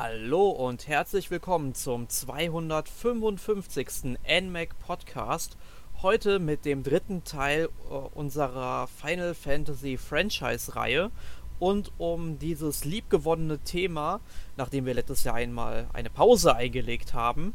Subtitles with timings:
[0.00, 4.16] Hallo und herzlich willkommen zum 255.
[4.42, 5.56] NMAC Podcast.
[6.02, 11.10] Heute mit dem dritten Teil äh, unserer Final Fantasy Franchise-Reihe.
[11.58, 14.20] Und um dieses liebgewonnene Thema,
[14.56, 17.52] nachdem wir letztes Jahr einmal eine Pause eingelegt haben,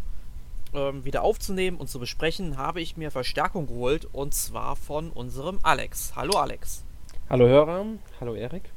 [0.73, 5.59] ähm, wieder aufzunehmen und zu besprechen, habe ich mir Verstärkung geholt und zwar von unserem
[5.63, 6.11] Alex.
[6.17, 6.83] Hallo Alex.
[7.29, 7.85] Hallo Hörer,
[8.19, 8.69] hallo Erik.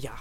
[0.00, 0.16] Ja,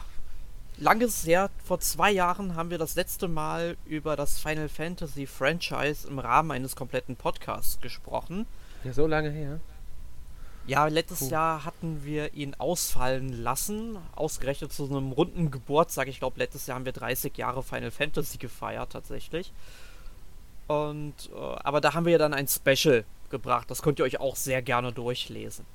[0.77, 6.07] langes her, vor zwei Jahren haben wir das letzte Mal über das Final Fantasy Franchise
[6.07, 8.45] im Rahmen eines kompletten Podcasts gesprochen.
[8.83, 9.59] Ja, so lange her.
[10.67, 11.29] Ja, letztes Puh.
[11.29, 16.07] Jahr hatten wir ihn ausfallen lassen, ausgerechnet zu einem runden Geburtstag.
[16.07, 19.51] Ich glaube, letztes Jahr haben wir 30 Jahre Final Fantasy gefeiert, tatsächlich.
[20.67, 23.71] Und, äh, aber da haben wir ja dann ein Special gebracht.
[23.71, 25.65] Das könnt ihr euch auch sehr gerne durchlesen.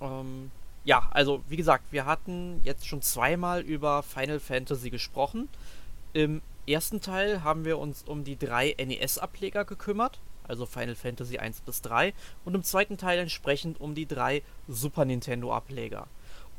[0.00, 0.50] Ähm,
[0.84, 5.48] ja, also wie gesagt, wir hatten jetzt schon zweimal über Final Fantasy gesprochen.
[6.12, 11.62] Im ersten Teil haben wir uns um die drei NES-Ableger gekümmert, also Final Fantasy 1
[11.62, 12.12] bis 3,
[12.44, 16.06] und im zweiten Teil entsprechend um die drei Super Nintendo-Ableger.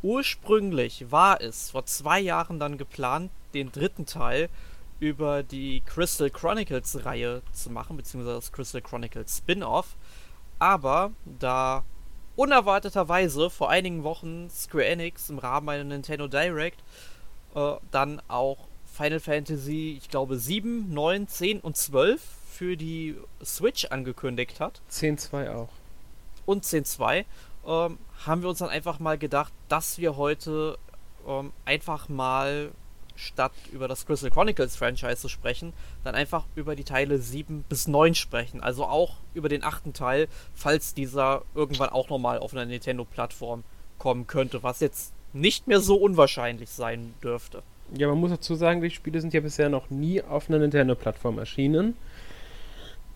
[0.01, 4.49] Ursprünglich war es vor zwei Jahren dann geplant, den dritten Teil
[4.99, 9.95] über die Crystal Chronicles Reihe zu machen, beziehungsweise das Crystal Chronicles Spin-off.
[10.57, 11.83] Aber da
[12.35, 16.83] unerwarteterweise vor einigen Wochen Square Enix im Rahmen einer Nintendo Direct
[17.55, 23.85] äh, dann auch Final Fantasy, ich glaube 7, 9, 10 und 12 für die Switch
[23.85, 24.81] angekündigt hat.
[24.89, 25.69] 10.2 auch.
[26.45, 27.25] Und 10.2
[27.65, 30.77] ähm, haben wir uns dann einfach mal gedacht, dass wir heute
[31.27, 32.71] ähm, einfach mal
[33.15, 37.87] statt über das Crystal Chronicles Franchise zu sprechen, dann einfach über die Teile 7 bis
[37.87, 38.61] 9 sprechen.
[38.61, 43.63] Also auch über den achten Teil, falls dieser irgendwann auch nochmal auf einer Nintendo-Plattform
[43.97, 47.63] kommen könnte, was jetzt nicht mehr so unwahrscheinlich sein dürfte.
[47.93, 51.37] Ja, man muss dazu sagen, die Spiele sind ja bisher noch nie auf einer Nintendo-Plattform
[51.37, 51.95] erschienen.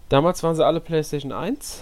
[0.10, 1.82] Damals waren sie alle PlayStation 1.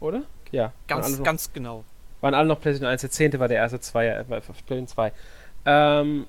[0.00, 0.22] Oder?
[0.50, 0.72] Ja.
[0.88, 1.84] Ganz, noch, ganz genau.
[2.20, 3.00] Waren alle noch PlayStation 1.
[3.02, 3.38] Der 10.
[3.38, 5.12] war der erste, zwei, äh, PlayStation 2.
[5.64, 6.26] Ähm,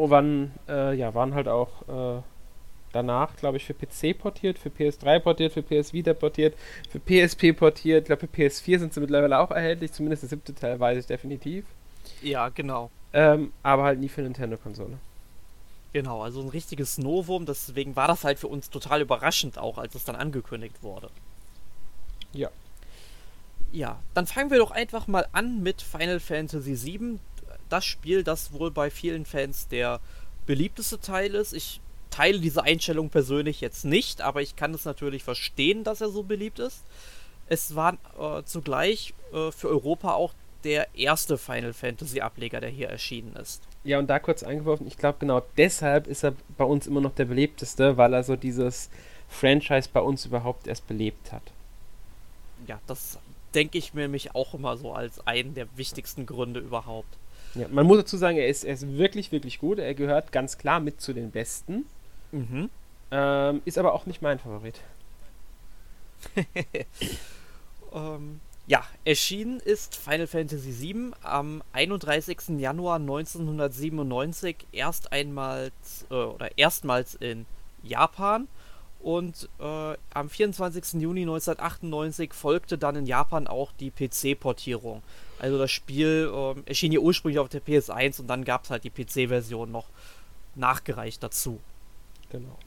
[0.00, 2.22] und waren, äh, ja, waren halt auch äh,
[2.92, 6.56] danach, glaube ich, für PC portiert, für PS3 portiert, für PS Vita portiert,
[6.88, 8.02] für PSP portiert.
[8.02, 11.06] Ich glaube, für PS4 sind sie mittlerweile auch erhältlich, zumindest der siebte Teil weiß ich
[11.06, 11.64] definitiv.
[12.22, 12.90] Ja, genau.
[13.12, 14.98] Ähm, aber halt nie für Nintendo-Konsole.
[15.92, 19.94] Genau, also ein richtiges Novum, deswegen war das halt für uns total überraschend auch, als
[19.94, 21.10] es dann angekündigt wurde.
[22.32, 22.48] Ja.
[23.72, 27.18] Ja, dann fangen wir doch einfach mal an mit Final Fantasy VII,
[27.70, 30.00] das Spiel, das wohl bei vielen Fans der
[30.46, 31.52] beliebteste Teil ist.
[31.52, 36.08] Ich teile diese Einstellung persönlich jetzt nicht, aber ich kann es natürlich verstehen, dass er
[36.08, 36.82] so beliebt ist.
[37.48, 42.88] Es war äh, zugleich äh, für Europa auch der erste Final Fantasy Ableger, der hier
[42.88, 43.62] erschienen ist.
[43.82, 47.14] Ja, und da kurz eingeworfen, ich glaube genau deshalb ist er bei uns immer noch
[47.14, 48.90] der beliebteste, weil er so dieses
[49.28, 51.42] Franchise bei uns überhaupt erst belebt hat.
[52.66, 53.18] Ja, das
[53.54, 57.16] denke ich mir mich auch immer so als einen der wichtigsten Gründe überhaupt.
[57.54, 59.78] Ja, man muss dazu sagen, er ist, er ist wirklich, wirklich gut.
[59.78, 61.86] Er gehört ganz klar mit zu den Besten.
[62.32, 62.70] Mhm.
[63.10, 64.80] Ähm, ist aber auch nicht mein Favorit.
[67.92, 72.60] ähm, ja, erschienen ist Final Fantasy VII am 31.
[72.60, 75.72] Januar 1997 erst einmal
[76.10, 77.46] äh, oder erstmals in
[77.82, 78.46] Japan
[79.02, 81.00] und äh, am 24.
[81.00, 85.02] Juni 1998 folgte dann in Japan auch die PC-Portierung.
[85.38, 88.84] Also das Spiel äh, erschien ja ursprünglich auf der PS1 und dann gab es halt
[88.84, 89.86] die PC-Version noch
[90.54, 91.60] nachgereicht dazu.
[92.30, 92.58] Genau.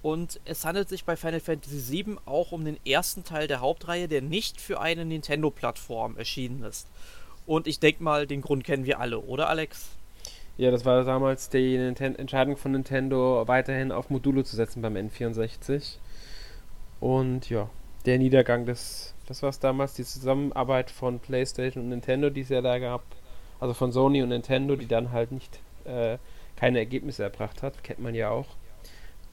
[0.00, 4.08] Und es handelt sich bei Final Fantasy VII auch um den ersten Teil der Hauptreihe,
[4.08, 6.88] der nicht für eine Nintendo-Plattform erschienen ist.
[7.46, 9.90] Und ich denke mal, den Grund kennen wir alle, oder Alex?
[10.56, 14.96] Ja, das war damals die Ninten Entscheidung von Nintendo, weiterhin auf Module zu setzen beim
[14.96, 15.96] N64.
[17.00, 17.68] Und ja,
[18.06, 22.48] der Niedergang des, das war es damals, die Zusammenarbeit von PlayStation und Nintendo, die es
[22.48, 23.02] ja da gab.
[23.60, 26.18] Also von Sony und Nintendo, die dann halt nicht äh,
[26.56, 28.46] keine Ergebnisse erbracht hat, kennt man ja auch.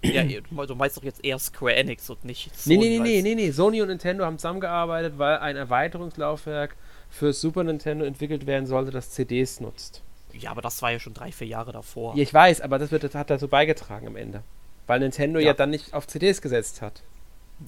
[0.02, 2.78] Ja, du meinst doch jetzt eher Square Enix und nicht Sony.
[2.78, 6.78] Nee, nee, nee, nee, nee, Sony und Nintendo haben zusammengearbeitet, weil ein Erweiterungslaufwerk
[7.10, 10.04] für Super Nintendo entwickelt werden sollte, das CDs nutzt.
[10.34, 12.16] Ja, aber das war ja schon drei, vier Jahre davor.
[12.16, 14.44] Ja, ich weiß, aber das wird, hat dazu beigetragen am Ende.
[14.88, 17.04] Weil Nintendo ja, ja dann nicht auf CDs gesetzt hat.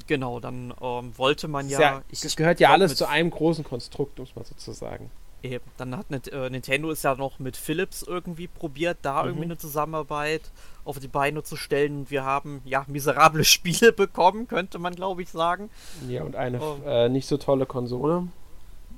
[0.07, 1.79] Genau, dann ähm, wollte man ja.
[1.79, 5.11] ja ich, das gehört ja alles zu einem großen Konstrukt, muss man sozusagen.
[5.43, 5.65] Eben.
[5.77, 9.29] Dann hat äh, Nintendo es ja noch mit Philips irgendwie probiert, da mhm.
[9.29, 10.51] irgendwie eine Zusammenarbeit
[10.85, 12.09] auf die Beine zu stellen.
[12.09, 15.69] Wir haben ja miserable Spiele bekommen, könnte man glaube ich sagen.
[16.07, 16.77] Ja, und eine oh.
[16.85, 18.27] äh, nicht so tolle Konsole.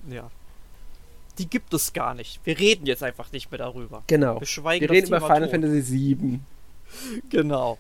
[0.10, 0.30] Ja.
[1.38, 2.40] Die gibt es gar nicht.
[2.44, 4.04] Wir reden jetzt einfach nicht mehr darüber.
[4.08, 4.40] Genau.
[4.40, 5.52] Wir schweigen Wir reden über Final tot.
[5.52, 6.40] Fantasy VII.
[7.30, 7.80] Genau.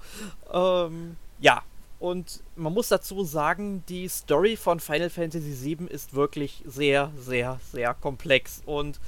[0.52, 1.62] Ähm, ja,
[2.00, 7.60] und man muss dazu sagen, die Story von Final Fantasy VII ist wirklich sehr, sehr,
[7.72, 8.64] sehr komplex.
[8.66, 9.00] Und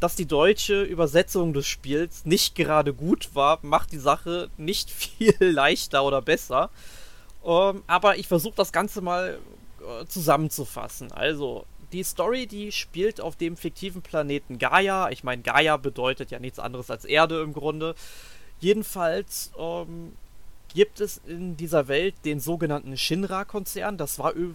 [0.00, 5.34] dass die deutsche Übersetzung des Spiels nicht gerade gut war, macht die Sache nicht viel
[5.40, 6.70] leichter oder besser.
[7.44, 9.38] Ähm, aber ich versuche das Ganze mal
[9.80, 11.10] äh, zusammenzufassen.
[11.10, 11.64] Also,
[11.94, 15.10] die Story, die spielt auf dem fiktiven Planeten Gaia.
[15.10, 17.94] Ich meine, Gaia bedeutet ja nichts anderes als Erde im Grunde.
[18.58, 20.12] Jedenfalls ähm,
[20.74, 23.96] gibt es in dieser Welt den sogenannten Shinra-Konzern.
[23.96, 24.48] Das war äh,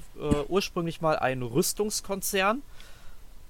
[0.49, 2.61] ursprünglich mal ein Rüstungskonzern.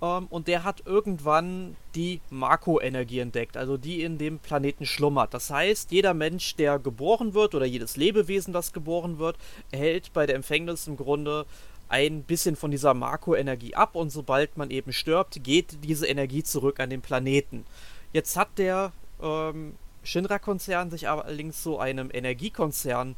[0.02, 5.34] Ähm, und der hat irgendwann die Marco-Energie entdeckt, also die in dem Planeten schlummert.
[5.34, 9.38] Das heißt, jeder Mensch, der geboren wird oder jedes Lebewesen, das geboren wird,
[9.72, 11.48] erhält bei der Empfängnis im Grunde
[11.90, 16.80] ein bisschen von dieser Marco-Energie ab und sobald man eben stirbt, geht diese Energie zurück
[16.80, 17.66] an den Planeten.
[18.14, 18.92] Jetzt hat der
[19.22, 23.16] ähm, Shinra-Konzern sich allerdings zu einem Energiekonzern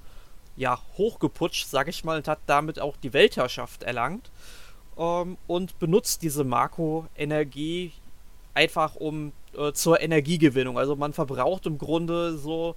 [0.56, 4.32] ja, hochgeputscht, sag ich mal, und hat damit auch die Weltherrschaft erlangt
[4.98, 7.94] ähm, und benutzt diese Marco-Energie
[8.54, 10.78] einfach um äh, zur Energiegewinnung.
[10.78, 12.76] Also man verbraucht im Grunde so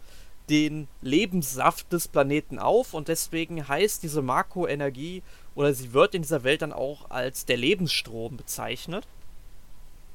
[0.51, 5.23] den Lebenssaft des Planeten auf und deswegen heißt diese Marco-Energie
[5.55, 9.07] oder sie wird in dieser Welt dann auch als der Lebensstrom bezeichnet.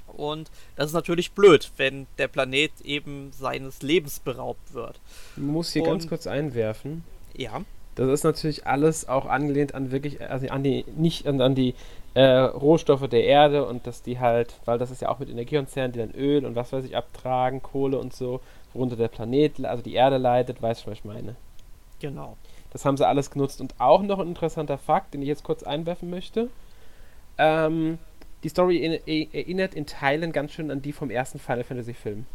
[0.07, 4.99] Und das ist natürlich blöd, wenn der Planet eben seines Lebens beraubt wird.
[5.37, 7.03] Ich muss hier ganz Und- kurz einwerfen.
[7.35, 7.61] Ja,
[7.95, 11.75] Das ist natürlich alles auch angelehnt an wirklich, also an die, nicht an, an die
[12.15, 15.91] äh, Rohstoffe der Erde und dass die halt, weil das ist ja auch mit Energiekonzernen,
[15.91, 18.39] die dann Öl und was weiß ich abtragen, Kohle und so,
[18.73, 21.35] worunter der Planet, also die Erde leidet, weißt du, was ich meine.
[21.99, 22.37] genau.
[22.71, 23.61] Das haben sie alles genutzt.
[23.61, 26.49] Und auch noch ein interessanter Fakt, den ich jetzt kurz einwerfen möchte.
[27.37, 27.97] Ähm,
[28.43, 32.25] die Story e- erinnert in Teilen ganz schön an die vom ersten Final Fantasy Film.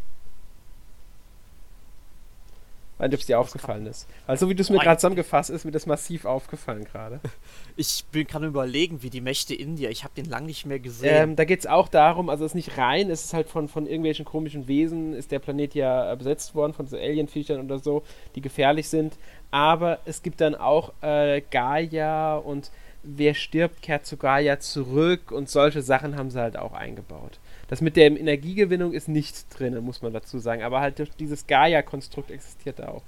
[2.98, 4.06] Weil ob es dir aufgefallen ist.
[4.26, 7.20] Weil so wie du es mir gerade zusammengefasst ist, mir das massiv aufgefallen gerade.
[7.76, 9.90] Ich bin, kann überlegen, wie die Mächte India.
[9.90, 11.30] Ich habe den lang nicht mehr gesehen.
[11.30, 13.66] Ähm, da geht es auch darum, also es ist nicht rein, es ist halt von,
[13.66, 17.80] von irgendwelchen komischen Wesen, ist der Planet ja äh, besetzt worden, von so Alienviechern oder
[17.80, 18.04] so,
[18.36, 19.18] die gefährlich sind.
[19.50, 22.70] Aber es gibt dann auch äh, Gaia und
[23.02, 27.40] wer stirbt, kehrt zu Gaia zurück und solche Sachen haben sie halt auch eingebaut.
[27.68, 30.62] Das mit der Energiegewinnung ist nicht drin, muss man dazu sagen.
[30.62, 33.02] Aber halt dieses Gaia-Konstrukt existiert auch.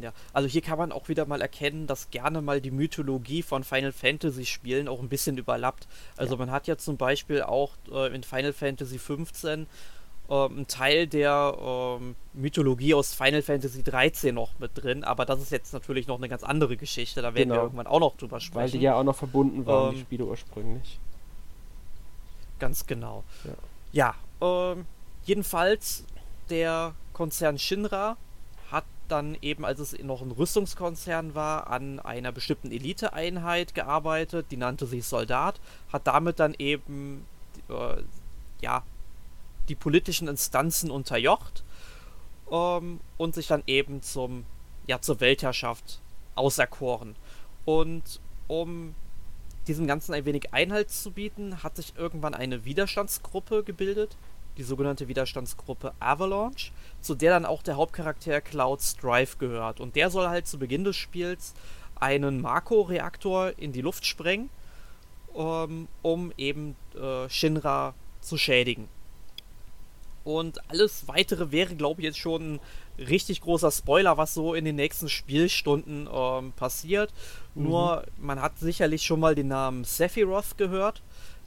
[0.00, 3.62] Ja, also hier kann man auch wieder mal erkennen, dass gerne mal die Mythologie von
[3.62, 5.86] Final Fantasy Spielen auch ein bisschen überlappt.
[6.16, 9.60] Also man hat ja zum Beispiel auch äh, in Final Fantasy 15
[10.28, 11.56] ähm, einen Teil der
[12.00, 16.16] ähm, Mythologie aus Final Fantasy 13 noch mit drin, aber das ist jetzt natürlich noch
[16.18, 17.62] eine ganz andere Geschichte, da werden wir Genau.
[17.62, 18.78] irgendwann auch noch drüber Weil sprechen.
[18.78, 20.98] die ja auch noch verbunden waren, die Ähm, Spiele ursprünglich.
[22.58, 23.24] Ganz genau.
[23.44, 23.52] Ja.
[23.92, 24.86] Ja, ähm,
[25.24, 26.04] jedenfalls
[26.50, 28.16] der Konzern Shinra
[28.70, 34.56] hat dann eben, als es noch ein Rüstungskonzern war, an einer bestimmten Eliteeinheit gearbeitet, die
[34.56, 35.60] nannte sich Soldat,
[35.92, 37.24] hat damit dann eben
[37.68, 38.02] äh,
[38.60, 38.82] ja
[39.68, 41.62] die politischen Instanzen unterjocht
[42.50, 44.44] ähm, und sich dann eben zum
[44.86, 46.00] ja zur Weltherrschaft
[46.34, 47.14] auserkoren.
[47.64, 48.94] Und um
[49.66, 54.16] diesem Ganzen ein wenig Einhalt zu bieten, hat sich irgendwann eine Widerstandsgruppe gebildet,
[54.56, 59.80] die sogenannte Widerstandsgruppe Avalanche, zu der dann auch der Hauptcharakter Cloud Strife gehört.
[59.80, 61.54] Und der soll halt zu Beginn des Spiels
[61.96, 64.50] einen Marco-Reaktor in die Luft sprengen,
[65.34, 68.88] ähm, um eben äh, Shinra zu schädigen.
[70.24, 72.60] Und alles weitere wäre, glaube ich, jetzt schon ein
[72.98, 77.12] richtig großer Spoiler, was so in den nächsten Spielstunden ähm, passiert.
[77.54, 81.02] Nur, man hat sicherlich schon mal den Namen Sephiroth gehört.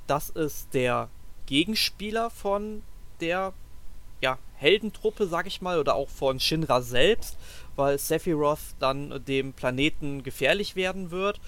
[0.06, 1.10] Das ist der
[1.48, 2.84] Gegenspieler von
[3.20, 3.54] der
[4.22, 7.38] ja, Heldentruppe, sag ich mal, oder auch von Shinra selbst,
[7.76, 11.40] weil Sephiroth dann dem Planeten gefährlich werden wird.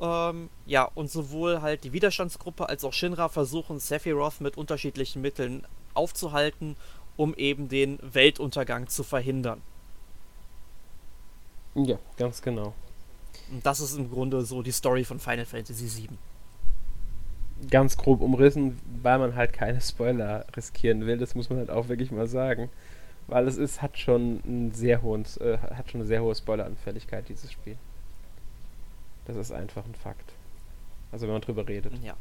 [0.00, 5.66] Ähm, ja, und sowohl halt die Widerstandsgruppe als auch Shinra versuchen Sephiroth mit unterschiedlichen Mitteln
[5.96, 6.76] aufzuhalten,
[7.16, 9.62] um eben den Weltuntergang zu verhindern.
[11.74, 12.74] Ja, ganz genau.
[13.50, 16.18] Und das ist im Grunde so die Story von Final Fantasy VII.
[17.70, 21.18] ganz grob umrissen, weil man halt keine Spoiler riskieren will.
[21.18, 22.70] Das muss man halt auch wirklich mal sagen.
[23.28, 27.28] Weil es ist, hat schon einen sehr hohen, äh, hat schon eine sehr hohe Spoileranfälligkeit,
[27.28, 27.76] dieses Spiel.
[29.26, 30.32] Das ist einfach ein Fakt.
[31.10, 31.92] Also wenn man drüber redet.
[32.04, 32.14] Ja.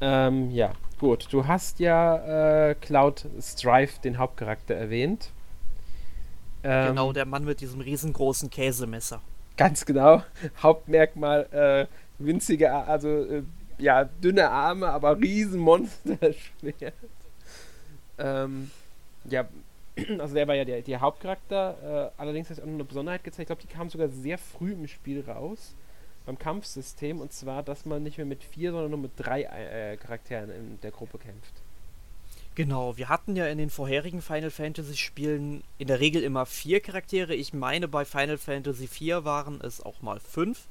[0.00, 1.28] Ähm, ja, gut.
[1.30, 5.30] Du hast ja äh, Cloud Strife, den Hauptcharakter, erwähnt.
[6.62, 9.20] Ähm, Genau, der Mann mit diesem riesengroßen Käsemesser.
[9.56, 10.22] Ganz genau.
[10.62, 11.86] Hauptmerkmal, äh,
[12.18, 13.42] winzige, also äh,
[13.78, 16.94] ja, dünne Arme, aber riesen Monsterschwert.
[18.22, 18.70] Ähm,
[19.24, 19.48] ja,
[20.18, 22.10] also der war ja der, der Hauptcharakter.
[22.16, 23.40] Äh, allerdings hat es auch noch eine Besonderheit gezeigt.
[23.40, 25.74] Ich glaube, die kam sogar sehr früh im Spiel raus.
[26.30, 27.20] Beim Kampfsystem.
[27.20, 30.80] Und zwar, dass man nicht mehr mit vier, sondern nur mit drei äh, Charakteren in
[30.80, 31.54] der Gruppe kämpft.
[32.54, 36.78] Genau, wir hatten ja in den vorherigen Final Fantasy Spielen in der Regel immer vier
[36.78, 37.34] Charaktere.
[37.34, 40.68] Ich meine, bei Final Fantasy IV waren es auch mal fünf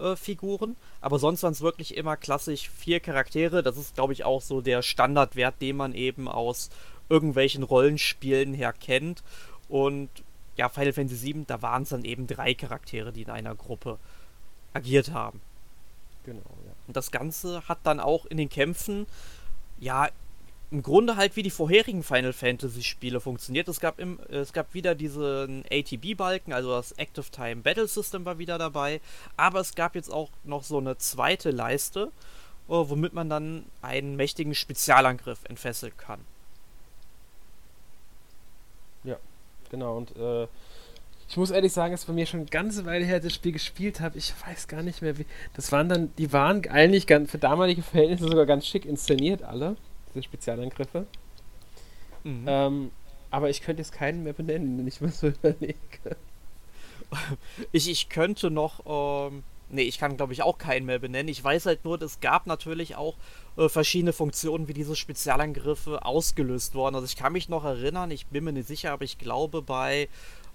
[0.00, 0.74] äh, Figuren.
[1.00, 3.62] Aber sonst waren es wirklich immer klassisch vier Charaktere.
[3.62, 6.68] Das ist, glaube ich, auch so der Standardwert, den man eben aus
[7.08, 9.22] irgendwelchen Rollenspielen her kennt.
[9.68, 10.08] Und
[10.56, 14.00] ja, Final Fantasy VII, da waren es dann eben drei Charaktere, die in einer Gruppe
[14.76, 15.40] agiert haben.
[16.24, 16.72] Genau, ja.
[16.86, 19.06] Und das Ganze hat dann auch in den Kämpfen,
[19.78, 20.08] ja,
[20.70, 23.68] im Grunde halt wie die vorherigen Final Fantasy Spiele funktioniert.
[23.68, 28.38] Es gab, im, es gab wieder diesen ATB-Balken, also das Active Time Battle System war
[28.38, 29.00] wieder dabei.
[29.36, 32.10] Aber es gab jetzt auch noch so eine zweite Leiste,
[32.68, 36.20] äh, womit man dann einen mächtigen Spezialangriff entfesseln kann.
[39.04, 39.18] Ja,
[39.70, 39.96] genau.
[39.96, 40.48] Und äh,
[41.28, 43.52] ich muss ehrlich sagen, es ist bei mir schon eine ganze Weile her, das Spiel
[43.52, 44.16] gespielt habe.
[44.16, 45.26] Ich weiß gar nicht mehr, wie.
[45.54, 49.76] Das waren dann, die waren eigentlich ganz, für damalige Verhältnisse sogar ganz schick inszeniert, alle
[50.14, 51.06] diese Spezialangriffe.
[52.22, 52.44] Mhm.
[52.46, 52.90] Ähm,
[53.30, 55.76] aber ich könnte jetzt keinen mehr benennen, wenn ich mal so überlege.
[57.72, 61.28] Ich, ich könnte noch, ähm, nee, ich kann glaube ich auch keinen mehr benennen.
[61.28, 63.16] Ich weiß halt nur, es gab natürlich auch
[63.56, 66.94] äh, verschiedene Funktionen, wie diese Spezialangriffe ausgelöst wurden.
[66.94, 70.08] Also ich kann mich noch erinnern, ich bin mir nicht sicher, aber ich glaube bei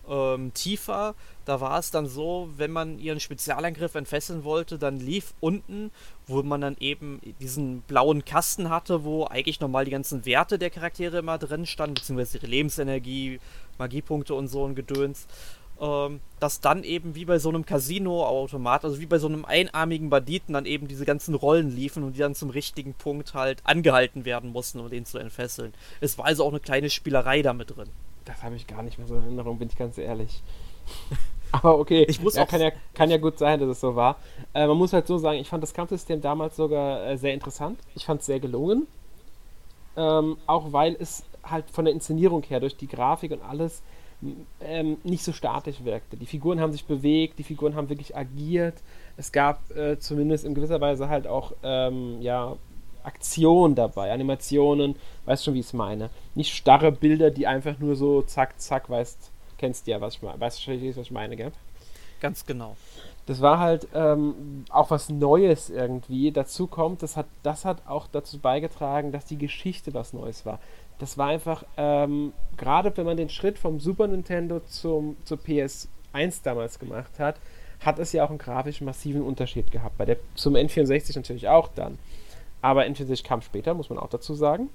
[0.10, 1.15] ähm, tiefer.
[1.46, 5.91] Da war es dann so, wenn man ihren Spezialangriff entfesseln wollte, dann lief unten,
[6.27, 10.70] wo man dann eben diesen blauen Kasten hatte, wo eigentlich nochmal die ganzen Werte der
[10.70, 13.39] Charaktere immer drin standen, beziehungsweise ihre Lebensenergie,
[13.77, 15.27] Magiepunkte und so ein Gedöns.
[15.81, 20.12] Ähm, dass dann eben wie bei so einem Casino-Automat, also wie bei so einem einarmigen
[20.12, 24.24] Banditen, dann eben diese ganzen Rollen liefen und die dann zum richtigen Punkt halt angehalten
[24.24, 25.74] werden mussten, um den zu entfesseln.
[26.00, 27.89] Es war also auch eine kleine Spielerei damit drin.
[28.32, 30.42] Das habe ich gar nicht mehr so in Erinnerung, bin ich ganz ehrlich.
[31.52, 34.16] Aber okay, ich muss ja, kann, ja, kann ja gut sein, dass es so war.
[34.54, 37.78] Äh, man muss halt so sagen, ich fand das Kampfsystem damals sogar äh, sehr interessant.
[37.94, 38.88] Ich fand es sehr gelungen.
[39.98, 43.84] Ähm, auch weil es halt von der Inszenierung her, durch die Grafik und alles,
[44.62, 46.16] ähm, nicht so statisch wirkte.
[46.16, 48.76] Die Figuren haben sich bewegt, die Figuren haben wirklich agiert.
[49.18, 52.56] Es gab äh, zumindest in gewisser Weise halt auch ähm, ja,
[53.03, 56.10] Aktion dabei, Animationen, weißt schon, wie ich es meine.
[56.36, 60.39] Nicht starre Bilder, die einfach nur so zack, zack, weißt, kennst ja, was ich meine,
[60.39, 61.51] weißt du, was ich meine, gell?
[62.20, 62.75] Ganz genau.
[63.25, 66.31] Das war halt ähm, auch was Neues irgendwie.
[66.31, 70.60] Dazu kommt, das hat, das hat auch dazu beigetragen, dass die Geschichte was Neues war.
[71.00, 76.43] Das war einfach, ähm, gerade wenn man den Schritt vom Super Nintendo zum, zur PS1
[76.43, 77.38] damals gemacht hat,
[77.79, 79.98] hat es ja auch einen grafisch massiven Unterschied gehabt.
[79.98, 81.98] Bei der, zum N64 natürlich auch dann.
[82.62, 84.70] Aber N64 kam später, muss man auch dazu sagen.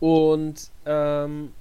[0.00, 1.52] Und ähm,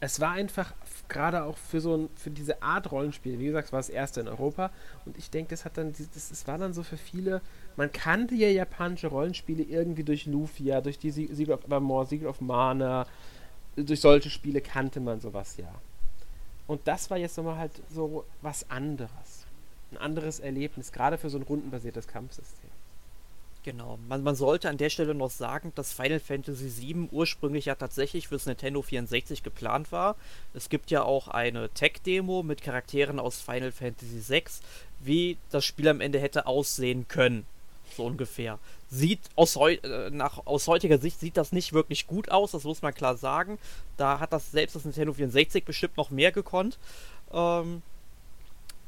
[0.00, 0.74] es war einfach
[1.08, 4.20] gerade auch für so ein, für diese Art Rollenspiel, wie gesagt, es war das erste
[4.20, 4.70] in Europa.
[5.04, 7.40] Und ich denke, das hat dann, das, das war dann so für viele,
[7.76, 12.40] man kannte ja japanische Rollenspiele irgendwie durch Lufia, durch die Siegel of Evermore, Siegel of
[12.40, 13.06] Mana,
[13.76, 15.72] durch solche Spiele kannte man sowas ja.
[16.66, 19.46] Und das war jetzt nochmal halt so was anderes.
[19.92, 22.65] Ein anderes Erlebnis, gerade für so ein rundenbasiertes Kampfsystem.
[23.66, 23.98] Genau.
[24.08, 28.28] Man, man, sollte an der Stelle noch sagen, dass Final Fantasy VII ursprünglich ja tatsächlich
[28.28, 30.14] fürs Nintendo 64 geplant war.
[30.54, 34.44] Es gibt ja auch eine Tech-Demo mit Charakteren aus Final Fantasy VI,
[35.00, 37.44] wie das Spiel am Ende hätte aussehen können.
[37.96, 38.60] So ungefähr.
[38.88, 42.62] Sieht aus, heu äh, nach, aus heutiger Sicht sieht das nicht wirklich gut aus, das
[42.62, 43.58] muss man klar sagen.
[43.96, 46.78] Da hat das selbst das Nintendo 64 bestimmt noch mehr gekonnt.
[47.32, 47.82] Ähm,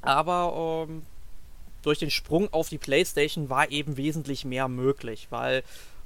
[0.03, 1.03] aber ähm,
[1.83, 5.63] durch den Sprung auf die PlayStation war eben wesentlich mehr möglich, weil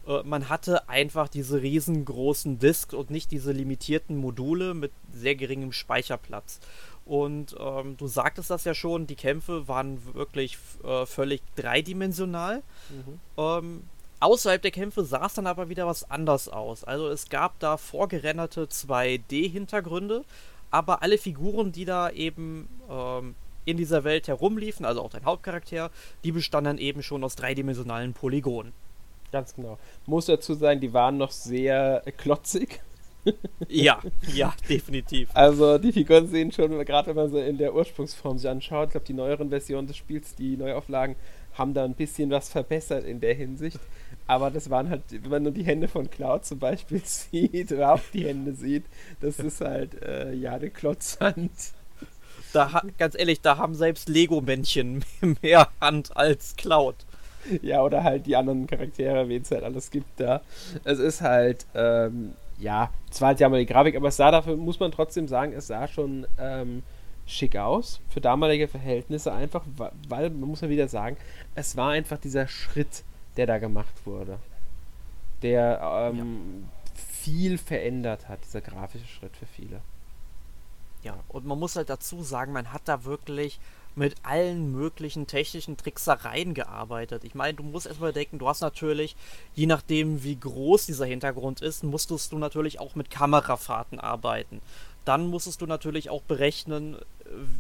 [0.07, 5.73] äh, man hatte einfach diese riesengroßen Discs und nicht diese limitierten Module mit sehr geringem
[5.73, 6.61] Speicherplatz.
[7.05, 12.63] Und ähm, du sagtest das ja schon, die Kämpfe waren wirklich äh, völlig dreidimensional.
[12.91, 13.21] Mhm.
[13.37, 13.83] Ähm,
[14.21, 16.85] außerhalb der Kämpfe sah es dann aber wieder was anders aus.
[16.85, 20.25] Also es gab da vorgerenderte 2D-Hintergründe,
[20.71, 25.91] aber alle Figuren, die da eben ähm, in dieser Welt herumliefen, also auch dein Hauptcharakter,
[26.25, 28.73] die bestanden dann eben schon aus dreidimensionalen Polygonen.
[29.31, 29.79] Ganz genau.
[30.07, 32.81] Muss dazu sagen, die waren noch sehr äh, klotzig.
[33.69, 34.01] ja,
[34.35, 35.31] ja, definitiv.
[35.33, 38.93] Also die Figuren sehen schon, gerade wenn man sie in der Ursprungsform sich anschaut, ich
[38.93, 41.17] glaube die neueren Versionen des Spiels, die Neuauflagen,
[41.55, 43.79] haben da ein bisschen was verbessert in der Hinsicht.
[44.27, 47.95] Aber das waren halt, wenn man nur die Hände von Cloud zum Beispiel sieht, oder
[47.95, 48.85] auch die Hände sieht,
[49.21, 51.51] das ist halt, äh, ja, eine Klotzhand.
[52.53, 55.05] Da, ganz ehrlich, da haben selbst Lego-Männchen
[55.43, 56.97] mehr Hand als Cloud.
[57.63, 60.43] ja, oder halt die anderen Charaktere, wen es halt alles gibt da.
[60.85, 64.57] Es ist halt, ähm, ja, zwar halt ja mal die Grafik, aber es sah dafür,
[64.57, 66.83] muss man trotzdem sagen, es sah schon ähm,
[67.27, 69.65] schick aus, für damalige Verhältnisse einfach,
[70.09, 71.17] weil, man muss ja wieder sagen,
[71.55, 73.05] es war einfach dieser Schritt,
[73.37, 74.39] der da gemacht wurde.
[75.43, 77.01] Der ähm, ja.
[77.25, 79.81] viel verändert hat, dieser grafische Schritt für viele.
[81.03, 83.59] Ja, und man muss halt dazu sagen, man hat da wirklich
[83.95, 87.25] mit allen möglichen technischen Tricksereien gearbeitet.
[87.25, 89.17] Ich meine, du musst erstmal denken, du hast natürlich,
[89.55, 94.61] je nachdem wie groß dieser Hintergrund ist, musstest du natürlich auch mit Kamerafahrten arbeiten.
[95.05, 96.97] Dann musstest du natürlich auch berechnen,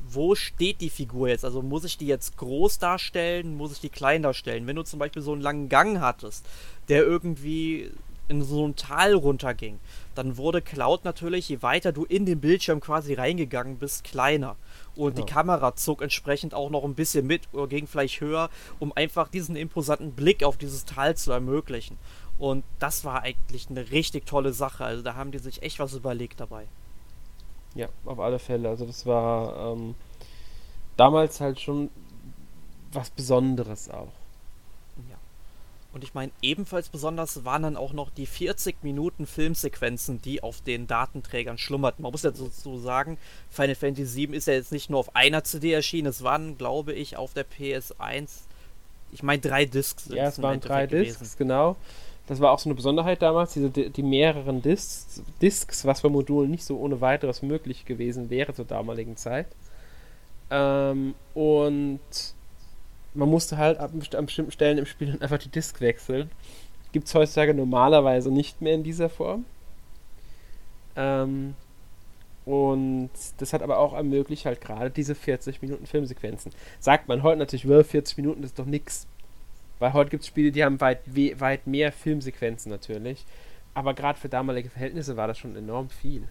[0.08, 1.44] wo steht die Figur jetzt?
[1.44, 4.66] Also muss ich die jetzt groß darstellen, muss ich die klein darstellen?
[4.66, 6.46] Wenn du zum Beispiel so einen langen Gang hattest,
[6.88, 7.90] der irgendwie
[8.29, 9.79] in so ein Tal runterging,
[10.14, 14.57] dann wurde Cloud natürlich, je weiter du in den Bildschirm quasi reingegangen bist, kleiner.
[14.95, 15.26] Und genau.
[15.26, 19.29] die Kamera zog entsprechend auch noch ein bisschen mit oder ging vielleicht höher, um einfach
[19.29, 21.99] diesen imposanten Blick auf dieses Tal zu ermöglichen.
[22.38, 24.85] Und das war eigentlich eine richtig tolle Sache.
[24.85, 26.67] Also da haben die sich echt was überlegt dabei.
[27.75, 28.69] Ja, auf alle Fälle.
[28.69, 29.95] Also das war ähm,
[30.97, 31.91] damals halt schon
[32.93, 34.12] was Besonderes auch.
[35.92, 40.62] Und ich meine, ebenfalls besonders waren dann auch noch die 40 Minuten Filmsequenzen, die auf
[40.62, 42.02] den Datenträgern schlummerten.
[42.02, 43.18] Man muss ja so, so sagen,
[43.50, 46.94] Final Fantasy VII ist ja jetzt nicht nur auf einer CD erschienen, es waren, glaube
[46.94, 48.30] ich, auf der PS1,
[49.12, 50.08] ich meine, drei Discs.
[50.08, 51.18] Ja, es waren drei gewesen.
[51.20, 51.76] Discs, genau.
[52.26, 56.50] Das war auch so eine Besonderheit damals, diese, die mehreren Discs, Discs, was bei Modulen
[56.50, 59.49] nicht so ohne weiteres möglich gewesen wäre zur damaligen Zeit.
[60.50, 62.00] Ähm, und
[63.14, 66.31] man musste halt an bestimmten Stellen im Spiel einfach die Disk wechseln.
[66.92, 69.45] Gibt es heutzutage normalerweise nicht mehr in dieser Form.
[70.97, 71.54] Ähm,
[72.44, 76.53] und das hat aber auch ermöglicht, halt gerade diese 40 Minuten Filmsequenzen.
[76.81, 79.07] Sagt man heute natürlich, 40 Minuten ist doch nichts.
[79.79, 81.01] Weil heute gibt es Spiele, die haben weit,
[81.40, 83.25] weit mehr Filmsequenzen natürlich.
[83.75, 86.29] Aber gerade für damalige Verhältnisse war das schon enorm viel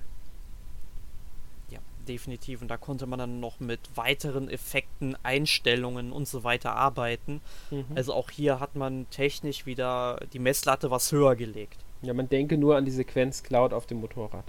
[2.01, 2.61] definitiv.
[2.61, 7.41] Und da konnte man dann noch mit weiteren Effekten, Einstellungen und so weiter arbeiten.
[7.69, 7.85] Mhm.
[7.95, 11.77] Also auch hier hat man technisch wieder die Messlatte was höher gelegt.
[12.01, 14.45] Ja, man denke nur an die Sequenz Cloud auf dem Motorrad.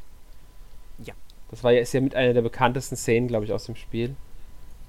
[1.05, 1.15] Ja.
[1.51, 4.17] Das war ja, ist ja mit einer der bekanntesten Szenen, glaube ich, aus dem Spiel.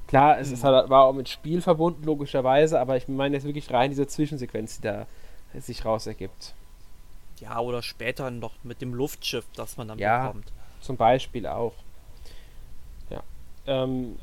[0.08, 0.54] Klar, es mhm.
[0.54, 4.08] ist halt, war auch mit Spiel verbunden, logischerweise, aber ich meine jetzt wirklich rein diese
[4.08, 5.08] Zwischensequenz, die da
[5.60, 6.54] sich raus ergibt.
[7.39, 10.52] Ja, oder später noch mit dem Luftschiff, das man dann ja, bekommt.
[10.82, 11.73] Zum Beispiel auch
[13.67, 14.17] ähm,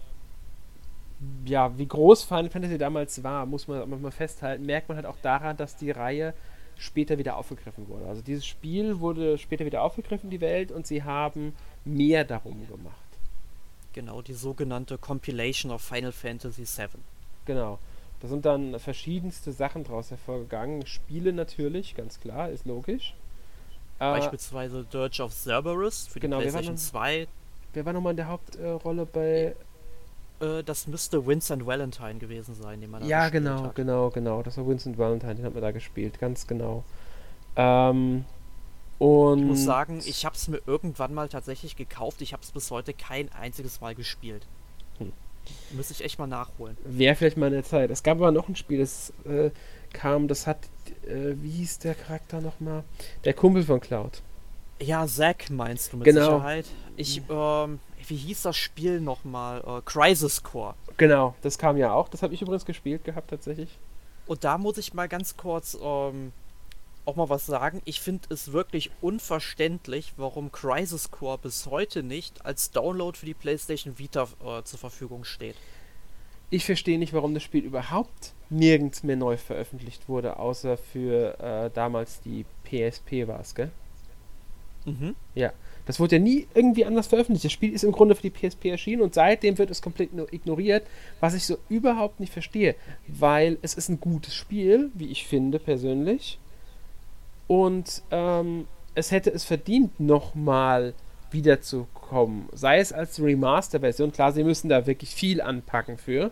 [1.44, 5.06] ja, wie groß Final Fantasy damals war, muss man, muss man festhalten, merkt man halt
[5.06, 6.34] auch daran, dass die Reihe
[6.78, 8.06] später wieder aufgegriffen wurde.
[8.06, 12.96] Also dieses Spiel wurde später wieder aufgegriffen, die Welt, und sie haben mehr darum gemacht.
[13.92, 16.88] Genau, die sogenannte Compilation of Final Fantasy VII.
[17.44, 17.78] Genau.
[18.20, 20.86] Da sind dann verschiedenste Sachen draus hervorgegangen.
[20.86, 23.14] Spiele natürlich, ganz klar, ist logisch.
[23.98, 27.26] Äh, Beispielsweise Dirge of Cerberus für die genau, PlayStation 2,
[27.72, 29.54] Wer war nochmal in der Hauptrolle bei.
[30.40, 33.74] Äh, das müsste Vincent Valentine gewesen sein, den man da Ja, genau, hat.
[33.74, 34.42] genau, genau.
[34.42, 36.84] Das war Vincent Valentine, den hat man da gespielt, ganz genau.
[37.56, 38.24] Ähm,
[38.98, 42.20] und ich muss sagen, ich habe es mir irgendwann mal tatsächlich gekauft.
[42.22, 44.46] Ich habe es bis heute kein einziges Mal gespielt.
[44.98, 45.12] Hm.
[45.72, 46.76] Müsste ich echt mal nachholen.
[46.84, 47.90] Wäre vielleicht mal eine Zeit.
[47.90, 49.50] Es gab aber noch ein Spiel, das äh,
[49.92, 50.58] kam, das hat,
[51.06, 52.84] äh, wie hieß der Charakter nochmal?
[53.24, 54.22] Der Kumpel von Cloud.
[54.80, 56.38] Ja, Zack meinst du mit genau.
[56.38, 56.66] Sicherheit.
[56.96, 59.60] Ich, ähm, wie hieß das Spiel nochmal?
[59.60, 60.74] Äh, Crisis Core.
[60.96, 62.08] Genau, das kam ja auch.
[62.08, 63.78] Das habe ich übrigens gespielt gehabt tatsächlich.
[64.26, 66.32] Und da muss ich mal ganz kurz ähm,
[67.04, 67.82] auch mal was sagen.
[67.84, 73.34] Ich finde es wirklich unverständlich, warum Crisis Core bis heute nicht als Download für die
[73.34, 75.56] PlayStation Vita äh, zur Verfügung steht.
[76.48, 81.70] Ich verstehe nicht, warum das Spiel überhaupt nirgends mehr neu veröffentlicht wurde, außer für äh,
[81.72, 83.70] damals die PSP war es, gell?
[84.98, 85.14] Mhm.
[85.34, 85.52] Ja.
[85.86, 87.44] Das wurde ja nie irgendwie anders veröffentlicht.
[87.44, 90.86] Das Spiel ist im Grunde für die PSP erschienen und seitdem wird es komplett ignoriert,
[91.18, 92.76] was ich so überhaupt nicht verstehe.
[93.08, 96.38] Weil es ist ein gutes Spiel, wie ich finde persönlich.
[97.48, 100.94] Und ähm, es hätte es verdient, nochmal
[101.32, 102.48] wiederzukommen.
[102.52, 104.12] Sei es als Remaster-Version.
[104.12, 106.30] Klar, sie müssen da wirklich viel anpacken für.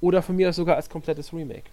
[0.00, 1.70] Oder von mir aus sogar als komplettes Remake.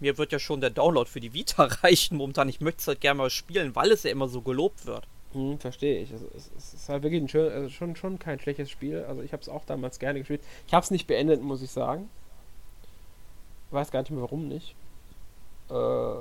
[0.00, 2.48] Mir wird ja schon der Download für die Vita reichen momentan.
[2.48, 5.06] Ich möchte es halt gerne mal spielen, weil es ja immer so gelobt wird.
[5.32, 6.12] Hm, verstehe ich.
[6.12, 9.04] Also, es, ist halt wirklich schön, also schon, schon kein schlechtes Spiel.
[9.08, 10.42] Also ich habe es auch damals gerne gespielt.
[10.66, 12.08] Ich habe es nicht beendet, muss ich sagen.
[13.70, 14.74] Weiß gar nicht mehr warum nicht.
[15.70, 16.14] Äh,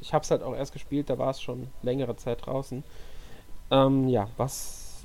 [0.00, 2.82] ich habe es halt auch erst gespielt, da war es schon längere Zeit draußen.
[3.70, 5.02] Ähm, ja, was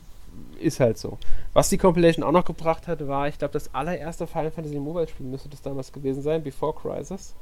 [0.59, 1.17] ist halt so.
[1.53, 5.07] Was die Compilation auch noch gebracht hat, war, ich glaube, das allererste Final Fantasy Mobile
[5.07, 7.35] Spiel müsste das damals gewesen sein, Before Crisis.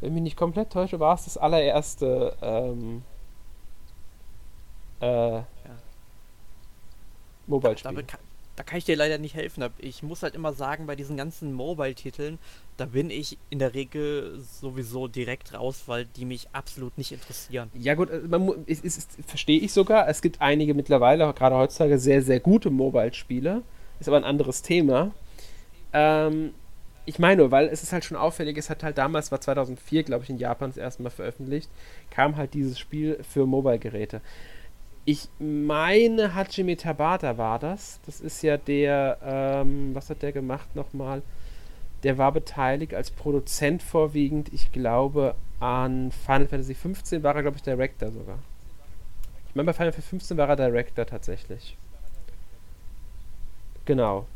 [0.00, 3.02] Wenn mich nicht komplett täusche, war es das allererste ähm,
[5.00, 5.44] äh, ja.
[7.46, 8.04] Mobile-Spiel
[8.58, 9.64] da kann ich dir leider nicht helfen.
[9.78, 12.40] Ich muss halt immer sagen, bei diesen ganzen Mobile-Titeln,
[12.76, 17.70] da bin ich in der Regel sowieso direkt raus, weil die mich absolut nicht interessieren.
[17.72, 18.20] Ja gut, äh,
[19.24, 20.08] verstehe ich sogar.
[20.08, 23.62] Es gibt einige mittlerweile, gerade heutzutage, sehr, sehr gute Mobile-Spiele.
[24.00, 25.12] Ist aber ein anderes Thema.
[25.92, 26.52] Ähm,
[27.08, 30.02] ich meine nur, weil es ist halt schon auffällig, es hat halt damals, war 2004,
[30.02, 31.70] glaube ich, in Japan das erste Mal veröffentlicht,
[32.10, 34.20] kam halt dieses Spiel für Mobile-Geräte.
[35.06, 37.98] Ich meine, Hajime Tabata war das.
[38.04, 41.22] Das ist ja der, ähm, was hat der gemacht nochmal?
[42.02, 47.56] Der war beteiligt als Produzent vorwiegend, ich glaube, an Final Fantasy 15 war er, glaube
[47.56, 48.38] ich, Director sogar.
[49.48, 51.78] Ich meine, bei Final Fantasy 15 war er Director tatsächlich.
[53.86, 54.26] Genau.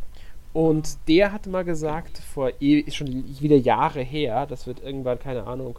[0.53, 3.09] Und der hat mal gesagt, vor e schon
[3.41, 5.79] wieder Jahre her, das wird irgendwann, keine Ahnung,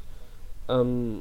[0.68, 1.20] ähm,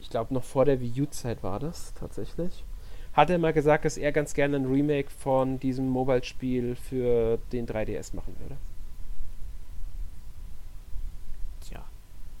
[0.00, 2.64] ich glaube noch vor der Wii U-Zeit war das tatsächlich,
[3.12, 7.66] hat er mal gesagt, dass er ganz gerne ein Remake von diesem Mobile-Spiel für den
[7.66, 8.56] 3DS machen würde.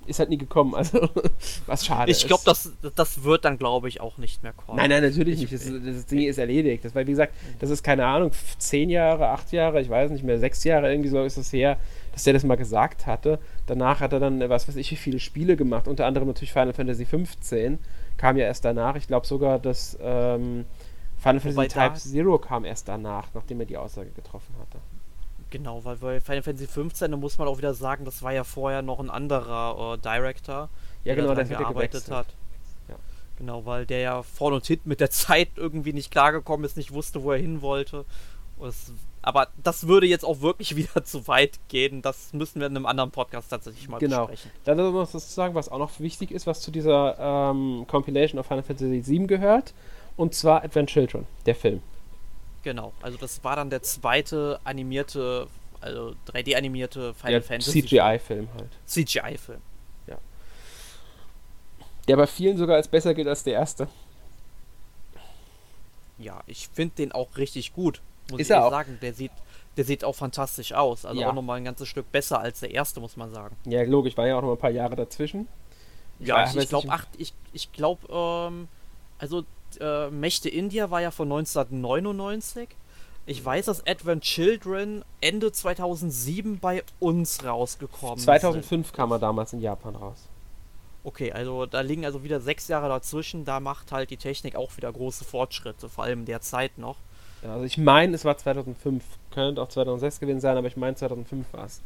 [0.06, 1.08] Ist halt nie gekommen, also
[1.66, 4.78] was schade Ich glaube, das, das wird dann, glaube ich, auch nicht mehr kommen.
[4.78, 5.66] Nein, nein, natürlich ich, nicht.
[5.66, 6.84] Das, das, Ding ist erledigt.
[6.84, 10.24] Das, weil, wie gesagt, das ist keine Ahnung, zehn Jahre, acht Jahre, ich weiß nicht
[10.24, 11.78] mehr, sechs Jahre irgendwie so ist es her,
[12.12, 13.38] dass der das mal gesagt hatte.
[13.66, 16.72] Danach hat er dann, was weiß ich, wie viele Spiele gemacht, unter anderem natürlich Final
[16.72, 17.78] Fantasy 15,
[18.16, 18.96] kam ja erst danach.
[18.96, 20.64] Ich glaube sogar, dass ähm,
[21.18, 24.78] Final Fantasy Type Zero kam erst danach, nachdem er die Aussage getroffen hatte.
[25.50, 28.44] Genau, weil bei Final Fantasy 15, da muss man auch wieder sagen, das war ja
[28.44, 30.68] vorher noch ein anderer äh, Director,
[31.04, 32.26] ja, der genau, der gearbeitet hat.
[32.88, 32.94] Ja.
[33.36, 36.92] Genau, weil der ja vorne und hinten mit der Zeit irgendwie nicht klargekommen ist, nicht
[36.92, 38.04] wusste, wo er hin wollte.
[38.62, 42.02] Es aber das würde jetzt auch wirklich wieder zu weit gehen.
[42.02, 44.26] Das müssen wir in einem anderen Podcast tatsächlich mal genau.
[44.26, 44.50] besprechen.
[44.64, 48.46] Dann was zu sagen, was auch noch wichtig ist, was zu dieser ähm, Compilation of
[48.46, 49.74] Final Fantasy VII gehört.
[50.16, 51.82] Und zwar Advent Children, der Film.
[52.62, 55.46] Genau, also das war dann der zweite animierte,
[55.80, 57.82] also 3D-animierte Final ja, Fantasy.
[57.82, 58.68] CGI-Film halt.
[58.86, 59.60] CGI-Film.
[60.06, 60.18] Ja.
[62.06, 63.88] Der bei vielen sogar als besser gilt als der erste.
[66.18, 68.98] Ja, ich finde den auch richtig gut muss ist ich sagen.
[69.00, 69.32] Der sieht,
[69.76, 71.04] der sieht auch fantastisch aus.
[71.04, 71.30] Also ja.
[71.30, 73.56] auch nochmal ein ganzes Stück besser als der erste, muss man sagen.
[73.64, 75.48] Ja, logisch, war ja auch noch ein paar Jahre dazwischen.
[76.18, 78.68] Ich ja, ich, ich glaube, ich, ich glaube, ähm,
[79.18, 79.44] also
[79.80, 82.68] äh, Mächte India war ja von 1999.
[83.26, 88.96] Ich weiß, dass Advent Children Ende 2007 bei uns rausgekommen 2005 sind.
[88.96, 90.28] kam er damals in Japan raus.
[91.04, 93.44] Okay, also da liegen also wieder sechs Jahre dazwischen.
[93.44, 96.96] Da macht halt die Technik auch wieder große Fortschritte, vor allem der Zeit noch.
[97.42, 99.02] Ja, also ich meine, es war 2005.
[99.30, 101.80] Könnte auch 2006 gewesen sein, aber ich meine 2005 war es.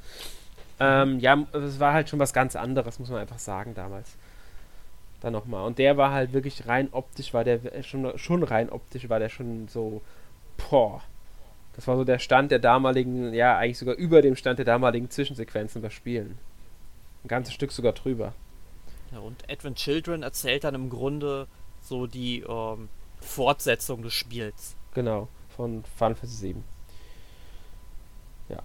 [0.81, 4.17] Ähm, ja, es war halt schon was ganz anderes, muss man einfach sagen damals.
[5.25, 5.67] Dann nochmal.
[5.67, 9.31] Und der war halt wirklich rein optisch, war der schon, schon rein optisch, war der
[9.31, 10.03] schon so,
[10.59, 11.03] boah.
[11.75, 15.11] Das war so der Stand der damaligen, ja, eigentlich sogar über dem Stand der damaligen
[15.11, 16.39] Zwischensequenzen bei Spielen.
[17.25, 18.35] Ein ganzes Stück sogar drüber.
[19.13, 21.49] Ja, und Advent Children erzählt dann im Grunde
[21.81, 22.89] so die ähm,
[23.21, 24.77] Fortsetzung des Spiels.
[24.93, 26.65] Genau von Final Fantasy 7.
[28.49, 28.63] Ja.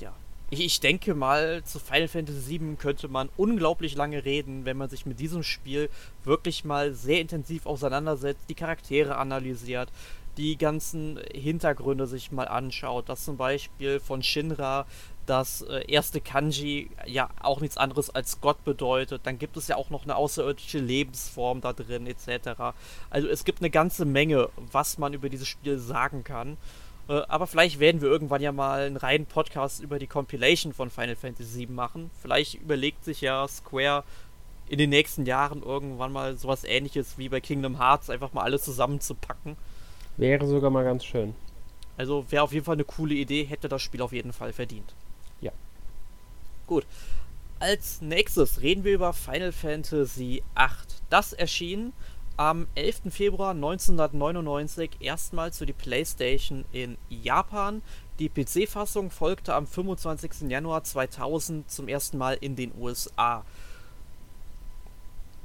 [0.00, 0.12] Ja.
[0.50, 4.88] Ich, ich denke mal, zu Final Fantasy 7 könnte man unglaublich lange reden, wenn man
[4.88, 5.90] sich mit diesem Spiel
[6.24, 9.90] wirklich mal sehr intensiv auseinandersetzt, die Charaktere analysiert,
[10.38, 14.86] die ganzen Hintergründe sich mal anschaut, dass zum Beispiel von Shinra
[15.26, 19.22] das äh, erste Kanji ja auch nichts anderes als Gott bedeutet.
[19.24, 22.74] Dann gibt es ja auch noch eine außerirdische Lebensform da drin, etc.
[23.10, 26.56] Also es gibt eine ganze Menge, was man über dieses Spiel sagen kann.
[27.08, 30.90] Äh, aber vielleicht werden wir irgendwann ja mal einen reinen Podcast über die Compilation von
[30.90, 32.10] Final Fantasy VII machen.
[32.20, 34.04] Vielleicht überlegt sich ja Square
[34.68, 38.62] in den nächsten Jahren irgendwann mal sowas ähnliches wie bei Kingdom Hearts, einfach mal alles
[38.62, 39.56] zusammenzupacken.
[40.18, 41.34] Wäre sogar mal ganz schön.
[41.96, 44.94] Also wäre auf jeden Fall eine coole Idee, hätte das Spiel auf jeden Fall verdient.
[45.40, 45.52] Ja.
[46.66, 46.86] Gut.
[47.60, 50.68] Als nächstes reden wir über Final Fantasy VIII.
[51.10, 51.92] Das erschien
[52.38, 53.10] am 11.
[53.10, 57.82] Februar 1999 erstmals für die PlayStation in Japan.
[58.20, 60.48] Die PC-Fassung folgte am 25.
[60.48, 63.44] Januar 2000 zum ersten Mal in den USA.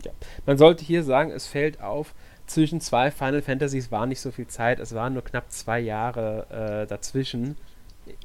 [0.05, 0.11] Ja.
[0.45, 2.13] Man sollte hier sagen, es fällt auf,
[2.45, 4.79] zwischen zwei Final Fantasies war nicht so viel Zeit.
[4.79, 7.57] Es waren nur knapp zwei Jahre äh, dazwischen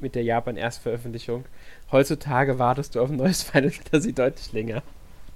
[0.01, 1.45] mit der Japan-Erstveröffentlichung.
[1.91, 4.83] Heutzutage wartest du auf ein neues Final Fantasy deutlich länger.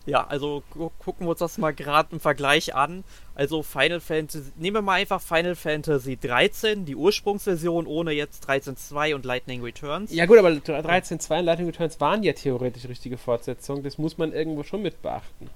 [0.05, 3.05] Ja, also gu gucken wir uns das mal gerade im Vergleich an.
[3.35, 9.15] Also Final Fantasy, nehmen wir mal einfach Final Fantasy 13, die Ursprungsversion ohne jetzt 13.2
[9.15, 10.13] und Lightning Returns.
[10.13, 13.83] Ja gut, aber 13.2 und Lightning Returns waren ja theoretisch richtige Fortsetzungen.
[13.83, 15.49] Das muss man irgendwo schon mit beachten.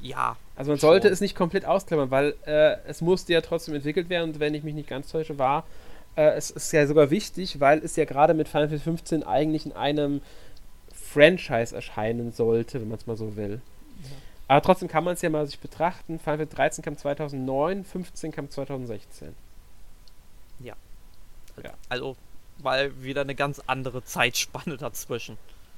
[0.00, 0.36] Ja.
[0.56, 4.30] Also man sollte es nicht komplett ausklammern, weil äh, es musste ja trotzdem entwickelt werden
[4.30, 5.64] und wenn ich mich nicht ganz täusche, war
[6.18, 9.66] äh, es ist ja sogar wichtig, weil es ja gerade mit Final Fantasy 15 eigentlich
[9.66, 10.20] in einem
[11.12, 13.60] Franchise erscheinen sollte, wenn man es mal so will.
[14.02, 14.08] Ja.
[14.48, 16.18] Aber trotzdem kann man es ja mal sich betrachten.
[16.18, 19.34] Final Fantasy 13 kam 2009, 15 kam 2016.
[20.60, 20.74] Ja.
[21.62, 21.72] ja.
[21.88, 22.16] Also,
[22.58, 25.36] weil wieder eine ganz andere Zeitspanne dazwischen.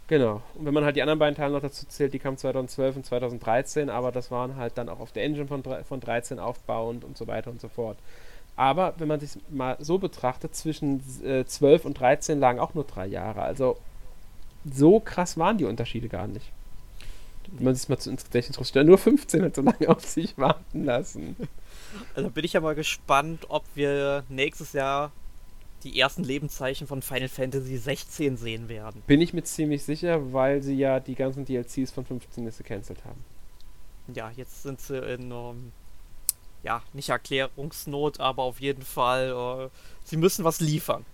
[0.08, 0.42] Genau.
[0.54, 3.06] Und wenn man halt die anderen beiden Teile noch dazu zählt, die kamen 2012 und
[3.06, 7.16] 2013, aber das waren halt dann auch auf der Engine von, von 13 aufbauend und
[7.16, 7.96] so weiter und so fort.
[8.56, 12.84] Aber wenn man sich mal so betrachtet, zwischen äh, 12 und 13 lagen auch nur
[12.84, 13.42] drei Jahre.
[13.42, 13.78] Also
[14.64, 16.52] so krass waren die Unterschiede gar nicht.
[17.52, 20.84] Wenn man sich mal ins Gedächtnis rausstellt, nur 15 hat so lange auf sich warten
[20.84, 21.36] lassen.
[22.14, 25.10] Also bin ich ja mal gespannt, ob wir nächstes Jahr
[25.82, 29.02] die ersten Lebenszeichen von Final Fantasy 16 sehen werden.
[29.06, 33.04] Bin ich mir ziemlich sicher, weil sie ja die ganzen DLCs von 15 jetzt gecancelt
[33.04, 33.24] haben.
[34.14, 35.72] Ja, jetzt sind sie in, um, ähm,
[36.62, 39.70] ja, nicht Erklärungsnot, aber auf jeden Fall, uh,
[40.04, 41.04] sie müssen was liefern.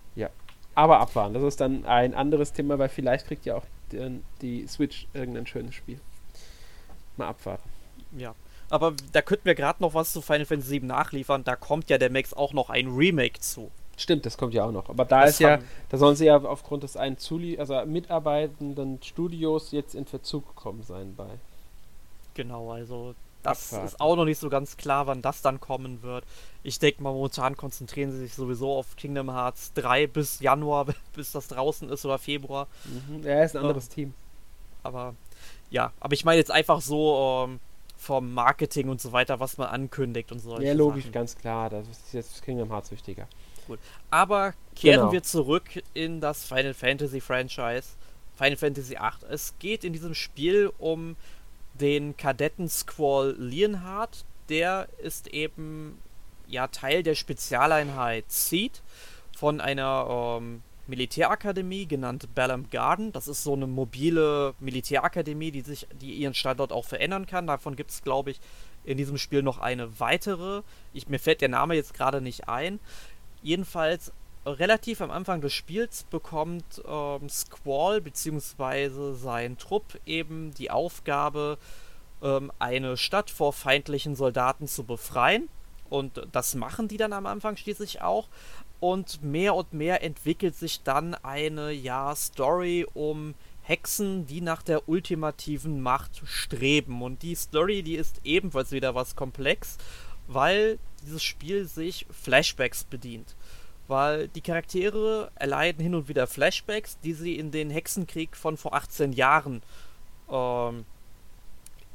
[0.77, 1.33] Aber abwarten.
[1.33, 5.47] Das ist dann ein anderes Thema, weil vielleicht kriegt ja auch die, die Switch irgendein
[5.47, 5.99] schönes Spiel.
[7.17, 7.67] Mal abwarten.
[8.15, 8.35] Ja.
[8.69, 11.43] Aber da könnten wir gerade noch was zu Final Fantasy 7 nachliefern.
[11.43, 13.71] Da kommt ja der Max auch noch ein Remake zu.
[13.97, 14.87] Stimmt, das kommt ja auch noch.
[14.87, 15.57] Aber da das ist ja,
[15.89, 20.83] da sollen sie ja aufgrund des einen Zuli, also mitarbeitenden Studios jetzt in Verzug gekommen
[20.83, 21.39] sein bei.
[22.35, 23.87] Genau, also das Abfahrt.
[23.87, 26.25] ist auch noch nicht so ganz klar, wann das dann kommen wird.
[26.63, 31.31] Ich denke mal, momentan konzentrieren sie sich sowieso auf Kingdom Hearts 3 bis Januar, bis
[31.31, 32.67] das draußen ist oder Februar.
[32.85, 33.23] Mhm.
[33.23, 34.13] Ja, ist ein anderes äh, Team.
[34.83, 35.15] Aber
[35.69, 37.59] ja, aber ich meine jetzt einfach so ähm,
[37.97, 40.59] vom Marketing und so weiter, was man ankündigt und so.
[40.59, 41.13] Ja, logisch, Sachen.
[41.13, 41.69] ganz klar.
[41.69, 43.27] Das ist jetzt Kingdom Hearts wichtiger.
[43.67, 43.79] Gut.
[44.09, 45.11] Aber kehren genau.
[45.11, 47.89] wir zurück in das Final Fantasy Franchise.
[48.37, 49.29] Final Fantasy VIII.
[49.29, 51.15] Es geht in diesem Spiel um
[51.79, 54.25] den Kadetten Squall Leonhardt.
[54.49, 55.99] Der ist eben
[56.47, 58.81] ja Teil der Spezialeinheit Seed
[59.37, 63.11] von einer ähm, Militärakademie genannt Balam Garden.
[63.11, 67.47] Das ist so eine mobile Militärakademie, die sich, die ihren Standort auch verändern kann.
[67.47, 68.39] Davon gibt es, glaube ich,
[68.85, 70.61] in diesem Spiel noch eine weitere.
[70.93, 72.79] Ich, mir fällt der Name jetzt gerade nicht ein.
[73.43, 74.11] Jedenfalls
[74.47, 79.13] relativ am Anfang des Spiels bekommt ähm, Squall bzw.
[79.13, 81.57] sein Trupp eben die Aufgabe,
[82.21, 85.49] ähm, eine Stadt vor feindlichen Soldaten zu befreien.
[85.89, 88.27] Und das machen die dann am Anfang schließlich auch.
[88.79, 94.87] Und mehr und mehr entwickelt sich dann eine ja, Story um Hexen, die nach der
[94.87, 97.01] ultimativen Macht streben.
[97.01, 99.77] Und die Story, die ist ebenfalls wieder was komplex,
[100.27, 103.36] weil dieses Spiel sich Flashbacks bedient
[103.87, 108.73] weil die Charaktere erleiden hin und wieder Flashbacks, die sie in den Hexenkrieg von vor
[108.73, 109.61] 18 Jahren
[110.29, 110.85] ähm,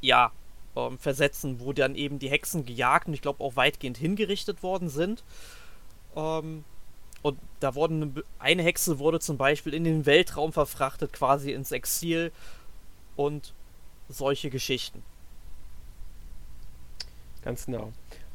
[0.00, 0.32] ja,
[0.74, 4.88] ähm, versetzen, wo dann eben die Hexen gejagt und ich glaube auch weitgehend hingerichtet worden
[4.88, 5.22] sind.
[6.16, 6.64] Ähm,
[7.20, 12.32] und da wurden eine Hexe wurde zum Beispiel in den Weltraum verfrachtet, quasi ins Exil
[13.16, 13.54] und
[14.08, 15.02] solche Geschichten.
[17.42, 17.92] Ganz genau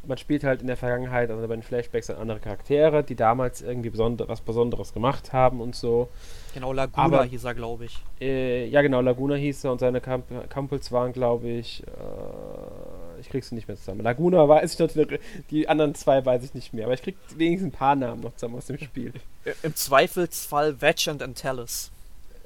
[0.08, 3.62] man spielt halt in der Vergangenheit, also bei den Flashbacks, dann andere Charaktere, die damals
[3.62, 6.10] irgendwie besonder, was Besonderes gemacht haben und so.
[6.54, 8.00] Genau, Laguna Aber, hieß er, glaube ich.
[8.20, 13.30] Äh, ja, genau, Laguna hieß er und seine Kamp Kumpels waren, glaube ich, äh, ich
[13.30, 14.02] krieg's nicht mehr zusammen.
[14.02, 15.08] Laguna weiß ich noch,
[15.52, 18.34] die anderen zwei weiß ich nicht mehr, aber ich krieg wenigstens ein paar Namen noch
[18.36, 19.14] zusammen aus dem Spiel.
[19.64, 21.92] Im Zweifelsfall Vetch und Antalis.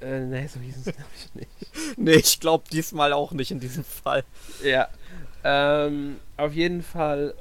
[0.01, 1.51] Äh, nee, so hieß es, glaube ich, nicht.
[1.97, 4.23] nee, ich glaube diesmal auch nicht in diesem Fall.
[4.63, 4.87] Ja.
[5.43, 7.33] Ähm, auf jeden Fall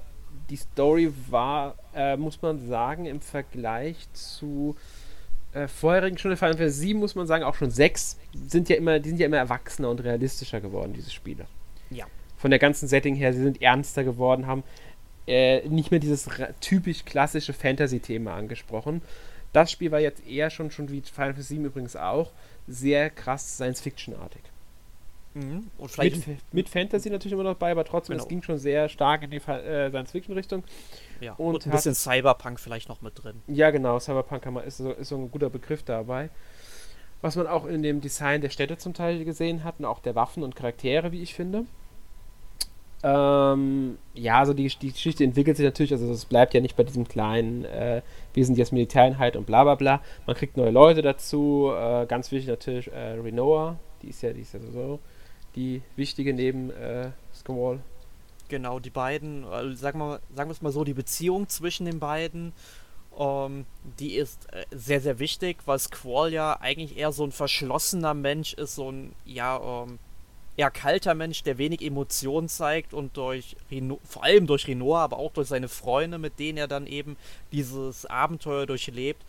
[0.50, 4.76] die Story war, äh, muss man sagen, im Vergleich zu
[5.52, 8.98] äh, vorherigen schon Final Fantasy 7, muss man sagen, auch schon 6, sind ja immer,
[8.98, 11.46] die sind ja immer erwachsener und realistischer geworden, diese Spiele.
[11.90, 12.06] Ja.
[12.36, 14.64] Von der ganzen Setting her, sie sind ernster geworden, haben
[15.26, 16.28] äh, nicht mehr dieses
[16.60, 19.02] typisch klassische Fantasy-Thema angesprochen.
[19.52, 22.32] Das Spiel war jetzt eher schon, schon wie Final Fantasy 7 übrigens auch,
[22.68, 24.42] sehr krass Science-Fiction-artig.
[25.34, 25.70] Mhm.
[25.98, 28.24] mit, mit, Fantasy natürlich immer noch bei, aber trotzdem, genau.
[28.24, 30.64] es ging schon sehr stark in die äh, Science-Fiction-Richtung.
[31.20, 33.40] Ja, und, und ein bisschen hat, Cyberpunk vielleicht noch mit drin.
[33.46, 36.30] Ja, genau, Cyberpunk ist so, ist so ein guter Begriff dabei.
[37.20, 40.14] Was man auch in dem Design der Städte zum Teil gesehen hat und auch der
[40.14, 41.64] Waffen und Charaktere, wie ich finde.
[43.02, 46.82] Ähm, ja, also die, die Geschichte entwickelt sich natürlich, also es bleibt ja nicht bei
[46.82, 48.02] diesem kleinen, äh,
[48.34, 50.02] wir sind jetzt Militäreinheit und bla bla bla.
[50.26, 54.42] Man kriegt neue Leute dazu, äh, ganz wichtig natürlich äh, Renoa, Die ist ja, die
[54.42, 54.98] ist ja so
[55.56, 57.80] die wichtige neben äh, Squall.
[58.48, 62.00] Genau, die beiden, also sagen wir, sagen wir es mal so, die Beziehung zwischen den
[62.00, 62.52] beiden,
[63.18, 63.64] ähm,
[63.98, 68.54] die ist äh, sehr, sehr wichtig, weil Squall ja eigentlich eher so ein verschlossener Mensch
[68.54, 69.98] ist, so ein, ja, ähm,
[70.56, 75.18] eher kalter Mensch, der wenig Emotionen zeigt und durch Reno vor allem durch Renoir, aber
[75.18, 77.16] auch durch seine Freunde, mit denen er dann eben
[77.52, 79.22] dieses Abenteuer durchlebt,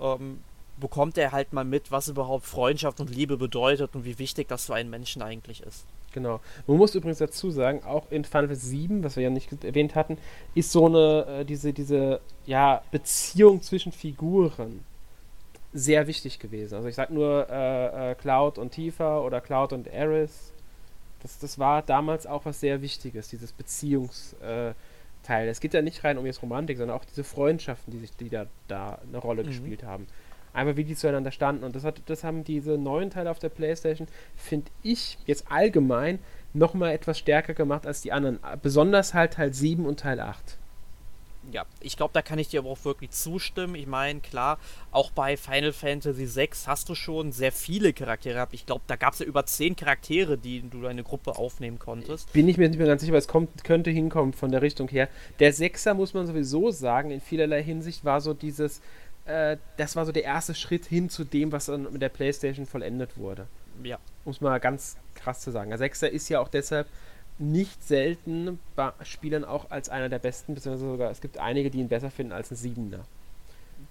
[0.00, 0.40] ähm,
[0.78, 4.66] bekommt er halt mal mit, was überhaupt Freundschaft und Liebe bedeutet und wie wichtig das
[4.66, 5.86] für einen Menschen eigentlich ist.
[6.12, 6.40] Genau.
[6.66, 9.94] Man muss übrigens dazu sagen, auch in Final Fantasy 7, was wir ja nicht erwähnt
[9.94, 10.16] hatten,
[10.54, 14.84] ist so eine, äh, diese, diese, ja, Beziehung zwischen Figuren
[15.74, 16.74] sehr wichtig gewesen.
[16.74, 20.52] Also ich sag nur äh, äh, Cloud und Tifa oder Cloud und Aris.
[21.20, 24.74] Das, das war damals auch was sehr Wichtiges, dieses Beziehungsteil.
[25.28, 28.30] Es geht ja nicht rein um jetzt Romantik, sondern auch diese Freundschaften, die sich, die
[28.30, 29.48] da, da eine Rolle mhm.
[29.48, 30.06] gespielt haben
[30.56, 31.64] einfach wie die zueinander standen.
[31.64, 36.18] Und das, hat, das haben diese neuen Teile auf der Playstation, finde ich, jetzt allgemein
[36.52, 38.38] nochmal etwas stärker gemacht als die anderen.
[38.62, 40.58] Besonders halt Teil 7 und Teil 8.
[41.52, 43.76] Ja, ich glaube, da kann ich dir aber auch wirklich zustimmen.
[43.76, 44.58] Ich meine, klar,
[44.90, 48.54] auch bei Final Fantasy VI hast du schon sehr viele Charaktere gehabt.
[48.54, 52.32] Ich glaube, da gab es ja über zehn Charaktere, die du deine Gruppe aufnehmen konntest.
[52.32, 54.88] Bin ich mir nicht mehr ganz sicher, aber es kommt, könnte hinkommen von der Richtung
[54.88, 55.08] her.
[55.38, 58.80] Der Sechser, muss man sowieso sagen, in vielerlei Hinsicht war so dieses,
[59.26, 62.66] äh, das war so der erste Schritt hin zu dem, was dann mit der PlayStation
[62.66, 63.46] vollendet wurde.
[63.82, 63.98] Ja.
[64.24, 65.70] Um es mal ganz krass zu sagen.
[65.70, 66.86] Der Sechser ist ja auch deshalb
[67.38, 71.78] nicht selten bei Spielern auch als einer der besten, beziehungsweise sogar es gibt einige, die
[71.78, 73.04] ihn besser finden als ein Siebener.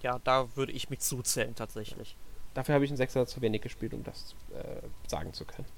[0.02, 2.16] Ja, da würde ich mich zuzählen tatsächlich.
[2.54, 5.68] Dafür habe ich einen Sechser zu wenig gespielt, um das äh, sagen zu können.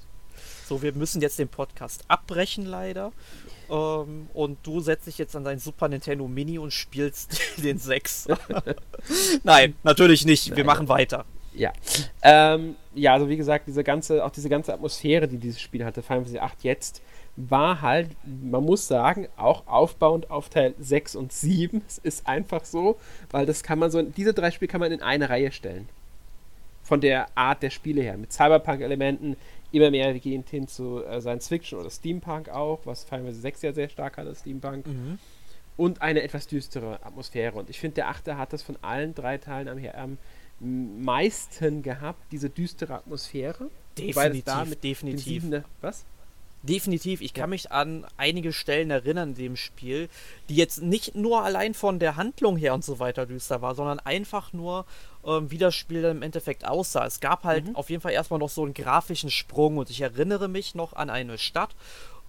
[0.69, 3.11] So, wir müssen jetzt den Podcast abbrechen, leider.
[3.71, 8.29] Ähm, und du setzt dich jetzt an dein Super Nintendo Mini und spielst den 6.
[9.45, 10.55] Nein, natürlich nicht.
[10.55, 11.25] Wir machen weiter.
[11.55, 11.73] Ja.
[12.21, 16.03] Ähm, ja, also wie gesagt, diese ganze, auch diese ganze Atmosphäre, die dieses Spiel hatte,
[16.03, 17.01] Final Fantasy 8 jetzt,
[17.37, 21.81] war halt, man muss sagen, auch aufbauend auf Teil 6 und 7.
[21.89, 22.99] Es ist einfach so,
[23.31, 25.89] weil das kann man so, diese drei Spiele kann man in eine Reihe stellen.
[26.83, 28.19] Von der Art der Spiele her.
[28.19, 29.37] Mit Cyberpunk-Elementen,
[29.73, 33.73] immer mehr gehend hin zu äh, Science Fiction oder Steampunk auch, was Fantasy 6 ja
[33.73, 34.87] sehr stark hatte, Steampunk.
[34.87, 35.19] Mhm.
[35.77, 37.57] Und eine etwas düstere Atmosphäre.
[37.57, 40.19] Und ich finde, der achte hat das von allen drei Teilen am,
[40.61, 43.71] am meisten gehabt, diese düstere Atmosphäre.
[43.97, 45.25] Definitiv, da definitiv.
[45.25, 46.05] Siebene, was?
[46.63, 47.21] Definitiv.
[47.21, 47.47] Ich kann ja.
[47.49, 50.09] mich an einige Stellen erinnern in dem Spiel,
[50.49, 54.01] die jetzt nicht nur allein von der Handlung her und so weiter düster war, sondern
[54.01, 54.85] einfach nur,
[55.25, 57.07] ähm, wie das Spiel dann im Endeffekt aussah.
[57.07, 57.77] Es gab halt mhm.
[57.77, 61.11] auf jeden Fall erstmal noch so einen grafischen Sprung und ich erinnere mich noch an
[61.11, 61.77] eine Stadt,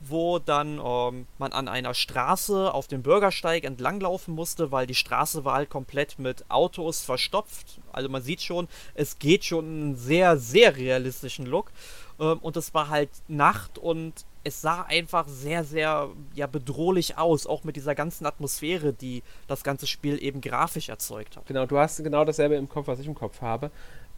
[0.02, 5.44] wo dann ähm, man an einer Straße auf dem Bürgersteig entlanglaufen musste, weil die Straße
[5.46, 7.80] war halt komplett mit Autos verstopft.
[7.92, 11.72] Also man sieht schon, es geht schon einen sehr, sehr realistischen Look.
[12.20, 17.46] Ähm, und es war halt Nacht und es sah einfach sehr, sehr ja, bedrohlich aus,
[17.46, 21.46] auch mit dieser ganzen Atmosphäre, die das ganze Spiel eben grafisch erzeugt hat.
[21.48, 23.70] Genau, du hast genau dasselbe im Kopf, was ich im Kopf habe.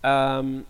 [0.04, 0.66] Ähm,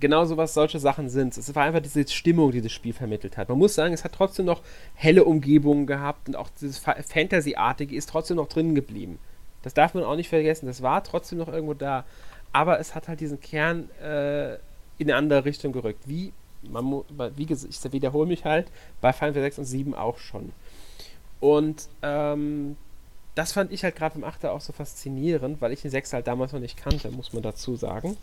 [0.00, 1.36] genau so was solche Sachen sind.
[1.36, 3.48] Es war einfach diese Stimmung, die das Spiel vermittelt hat.
[3.48, 4.62] Man muss sagen, es hat trotzdem noch
[4.94, 9.18] helle Umgebungen gehabt und auch dieses Fantasy-artige ist trotzdem noch drin geblieben.
[9.62, 10.66] Das darf man auch nicht vergessen.
[10.66, 12.04] Das war trotzdem noch irgendwo da.
[12.52, 14.54] Aber es hat halt diesen Kern äh,
[14.98, 16.08] in eine andere Richtung gerückt.
[16.08, 17.02] Wie man,
[17.36, 18.68] wie gesagt, ich wiederhole mich halt,
[19.00, 20.52] bei Final Fantasy 6 und 7 auch schon.
[21.40, 22.76] Und ähm,
[23.34, 24.46] das fand ich halt gerade im 8.
[24.46, 27.76] auch so faszinierend, weil ich den 6 halt damals noch nicht kannte, muss man dazu
[27.76, 28.16] sagen.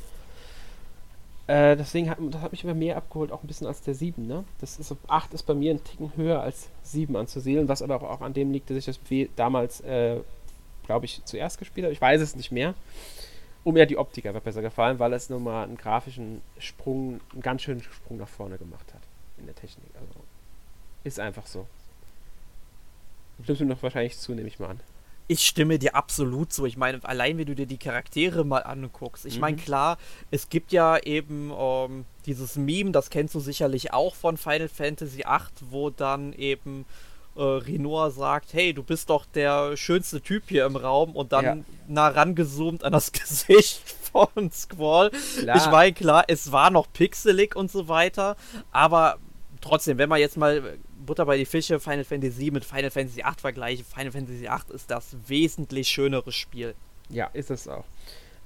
[1.49, 4.27] Äh, deswegen hat das hat mich immer mehr abgeholt, auch ein bisschen als der 7,
[4.27, 4.43] ne?
[4.59, 8.21] Das ist 8 ist bei mir ein Ticken höher als 7 anzusiedeln, was aber auch
[8.21, 8.99] an dem liegt, dass ich das
[9.35, 10.17] damals, äh,
[10.85, 11.93] glaube ich, zuerst gespielt habe.
[11.93, 12.75] Ich weiß es nicht mehr
[13.63, 17.63] um mir die Optik einfach besser gefallen, weil es nochmal einen grafischen Sprung, einen ganz
[17.63, 19.01] schönen Sprung nach vorne gemacht hat
[19.37, 19.89] in der Technik.
[19.95, 20.19] Also
[21.03, 21.67] ist einfach so.
[23.37, 24.79] Du stimmst mir noch wahrscheinlich zu, nehme ich mal an.
[25.31, 26.65] Ich stimme dir absolut zu.
[26.65, 29.25] Ich meine, allein wenn du dir die Charaktere mal anguckst.
[29.25, 29.41] Ich mhm.
[29.41, 29.97] meine, klar,
[30.31, 35.19] es gibt ja eben ähm, dieses Meme, das kennst du sicherlich auch von Final Fantasy
[35.19, 36.85] VIII, wo dann eben
[37.35, 41.45] äh, Renoir sagt, hey, du bist doch der schönste Typ hier im Raum und dann
[41.45, 41.57] ja.
[41.87, 45.11] nah rangezoomt an das Gesicht von Squall.
[45.11, 45.57] Klar.
[45.57, 48.35] Ich meine, klar, es war noch pixelig und so weiter,
[48.71, 49.19] aber
[49.61, 53.33] trotzdem, wenn man jetzt mal Butter bei die Fische Final Fantasy mit Final Fantasy VIII
[53.37, 56.75] vergleiche, Final Fantasy VIII ist das wesentlich schönere Spiel.
[57.09, 57.85] Ja, ist es auch.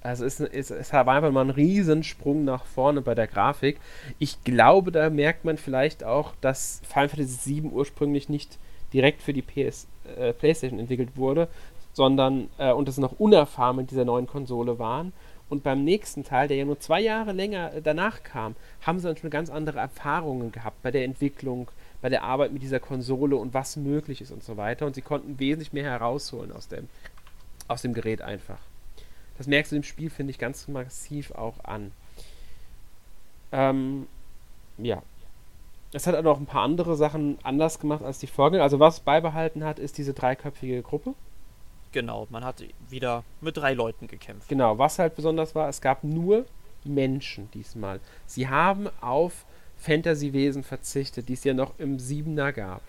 [0.01, 3.79] Also es, es, es war einfach mal ein Riesensprung nach vorne bei der Grafik.
[4.19, 8.57] Ich glaube, da merkt man vielleicht auch, dass Final Fantasy VII ursprünglich nicht
[8.91, 9.87] direkt für die PS,
[10.17, 11.47] äh, PlayStation entwickelt wurde,
[11.93, 15.13] sondern äh, und es noch unerfahren mit dieser neuen Konsole waren
[15.49, 19.07] Und beim nächsten Teil, der ja nur zwei Jahre länger äh, danach kam, haben sie
[19.07, 21.69] dann schon ganz andere Erfahrungen gehabt bei der Entwicklung,
[22.03, 24.85] bei der Arbeit mit dieser Konsole und was möglich ist und so weiter.
[24.85, 26.89] Und sie konnten wesentlich mehr herausholen aus dem,
[27.69, 28.59] aus dem Gerät einfach.
[29.37, 31.93] Das merkst du im Spiel, finde ich, ganz massiv auch an.
[33.53, 34.07] Ähm,
[34.77, 35.01] ja.
[35.93, 38.63] Es hat auch noch ein paar andere Sachen anders gemacht als die Vorgänger.
[38.63, 41.13] Also was beibehalten hat, ist diese dreiköpfige Gruppe.
[41.93, 44.49] Genau, man hat wieder mit drei Leuten gekämpft.
[44.49, 46.45] Genau, was halt besonders war, es gab nur
[46.83, 48.01] Menschen diesmal.
[48.25, 49.45] Sie haben auf
[49.83, 52.81] Fantasy-Wesen verzichtet, die es ja noch im Siebener gab.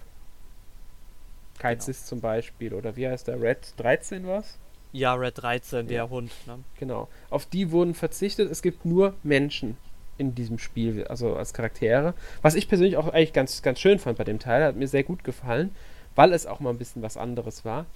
[1.59, 2.09] Keizis genau.
[2.09, 3.41] zum Beispiel, oder wie heißt der?
[3.41, 4.59] Red 13 was?
[4.93, 6.09] Ja, Red 13, der ja.
[6.09, 6.31] Hund.
[6.47, 6.61] Ne?
[6.79, 7.09] Genau.
[7.31, 8.49] Auf die wurden verzichtet.
[8.51, 9.77] Es gibt nur Menschen
[10.19, 12.15] in diesem Spiel, also als Charaktere.
[12.43, 15.03] Was ich persönlich auch eigentlich ganz, ganz schön fand bei dem Teil, hat mir sehr
[15.03, 15.75] gut gefallen,
[16.15, 17.87] weil es auch mal ein bisschen was anderes war.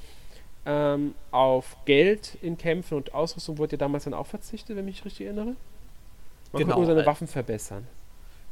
[0.66, 4.96] Ähm, auf Geld in Kämpfen und Ausrüstung wurde ja damals dann auch verzichtet, wenn ich
[4.96, 5.54] mich richtig erinnere.
[6.52, 7.86] Man genau, konnte nur seine Waffen verbessern.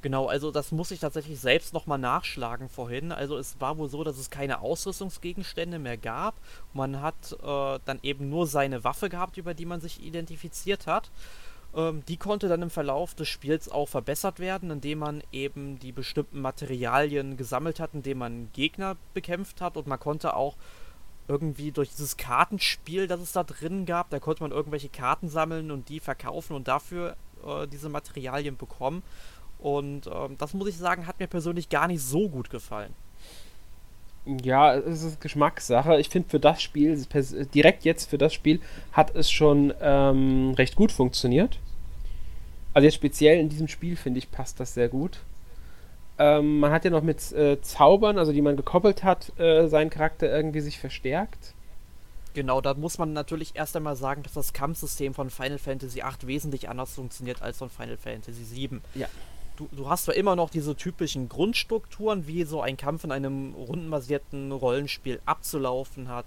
[0.07, 3.11] Genau, also das muss ich tatsächlich selbst nochmal nachschlagen vorhin.
[3.11, 6.37] Also es war wohl so, dass es keine Ausrüstungsgegenstände mehr gab.
[6.73, 11.11] Man hat äh, dann eben nur seine Waffe gehabt, über die man sich identifiziert hat.
[11.75, 15.91] Ähm, die konnte dann im Verlauf des Spiels auch verbessert werden, indem man eben die
[15.91, 20.55] bestimmten Materialien gesammelt hat, indem man Gegner bekämpft hat und man konnte auch
[21.27, 25.73] irgendwie durch dieses Kartenspiel, das es da drin gab, da konnte man irgendwelche Karten sammeln
[25.73, 29.03] und die verkaufen und dafür äh, diese Materialien bekommen.
[29.59, 32.93] Und ähm, das muss ich sagen, hat mir persönlich gar nicht so gut gefallen.
[34.43, 35.99] Ja, es ist Geschmackssache.
[36.01, 37.01] Ich finde für das Spiel,
[37.55, 38.61] direkt jetzt für das Spiel,
[38.93, 41.59] hat es schon ähm, recht gut funktioniert.
[42.75, 45.21] Also jetzt speziell in diesem Spiel, finde ich, passt das sehr gut.
[46.19, 49.91] Ähm, man hat ja noch mit äh, Zaubern, also die man gekoppelt hat, äh, seinen
[49.91, 51.55] Charakter irgendwie sich verstärkt.
[52.35, 56.27] Genau, da muss man natürlich erst einmal sagen, dass das Kampfsystem von Final Fantasy VIII
[56.27, 58.81] wesentlich anders funktioniert als von Final Fantasy VII.
[58.95, 59.09] Ja
[59.57, 63.55] du, du hast zwar immer noch diese typischen Grundstrukturen, wie so ein Kampf in einem
[63.55, 66.27] rundenbasierten Rollenspiel abzulaufen hat.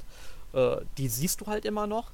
[0.53, 2.11] Äh, die siehst du halt immer noch.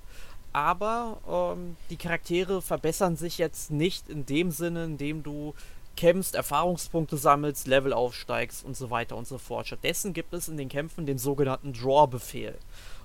[0.53, 5.53] Aber ähm, die Charaktere verbessern sich jetzt nicht in dem Sinne, in dem du
[5.97, 9.67] kämpfst, Erfahrungspunkte sammelst, Level aufsteigst und so weiter und so fort.
[9.67, 12.57] Stattdessen gibt es in den Kämpfen den sogenannten Draw-Befehl.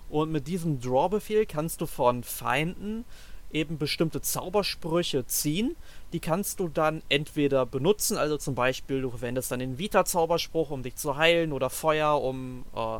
[0.08, 3.04] Und mit diesem Draw-Befehl kannst du von Feinden
[3.52, 5.76] eben bestimmte Zaubersprüche ziehen.
[6.12, 10.82] Die kannst du dann entweder benutzen, also zum Beispiel du verwendest dann den Vita-Zauberspruch, um
[10.82, 12.98] dich zu heilen, oder Feuer, um äh,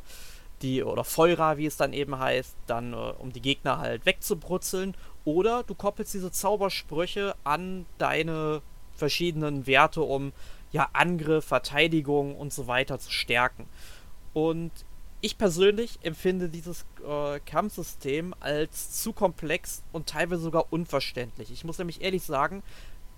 [0.62, 4.94] die, oder Feuer, wie es dann eben heißt, dann äh, um die Gegner halt wegzubrutzeln.
[5.24, 8.62] Oder du koppelst diese Zaubersprüche an deine
[8.94, 10.32] verschiedenen Werte, um
[10.72, 13.66] ja Angriff, Verteidigung und so weiter zu stärken.
[14.32, 14.70] Und
[15.20, 21.50] ich persönlich empfinde dieses äh, Kampfsystem als zu komplex und teilweise sogar unverständlich.
[21.50, 22.62] Ich muss nämlich ehrlich sagen,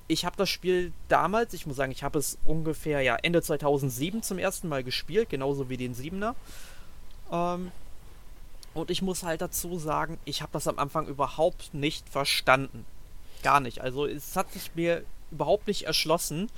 [0.08, 4.22] ich habe das Spiel damals, ich muss sagen, ich habe es ungefähr ja Ende 2007
[4.22, 6.34] zum ersten Mal gespielt, genauso wie den 7er.
[7.30, 7.70] Ähm,
[8.74, 12.84] und ich muss halt dazu sagen, ich habe das am Anfang überhaupt nicht verstanden.
[13.42, 13.80] Gar nicht.
[13.80, 16.50] Also es hat sich mir überhaupt nicht erschlossen.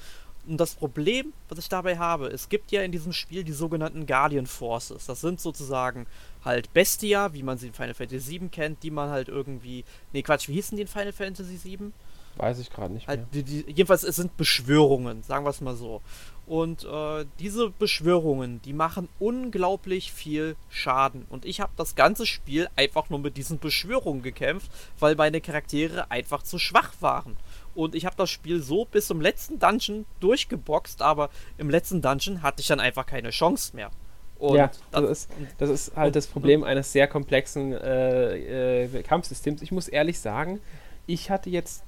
[0.47, 4.07] Und das Problem, was ich dabei habe, es gibt ja in diesem Spiel die sogenannten
[4.07, 5.07] Guardian Forces.
[5.07, 6.07] Das sind sozusagen
[6.45, 9.85] halt Bestia, wie man sie in Final Fantasy VII kennt, die man halt irgendwie.
[10.13, 11.93] Nee, Quatsch, wie hießen die in Final Fantasy VII?
[12.37, 13.27] Weiß ich gerade nicht halt mehr.
[13.27, 16.03] Halt, die, die, jedenfalls, es sind Beschwörungen, sagen wir es mal so.
[16.47, 21.25] Und äh, diese Beschwörungen, die machen unglaublich viel Schaden.
[21.31, 26.11] Und ich habe das ganze Spiel einfach nur mit diesen Beschwörungen gekämpft, weil meine Charaktere
[26.11, 27.37] einfach zu schwach waren.
[27.75, 32.43] Und ich habe das Spiel so bis zum letzten Dungeon durchgeboxt, aber im letzten Dungeon
[32.43, 33.91] hatte ich dann einfach keine Chance mehr.
[34.39, 39.03] Und ja, das, das, ist, das ist halt das Problem eines sehr komplexen äh, äh,
[39.03, 39.63] Kampfsystems.
[39.63, 40.61] Ich muss ehrlich sagen,
[41.07, 41.83] ich hatte jetzt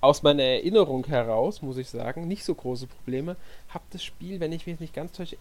[0.00, 3.36] aus meiner Erinnerung heraus, muss ich sagen, nicht so große Probleme.
[3.70, 5.38] Hab das Spiel, wenn ich mich nicht ganz täusche,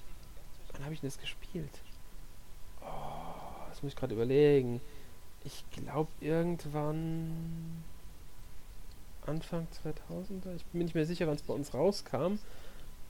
[0.72, 1.82] wann habe ich denn das gespielt?
[2.82, 2.86] Oh,
[3.70, 4.80] das muss ich gerade überlegen.
[5.44, 7.84] Ich glaube irgendwann
[9.28, 10.56] Anfang 2000er.
[10.56, 12.40] Ich bin mir nicht mehr sicher, wann es bei uns rauskam.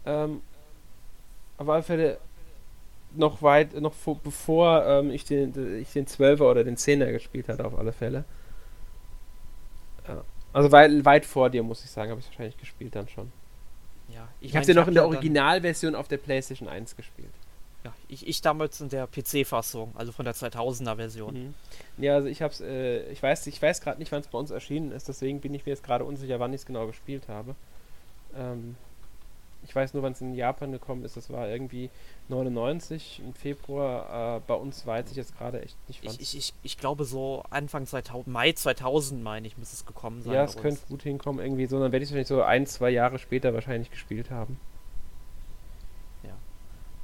[0.06, 0.42] Ähm,
[1.58, 2.18] aber auf Fälle
[3.16, 7.48] noch weit, noch vor, bevor ähm, ich, den, ich den 12er oder den 10er gespielt
[7.48, 8.26] hatte, auf alle Fälle.
[10.08, 10.24] Ja.
[10.52, 13.32] Also weit, weit vor dir, muss ich sagen, habe ich wahrscheinlich gespielt dann schon.
[14.10, 17.34] Ja, ich, ich habe sie noch in der Originalversion auf der PlayStation 1 gespielt.
[17.84, 21.34] Ja, ich, ich damals in der PC-Fassung, also von der 2000er Version.
[21.34, 21.54] Mhm.
[21.98, 24.52] Ja, also ich hab's, äh, ich weiß, ich weiß gerade nicht, wann es bei uns
[24.52, 27.56] erschienen ist, deswegen bin ich mir jetzt gerade unsicher, wann ich es genau gespielt habe.
[28.38, 28.76] Ähm,
[29.66, 31.16] Ich weiß nur, wann es in Japan gekommen ist.
[31.16, 31.90] Das war irgendwie
[32.28, 34.38] 99 im Februar.
[34.38, 36.16] Äh, bei uns weiß ich jetzt gerade echt nicht wann.
[36.20, 40.34] Ich, ich, ich, glaube so Anfang 2000, Mai 2000 meine ich, muss es gekommen sein.
[40.34, 41.80] Ja, es könnte gut hinkommen irgendwie so.
[41.80, 44.60] Dann werde ich es wahrscheinlich so ein, zwei Jahre später wahrscheinlich gespielt haben.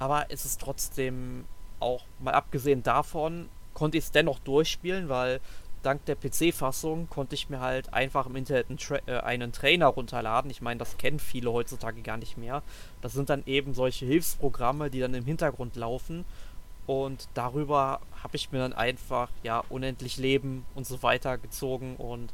[0.00, 1.44] Aber es ist trotzdem
[1.78, 5.40] auch, mal abgesehen davon, konnte ich es dennoch durchspielen, weil
[5.82, 9.86] dank der PC-Fassung konnte ich mir halt einfach im Internet einen, Tra äh, einen Trainer
[9.86, 10.50] runterladen.
[10.50, 12.62] Ich meine, das kennen viele heutzutage gar nicht mehr.
[13.02, 16.24] Das sind dann eben solche Hilfsprogramme, die dann im Hintergrund laufen.
[16.86, 22.32] Und darüber habe ich mir dann einfach, ja, unendlich Leben und so weiter gezogen und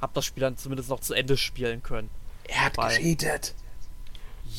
[0.00, 2.10] habe das Spiel dann zumindest noch zu Ende spielen können.
[2.44, 3.54] Er hat gecheatet.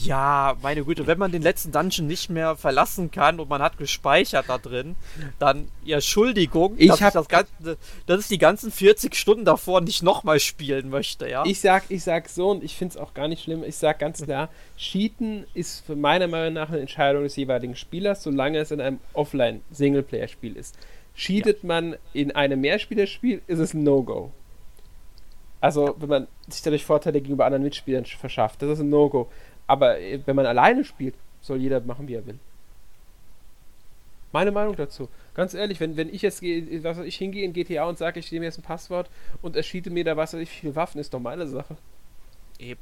[0.03, 3.77] Ja, meine Güte, wenn man den letzten Dungeon nicht mehr verlassen kann und man hat
[3.77, 4.95] gespeichert da drin,
[5.39, 9.81] dann, ja, Entschuldigung, ich dass, ich das ganze, dass ich die ganzen 40 Stunden davor
[9.81, 11.43] nicht nochmal spielen möchte, ja.
[11.45, 13.99] Ich sag, ich sag so und ich finde es auch gar nicht schlimm, ich sag
[13.99, 18.71] ganz klar, Cheaten ist für meiner Meinung nach eine Entscheidung des jeweiligen Spielers, solange es
[18.71, 20.77] in einem Offline-Singleplayer-Spiel ist.
[21.15, 21.67] Cheatet ja.
[21.67, 24.31] man in einem Mehrspielerspiel, ist es ein No-Go.
[25.61, 29.29] Also, wenn man sich dadurch Vorteile gegenüber anderen Mitspielern verschafft, das ist ein No-Go.
[29.70, 32.39] Aber äh, wenn man alleine spielt, soll jeder machen, wie er will.
[34.32, 35.09] Meine Meinung dazu.
[35.36, 38.45] Ganz ehrlich, wenn, wenn ich jetzt was ich hingehe in GTA und sage, ich nehme
[38.45, 39.09] jetzt ein Passwort
[39.43, 41.78] und er schiete mir da was weiß ich viele Waffen, ist doch meine Sache.
[42.57, 42.82] Eben.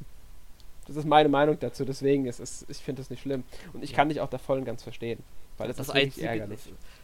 [0.88, 3.44] Das ist meine Meinung dazu, deswegen ist es, ich finde das nicht schlimm.
[3.74, 3.98] Und ich ja.
[3.98, 5.22] kann dich auch da voll und ganz verstehen.
[5.58, 6.60] Weil das, das ist wirklich ärgerlich.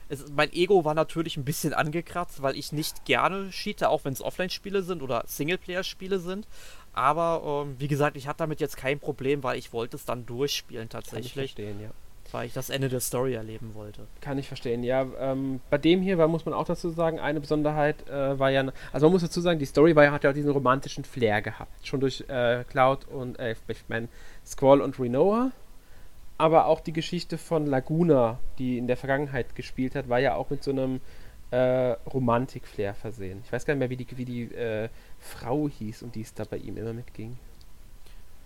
[0.07, 4.13] Es, mein Ego war natürlich ein bisschen angekratzt, weil ich nicht gerne cheate, auch wenn
[4.13, 6.47] es Offline-Spiele sind oder Singleplayer-Spiele sind.
[6.93, 10.25] Aber ähm, wie gesagt, ich hatte damit jetzt kein Problem, weil ich wollte es dann
[10.25, 11.33] durchspielen tatsächlich.
[11.33, 11.89] Kann ich verstehen, ja.
[12.31, 14.07] Weil ich das Ende der Story erleben wollte.
[14.21, 15.05] Kann ich verstehen, ja.
[15.19, 18.65] Ähm, bei dem hier war, muss man auch dazu sagen, eine Besonderheit äh, war ja,
[18.91, 21.85] also man muss dazu sagen, die Story war, hat ja auch diesen romantischen Flair gehabt.
[21.85, 24.07] Schon durch äh, Cloud und, äh, ich meine,
[24.45, 25.51] Squall und Renoa.
[26.37, 30.49] Aber auch die Geschichte von Laguna, die in der Vergangenheit gespielt hat, war ja auch
[30.49, 31.01] mit so einem
[31.51, 33.43] äh, Romantik-Flair versehen.
[33.45, 34.89] Ich weiß gar nicht mehr, wie die, wie die äh,
[35.23, 37.37] Frau hieß und die es da bei ihm immer mitging.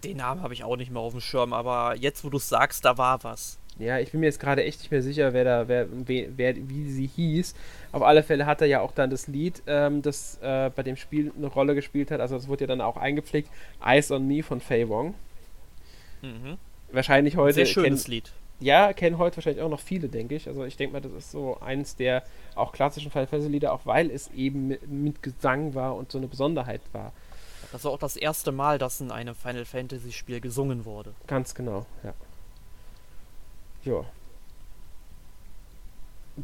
[0.04, 2.48] Den Namen habe ich auch nicht mehr auf dem Schirm, aber jetzt, wo du es
[2.48, 3.58] sagst, da war was.
[3.80, 6.90] Ja, ich bin mir jetzt gerade echt nicht mehr sicher, wer da, wer, wer, wie
[6.90, 7.54] sie hieß.
[7.92, 10.96] Auf alle Fälle hat er ja auch dann das Lied, ähm, das äh, bei dem
[10.96, 12.20] Spiel eine Rolle gespielt hat.
[12.20, 13.50] Also das wurde ja dann auch eingepflegt.
[13.84, 15.14] Eyes on Me von Fei Wong.
[16.22, 16.58] Mhm.
[16.92, 17.54] Wahrscheinlich heute.
[17.54, 18.32] Sehr schönes Lied.
[18.60, 20.48] Ja, kennen heute wahrscheinlich auch noch viele, denke ich.
[20.48, 22.24] Also ich denke mal, das ist so eins der
[22.56, 26.18] auch klassischen Final Fantasy Lieder, auch weil es eben mit, mit, Gesang war und so
[26.18, 27.14] eine Besonderheit war.
[27.72, 31.14] Das war auch das erste Mal, dass in einem Final Fantasy Spiel gesungen wurde.
[31.28, 32.14] Ganz genau, ja.
[33.84, 34.06] Ja.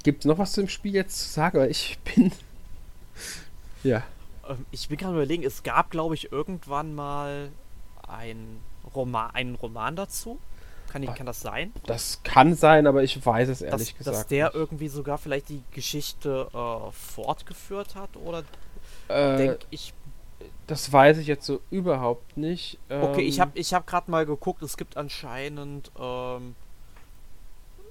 [0.04, 1.70] Gibt es noch was zum Spiel jetzt zu sagen?
[1.70, 2.32] Ich bin.
[3.84, 4.04] ja.
[4.48, 7.50] Ähm, ich bin gerade überlegen, es gab, glaube ich, irgendwann mal
[8.08, 8.60] ein
[8.96, 10.40] Roman, einen Roman dazu.
[10.94, 11.74] Kann, ich, kann das sein?
[11.88, 14.16] Das kann sein, aber ich weiß es ehrlich dass, gesagt.
[14.16, 14.56] Dass der nicht.
[14.56, 18.44] irgendwie sogar vielleicht die Geschichte äh, fortgeführt hat oder
[19.08, 19.92] äh, denke ich.
[20.68, 22.78] Das weiß ich jetzt so überhaupt nicht.
[22.90, 26.54] Okay, ähm, ich habe ich hab gerade mal geguckt, es gibt anscheinend ähm,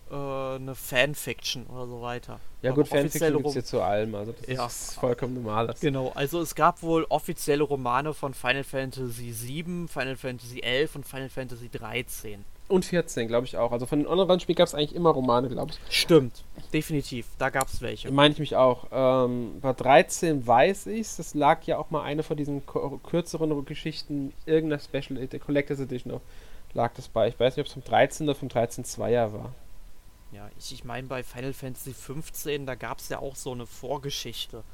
[0.09, 2.39] äh, eine Fanfiction oder so weiter.
[2.63, 4.65] Ja gut, Fanfiction gibt es jetzt zu allem, also das ja.
[4.65, 5.75] ist vollkommen normal.
[5.81, 11.05] Genau, also es gab wohl offizielle Romane von Final Fantasy VII, Final Fantasy XI und
[11.05, 12.39] Final Fantasy XIII.
[12.73, 13.73] Und 14, glaube ich auch.
[13.73, 15.95] Also von den anderen Spielen gab es eigentlich immer Romane, glaube ich.
[15.95, 17.27] Stimmt, definitiv.
[17.39, 18.11] Da gab es welche.
[18.11, 18.87] Meine ich mich auch.
[18.91, 21.17] Ähm, bei 13 weiß ich es.
[21.17, 26.21] Das lag ja auch mal eine von diesen kürzeren Geschichten, irgendeiner Special Collectors Edition
[26.75, 27.29] lag das bei.
[27.29, 29.55] Ich weiß nicht, ob es vom 13 oder vom 13 2er war.
[30.33, 33.67] Ja, ich, ich meine, bei Final Fantasy 15, da gab es ja auch so eine
[33.67, 34.65] Vorgeschichte.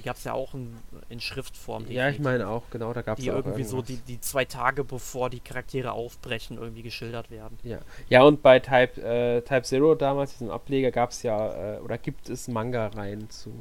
[0.00, 0.78] Die gab es ja auch in,
[1.10, 1.84] in Schriftform.
[1.90, 3.70] Ja, ich meine auch, genau, da gab es Die irgendwie irgendwas.
[3.70, 7.58] so die, die zwei Tage bevor die Charaktere aufbrechen, irgendwie geschildert werden.
[7.64, 11.80] Ja, ja und bei Type, äh, Type Zero damals, diesem Ableger, gab es ja, äh,
[11.80, 13.52] oder gibt es Manga-Reihen zu.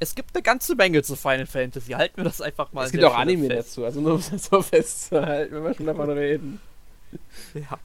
[0.00, 1.92] Es gibt eine ganze Menge zu Final Fantasy.
[1.92, 2.86] Halten wir das einfach mal.
[2.86, 3.68] Es gibt auch Anime fest.
[3.68, 6.60] dazu, also nur um das so festzuhalten, wenn wir schon davon reden.
[7.54, 7.78] Ja.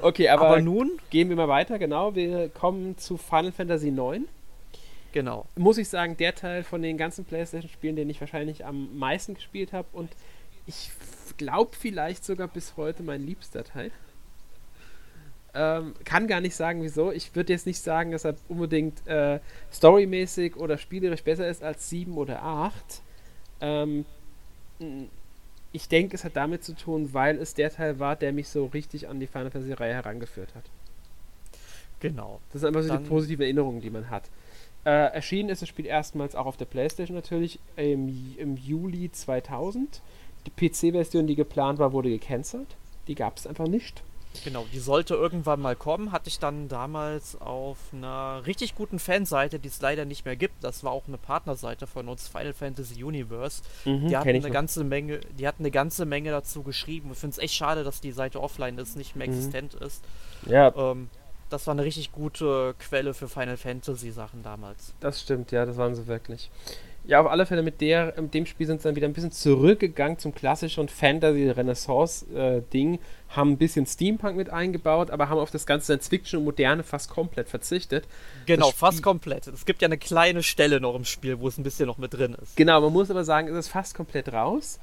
[0.00, 2.14] Okay, aber, aber nun gehen wir mal weiter, genau.
[2.14, 4.26] Wir kommen zu Final Fantasy IX.
[5.12, 5.46] Genau.
[5.56, 9.72] Muss ich sagen, der Teil von den ganzen PlayStation-Spielen, den ich wahrscheinlich am meisten gespielt
[9.72, 10.10] habe und
[10.66, 10.90] ich
[11.38, 13.90] glaube vielleicht sogar bis heute mein liebster Teil.
[15.54, 17.10] Ähm, kann gar nicht sagen, wieso.
[17.10, 19.40] Ich würde jetzt nicht sagen, dass er unbedingt äh,
[19.72, 23.02] storymäßig oder spielerisch besser ist als 7 oder 8.
[23.62, 24.04] Ähm,
[25.72, 28.66] ich denke, es hat damit zu tun, weil es der Teil war, der mich so
[28.66, 30.64] richtig an die Final Fantasy-Reihe herangeführt hat.
[32.00, 32.40] Genau.
[32.52, 34.24] Das sind einfach so Dann die positiven Erinnerungen, die man hat.
[34.88, 40.00] Äh, erschienen ist das Spiel erstmals auch auf der PlayStation natürlich im, im Juli 2000.
[40.46, 42.68] Die PC-Version, die geplant war, wurde gecancelt.
[43.06, 44.02] die gab es einfach nicht.
[44.44, 46.12] Genau, die sollte irgendwann mal kommen.
[46.12, 50.62] Hatte ich dann damals auf einer richtig guten Fanseite, die es leider nicht mehr gibt.
[50.62, 53.62] Das war auch eine Partnerseite von uns, Final Fantasy Universe.
[53.84, 54.50] Mhm, die hatten eine noch.
[54.50, 57.10] ganze Menge, die hatten eine ganze Menge dazu geschrieben.
[57.12, 59.32] Ich finde es echt schade, dass die Seite offline ist, nicht mehr Mhm.
[59.34, 60.04] existent ist.
[60.46, 61.08] Ja, Ähm,
[61.50, 64.94] das war eine richtig gute Quelle für Final Fantasy Sachen damals.
[65.00, 66.50] das stimmt, ja, das waren sie wirklich.
[67.08, 69.32] Ja, auf alle Fälle mit, der, mit dem Spiel sind sie dann wieder ein bisschen
[69.32, 72.98] zurückgegangen zum klassischen Fantasy-Renaissance-Ding,
[73.30, 77.08] haben ein bisschen Steampunk mit eingebaut, aber haben auf das ganze Science-Fiction und Moderne fast
[77.08, 78.04] komplett verzichtet.
[78.44, 79.46] Genau, fast komplett.
[79.46, 82.12] Es gibt ja eine kleine Stelle noch im Spiel, wo es ein bisschen noch mit
[82.12, 82.56] drin ist.
[82.56, 84.78] Genau, man muss aber sagen, es ist fast komplett raus.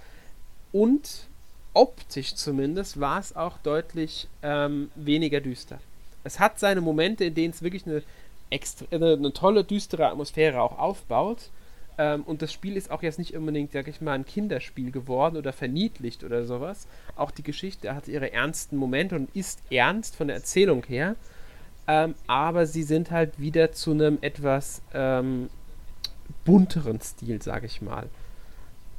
[0.71, 1.27] Und
[1.75, 5.79] optisch zumindest war es auch deutlich ähm, weniger düster.
[6.25, 8.03] Es hat seine Momente, in denen es wirklich eine,
[8.49, 11.49] extra, eine, eine tolle, düstere Atmosphäre auch aufbaut.
[11.97, 15.37] Ähm, und das Spiel ist auch jetzt nicht unbedingt, sag ich mal, ein Kinderspiel geworden
[15.37, 16.87] oder verniedlicht oder sowas.
[17.15, 21.15] Auch die Geschichte hat ihre ernsten Momente und ist ernst von der Erzählung her.
[21.87, 25.49] Ähm, aber sie sind halt wieder zu einem etwas ähm,
[26.43, 28.09] bunteren Stil, sag ich mal,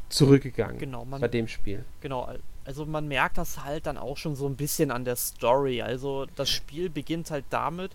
[0.09, 1.85] zurückgegangen Genau, man, bei dem Spiel.
[2.01, 2.29] Genau,
[2.66, 5.82] also man merkt das halt dann auch schon so ein bisschen an der Story.
[5.82, 7.92] Also das Spiel beginnt halt damit,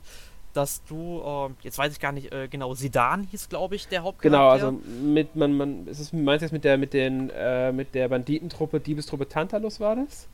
[0.54, 4.04] dass du, ähm, jetzt weiß ich gar nicht äh, genau, Sidan hieß, glaube ich, der
[4.04, 4.30] Hauptcharakter.
[4.30, 4.72] Genau, also
[5.04, 8.08] mit man man ist es meinst du jetzt mit der mit den äh, mit der
[8.08, 10.28] Banditentruppe Diebestruppe Tantalus war das?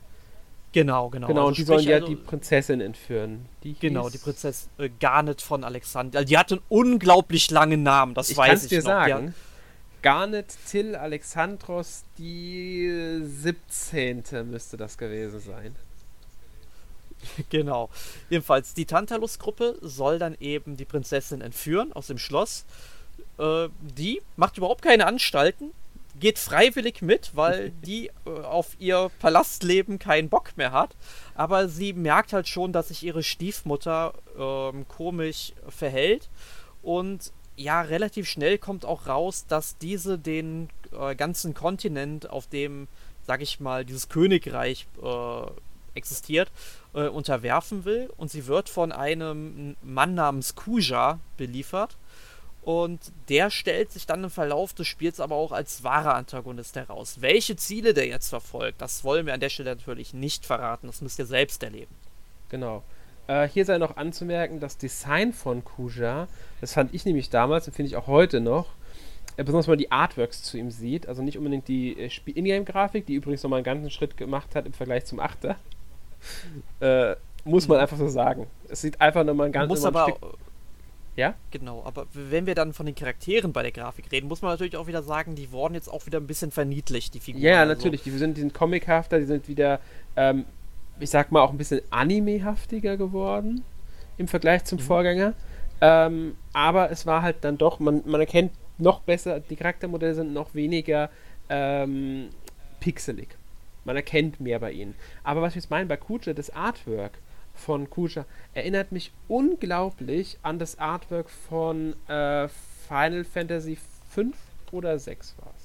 [0.72, 1.28] Genau, genau.
[1.28, 3.46] Genau, also und die sollen ja also, die Prinzessin entführen.
[3.64, 6.18] Die Genau, die Prinzessin äh, Garnet von Alexander.
[6.18, 9.04] Also die hatte einen unglaublich langen Namen, das Ich weiß ich dir noch.
[9.04, 9.34] Die sagen.
[10.02, 14.24] Garnet Till Alexandros die 17.
[14.44, 15.76] müsste das gewesen sein.
[17.50, 17.90] Genau.
[18.30, 22.64] Jedenfalls, die Tantalus-Gruppe soll dann eben die Prinzessin entführen aus dem Schloss.
[23.38, 25.72] Äh, die macht überhaupt keine Anstalten,
[26.18, 30.90] geht freiwillig mit, weil die äh, auf ihr Palastleben keinen Bock mehr hat.
[31.34, 36.28] Aber sie merkt halt schon, dass sich ihre Stiefmutter ähm, komisch verhält.
[36.82, 42.86] Und ja, relativ schnell kommt auch raus, dass diese den äh, ganzen Kontinent, auf dem,
[43.26, 45.42] sag ich mal, dieses Königreich äh,
[45.94, 46.50] existiert,
[46.94, 48.10] äh, unterwerfen will.
[48.16, 51.96] Und sie wird von einem Mann namens Kuja beliefert.
[52.62, 57.20] Und der stellt sich dann im Verlauf des Spiels aber auch als wahrer Antagonist heraus.
[57.20, 60.86] Welche Ziele der jetzt verfolgt, das wollen wir an der Stelle natürlich nicht verraten.
[60.86, 61.94] Das müsst ihr selbst erleben.
[62.50, 62.84] Genau.
[63.28, 66.26] Äh, hier sei noch anzumerken, das Design von Kuja,
[66.60, 68.66] das fand ich nämlich damals und finde ich auch heute noch,
[69.36, 73.06] äh, besonders wenn man die Artworks zu ihm sieht, also nicht unbedingt die äh, Ingame-Grafik,
[73.06, 75.56] die übrigens nochmal einen ganzen Schritt gemacht hat im Vergleich zum Achter.
[76.80, 77.14] Äh,
[77.44, 78.48] muss man einfach so sagen.
[78.68, 80.04] Es sieht einfach nochmal ein Man ganz muss aber.
[80.08, 80.36] Stück.
[81.14, 81.34] Ja?
[81.52, 84.76] Genau, aber wenn wir dann von den Charakteren bei der Grafik reden, muss man natürlich
[84.76, 87.42] auch wieder sagen, die wurden jetzt auch wieder ein bisschen verniedlicht, die Figuren.
[87.42, 88.02] Ja, ja, Also, natürlich.
[88.02, 89.80] Die sind, die sind comichafter, die sind wieder,
[90.16, 90.44] ähm,
[91.00, 93.64] ich sag mal, auch ein bisschen animehaftiger geworden
[94.16, 94.82] im Vergleich zum Mhm.
[94.82, 95.32] Vorgänger.
[95.80, 100.32] Ähm, aber es war halt dann doch, man, man erkennt noch besser, die Charaktermodelle sind
[100.32, 101.10] noch weniger
[101.48, 102.28] ähm,
[102.80, 103.28] pixelig.
[103.84, 104.94] Man erkennt mehr bei ihnen.
[105.24, 107.18] Aber was ich jetzt meine, bei Kuja, das Artwork
[107.54, 108.24] von Kuja
[108.54, 112.48] erinnert mich unglaublich an das Artwork von äh,
[112.88, 113.78] Final Fantasy
[114.10, 114.36] 5
[114.72, 115.64] oder 6 war es.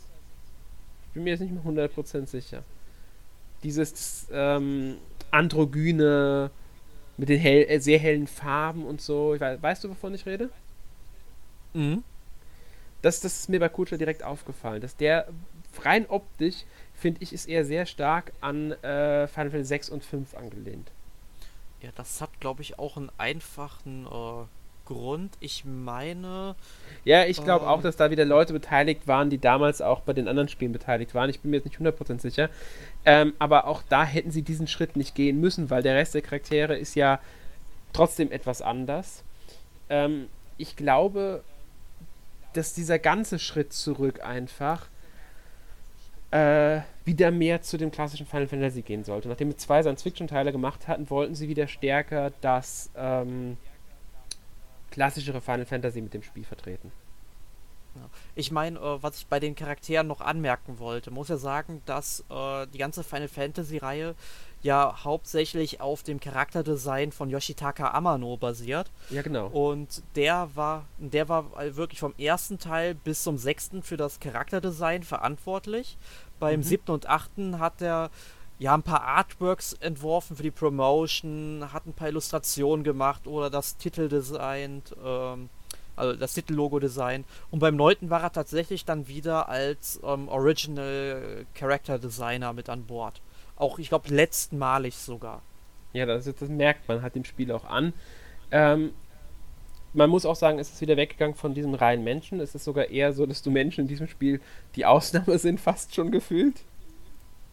[1.07, 2.63] Ich bin mir jetzt nicht mehr 100% sicher.
[3.63, 4.97] Dieses ähm,
[5.33, 6.51] androgyne
[7.17, 9.35] mit den hell, äh, sehr hellen Farben und so.
[9.39, 10.49] Weiß, weißt du, wovon ich rede?
[11.73, 12.03] Mhm.
[13.01, 15.27] Das, das ist mir bei Kutscher direkt aufgefallen, dass der
[15.81, 16.63] rein optisch,
[16.93, 20.91] finde ich, ist eher sehr stark an äh, Final Fantasy 6 und 5 angelehnt.
[21.81, 24.45] Ja, das hat, glaube ich, auch einen einfachen äh,
[24.85, 25.35] Grund.
[25.39, 26.55] Ich meine,
[27.05, 27.71] Ja, ich glaube Ähm.
[27.71, 31.13] auch, dass da wieder Leute beteiligt waren, die damals auch bei den anderen Spielen beteiligt
[31.15, 31.29] waren.
[31.29, 32.49] Ich bin mir jetzt nicht 100% sicher.
[33.05, 36.21] Ähm, aber auch da hätten sie diesen Schritt nicht gehen müssen, weil der Rest der
[36.21, 37.19] Charaktere ist ja
[37.93, 39.23] trotzdem etwas anders.
[39.89, 40.27] Ähm,
[40.57, 41.43] ich glaube,
[42.53, 44.87] dass dieser ganze Schritt zurück einfach
[46.31, 49.27] äh, wieder mehr zu dem klassischen Final Fantasy gehen sollte.
[49.27, 53.57] Nachdem wir zwei Science-Fiction-Teile gemacht hatten, wollten sie wieder stärker das ähm,
[54.93, 56.91] klassischere Final Fantasy mit dem Spiel vertreten.
[58.35, 62.23] ich meine, äh, was ich bei den Charakteren noch anmerken wollte, muss ja sagen, dass
[62.29, 64.15] äh, die ganze Final Fantasy-Reihe
[64.63, 68.89] ja hauptsächlich auf dem Charakterdesign von Yoshitaka Amano basiert.
[69.09, 69.47] Ja, genau.
[69.47, 75.03] Und der war, der war wirklich vom ersten Teil bis zum sechsten für das Charakterdesign
[75.03, 75.97] verantwortlich.
[76.39, 76.63] Beim Mhm.
[76.63, 78.09] siebten und achten hat er
[78.59, 83.77] ja ein paar Artworks entworfen für die Promotion, hat ein paar Illustrationen gemacht oder das
[83.77, 85.49] Titel designt, ähm,
[85.95, 87.25] also das Titellogo designt.
[87.51, 92.85] Und beim neunten war er tatsächlich dann wieder als ähm, Original Character Designer mit an
[92.85, 93.21] Bord.
[93.55, 95.41] Auch, ich glaube, letztmalig sogar.
[95.93, 97.93] Ja, das, das merkt man halt dem Spiel auch an.
[98.51, 98.93] Ähm,
[99.93, 102.39] man muss auch sagen, es ist wieder weggegangen von diesem reinen Menschen.
[102.39, 104.41] Es ist sogar eher so, dass du Menschen in diesem Spiel
[104.75, 106.63] die Ausnahme sind, fast schon gefühlt.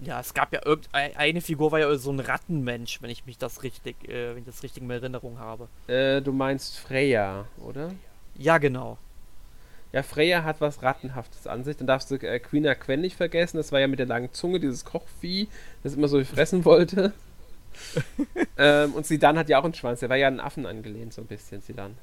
[0.02, 3.62] Ja, es gab ja irgendeine Figur war ja so ein Rattenmensch, wenn ich mich das
[3.62, 5.68] richtig, äh, wenn ich das richtig in Erinnerung habe.
[5.88, 7.92] Äh, du meinst Freya, oder?
[8.36, 8.96] Ja, genau.
[9.92, 11.76] Ja, Freya hat was Rattenhaftes an sich.
[11.76, 13.56] Dann darfst du äh, Queen Quen nicht vergessen.
[13.56, 15.48] Das war ja mit der langen Zunge, dieses Kochvieh,
[15.82, 17.12] das immer so fressen wollte.
[18.58, 20.00] ähm, und Sidan hat ja auch einen Schwanz.
[20.00, 21.96] Der war ja an einen Affen angelehnt, so ein bisschen, Sidan.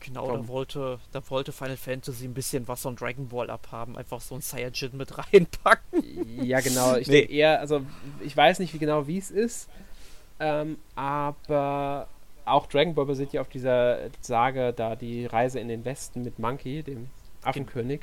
[0.00, 4.20] Genau, da wollte, da wollte Final Fantasy ein bisschen was von Dragon Ball abhaben, einfach
[4.20, 6.44] so ein Saiyajin mit reinpacken.
[6.44, 6.96] Ja, genau.
[6.96, 7.20] Ich nee.
[7.20, 7.82] denke eher, also
[8.20, 9.68] ich weiß nicht wie genau wie es ist,
[10.38, 12.08] ähm, aber
[12.46, 16.38] auch Dragon Ball basiert ja auf dieser Sage da, die Reise in den Westen mit
[16.38, 17.08] Monkey, dem
[17.42, 18.00] Affenkönig.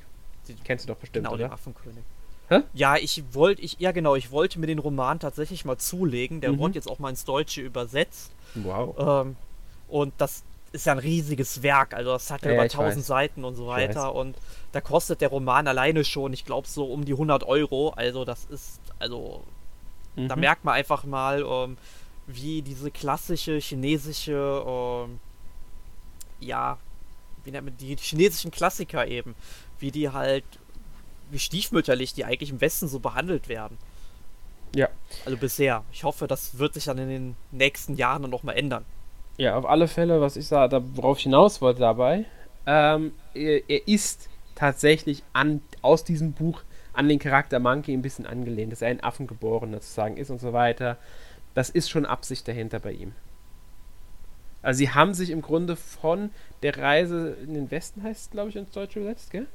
[0.47, 1.45] Die kennst du doch bestimmt, genau, oder?
[1.45, 2.03] Genau, Affenkönig.
[2.49, 2.61] Hä?
[2.73, 6.39] Ja, ich wollte, ich, ja genau, ich wollte mir den Roman tatsächlich mal zulegen.
[6.39, 6.59] Der mhm.
[6.59, 8.31] wurde jetzt auch mal ins Deutsche übersetzt.
[8.55, 9.25] Wow.
[9.25, 9.35] Ähm,
[9.89, 13.55] und das ist ja ein riesiges Werk, also das hat ja, über 1000 Seiten und
[13.55, 14.35] so weiter und
[14.71, 18.45] da kostet der Roman alleine schon, ich glaube so um die 100 Euro, also das
[18.45, 19.43] ist, also
[20.15, 20.27] mhm.
[20.27, 21.77] da merkt man einfach mal, ähm,
[22.27, 25.19] wie diese klassische chinesische, ähm,
[26.39, 26.77] ja,
[27.43, 29.35] wie nennt man die chinesischen Klassiker eben,
[29.79, 30.43] wie die halt,
[31.31, 33.77] wie stiefmütterlich die eigentlich im Westen so behandelt werden.
[34.75, 34.89] Ja.
[35.25, 35.83] Also bisher.
[35.91, 38.85] Ich hoffe, das wird sich dann in den nächsten Jahren dann nochmal ändern.
[39.37, 42.25] Ja, auf alle Fälle, was ich sah, da, worauf ich hinaus wollte dabei,
[42.65, 46.63] ähm, er, er, ist tatsächlich an, aus diesem Buch
[46.93, 50.53] an den Charakter Monkey ein bisschen angelehnt, dass er ein Affengeborener sozusagen ist und so
[50.53, 50.97] weiter.
[51.53, 53.13] Das ist schon Absicht dahinter bei ihm.
[54.63, 56.31] Also sie haben sich im Grunde von
[56.63, 59.45] der Reise in den Westen, heißt es, glaube ich, ins Deutsche übersetzt, gell?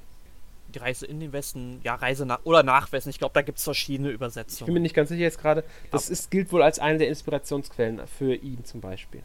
[0.72, 3.10] Die Reise in den Westen, ja, Reise nach oder nach Westen.
[3.10, 4.60] Ich glaube, da gibt es verschiedene Übersetzungen.
[4.60, 5.64] Ich bin mir nicht ganz sicher jetzt gerade.
[5.90, 9.22] Das ist, gilt wohl als eine der Inspirationsquellen für ihn zum Beispiel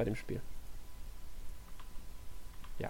[0.00, 0.40] bei dem Spiel.
[2.78, 2.88] Ja.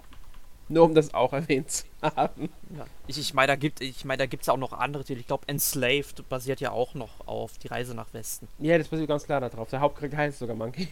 [0.69, 2.49] Nur um das auch erwähnt zu haben.
[2.77, 2.85] Ja.
[3.05, 5.19] Ich, ich meine, da gibt ich meine, da auch noch andere Titel.
[5.19, 8.47] Ich glaube, Enslaved basiert ja auch noch auf die Reise nach Westen.
[8.59, 9.69] Ja, das basiert ganz klar darauf.
[9.69, 10.87] Der Hauptcharakter heißt sogar Monkey.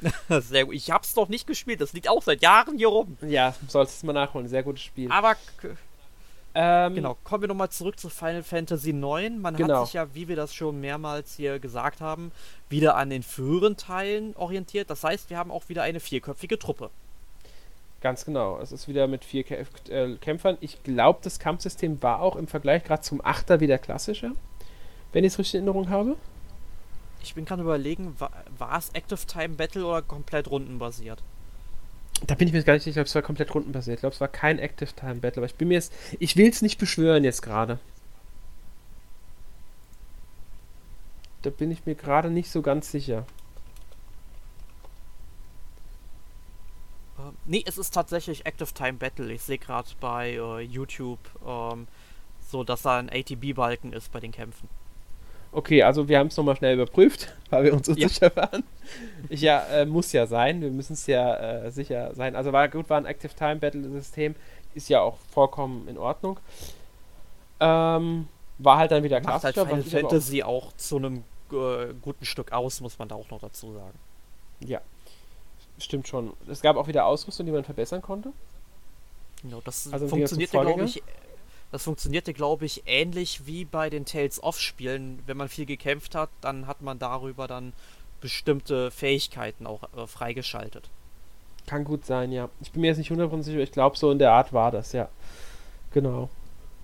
[0.30, 0.74] Sehr gut.
[0.74, 1.82] Ich hab's noch nicht gespielt.
[1.82, 3.18] Das liegt auch seit Jahren hier rum.
[3.20, 4.48] Ja, sollst du mal nachholen.
[4.48, 5.12] Sehr gutes Spiel.
[5.12, 5.36] Aber
[6.58, 9.36] ähm, genau, kommen wir nochmal zurück zu Final Fantasy IX.
[9.36, 9.80] Man genau.
[9.80, 12.32] hat sich ja, wie wir das schon mehrmals hier gesagt haben,
[12.70, 14.88] wieder an den früheren Teilen orientiert.
[14.88, 16.88] Das heißt, wir haben auch wieder eine vierköpfige Truppe.
[18.00, 18.58] Ganz genau.
[18.58, 19.44] Es ist wieder mit vier
[19.90, 20.56] äh, Kämpfern.
[20.62, 24.32] Ich glaube, das Kampfsystem war auch im Vergleich gerade zum Achter wieder klassischer,
[25.12, 26.16] wenn ich es richtig in Erinnerung habe.
[27.22, 31.22] Ich bin gerade überlegen, war es Active Time Battle oder komplett rundenbasiert?
[32.24, 33.96] Da bin ich mir gar nicht sicher, ob es war komplett rundenbasiert.
[33.96, 35.92] Ich glaube, es war kein Active Time Battle, aber ich bin mir jetzt.
[36.18, 37.78] Ich will es nicht beschwören jetzt gerade.
[41.42, 43.26] Da bin ich mir gerade nicht so ganz sicher.
[47.18, 49.32] Uh, nee, es ist tatsächlich Active Time Battle.
[49.32, 51.86] Ich sehe gerade bei uh, YouTube, um,
[52.50, 54.68] so dass da ein ATB-Balken ist bei den Kämpfen.
[55.56, 58.36] Okay, also wir haben es nochmal schnell überprüft, weil wir uns unsicher ja.
[58.36, 58.62] waren.
[59.30, 60.60] Ich, ja, äh, muss ja sein.
[60.60, 61.34] Wir müssen es ja
[61.64, 62.36] äh, sicher sein.
[62.36, 64.34] Also war gut, war ein Active Time Battle System.
[64.74, 66.38] Ist ja auch vollkommen in Ordnung.
[67.58, 68.28] Ähm,
[68.58, 72.52] war halt dann wieder Macht halt Final Fantasy auch, auch, zu einem äh, guten Stück
[72.52, 73.98] aus, muss man da auch noch dazu sagen.
[74.60, 74.82] Ja,
[75.78, 76.34] stimmt schon.
[76.50, 78.34] Es gab auch wieder Ausrüstung, die man verbessern konnte.
[79.42, 81.02] Genau, das also funktionierte, glaube ich,
[81.72, 85.20] das funktionierte, glaube ich, ähnlich wie bei den Tales-of-Spielen.
[85.26, 87.72] Wenn man viel gekämpft hat, dann hat man darüber dann
[88.20, 90.88] bestimmte Fähigkeiten auch äh, freigeschaltet.
[91.66, 92.48] Kann gut sein, ja.
[92.60, 94.92] Ich bin mir jetzt nicht 100% sicher, ich glaube, so in der Art war das,
[94.92, 95.08] ja.
[95.92, 96.30] Genau.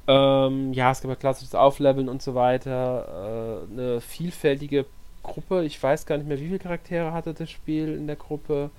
[0.09, 3.67] Ähm, ja, es gab ja klassisches Aufleveln und so weiter.
[3.69, 4.87] Äh, eine vielfältige
[5.23, 5.65] Gruppe.
[5.65, 8.71] Ich weiß gar nicht mehr, wie viele Charaktere hatte das Spiel in der Gruppe.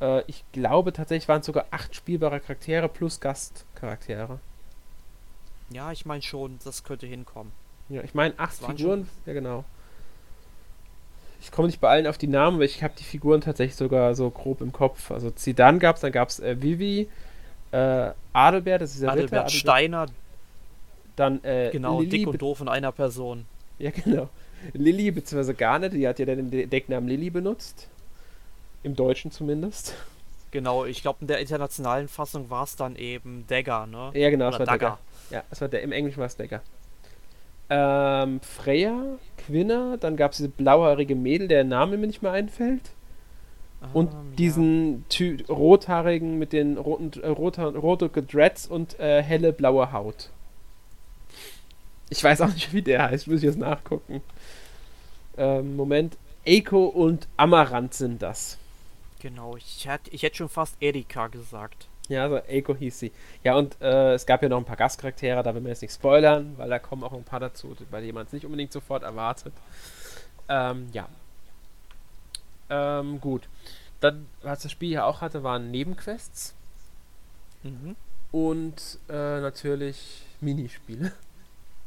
[0.00, 4.38] Äh, ich glaube tatsächlich waren es sogar acht spielbare Charaktere plus Gastcharaktere.
[5.74, 7.52] Ja, ich meine schon, das könnte hinkommen.
[7.88, 9.08] Ja, ich meine acht Figuren.
[9.26, 9.64] Ja, genau.
[11.40, 14.14] Ich komme nicht bei allen auf die Namen, weil ich habe die Figuren tatsächlich sogar
[14.14, 15.10] so grob im Kopf.
[15.10, 17.08] Also Zidane gab es, dann gab es äh, Vivi,
[17.72, 20.06] äh, Adelbert, das ist der Adelbert Ritter, Adelbert Steiner.
[21.16, 23.46] Dann, äh, Genau, Lilly, dick und doof in einer Person.
[23.78, 24.28] Ja, genau.
[24.72, 27.88] Lilly, beziehungsweise Garnet, die hat ja den Decknamen Lilly benutzt.
[28.84, 29.94] Im Deutschen zumindest.
[30.52, 34.10] Genau, ich glaube, in der internationalen Fassung war es dann eben Dagger, ne?
[34.14, 34.86] Ja, genau, Oder es war Dagger.
[34.86, 34.98] Dagger.
[35.30, 36.60] Ja, es war der, im Englischen war es Dagger.
[37.70, 42.90] Ähm, Freya, Quinner, dann gab es diese blauhaarige Mädel, der Name mir nicht mehr einfällt.
[43.80, 45.36] Ah, und diesen ja.
[45.48, 50.28] rothaarigen mit den roten, äh, rote, rote Dreads und äh, helle blaue Haut.
[52.10, 54.20] Ich weiß auch nicht, wie der heißt, muss ich jetzt nachgucken.
[55.38, 56.18] Ähm, Moment.
[56.46, 58.58] Eiko und Amaranth sind das.
[59.22, 61.86] Genau, ich hätte, ich hätte schon fast Erika gesagt.
[62.08, 63.12] Ja, also Eiko hieß sie.
[63.44, 65.94] Ja, und äh, es gab ja noch ein paar Gastcharaktere, da will man jetzt nicht
[65.94, 69.04] spoilern, weil da kommen auch ein paar dazu, bei denen man es nicht unbedingt sofort
[69.04, 69.52] erwartet.
[70.48, 71.08] Ähm, ja.
[72.68, 73.48] Ähm, gut.
[74.00, 76.56] Dann, was das Spiel ja auch hatte, waren Nebenquests.
[77.62, 77.94] Mhm.
[78.32, 81.12] Und äh, natürlich Minispiele.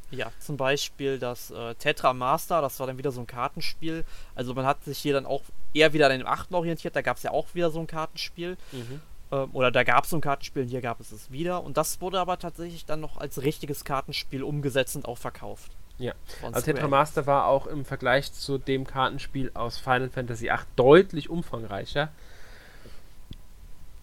[0.09, 4.05] Ja, zum Beispiel das äh, Tetra Master, das war dann wieder so ein Kartenspiel.
[4.35, 5.41] Also man hat sich hier dann auch
[5.75, 6.53] eher wieder an dem 8.
[6.53, 8.57] orientiert, da gab es ja auch wieder so ein Kartenspiel.
[8.71, 9.01] Mhm.
[9.31, 11.63] Ähm, oder da gab es so ein Kartenspiel und hier gab es es wieder.
[11.63, 15.71] Und das wurde aber tatsächlich dann noch als richtiges Kartenspiel umgesetzt und auch verkauft.
[15.97, 20.59] Ja, also Tetra Master war auch im Vergleich zu dem Kartenspiel aus Final Fantasy VIII
[20.75, 22.09] deutlich umfangreicher.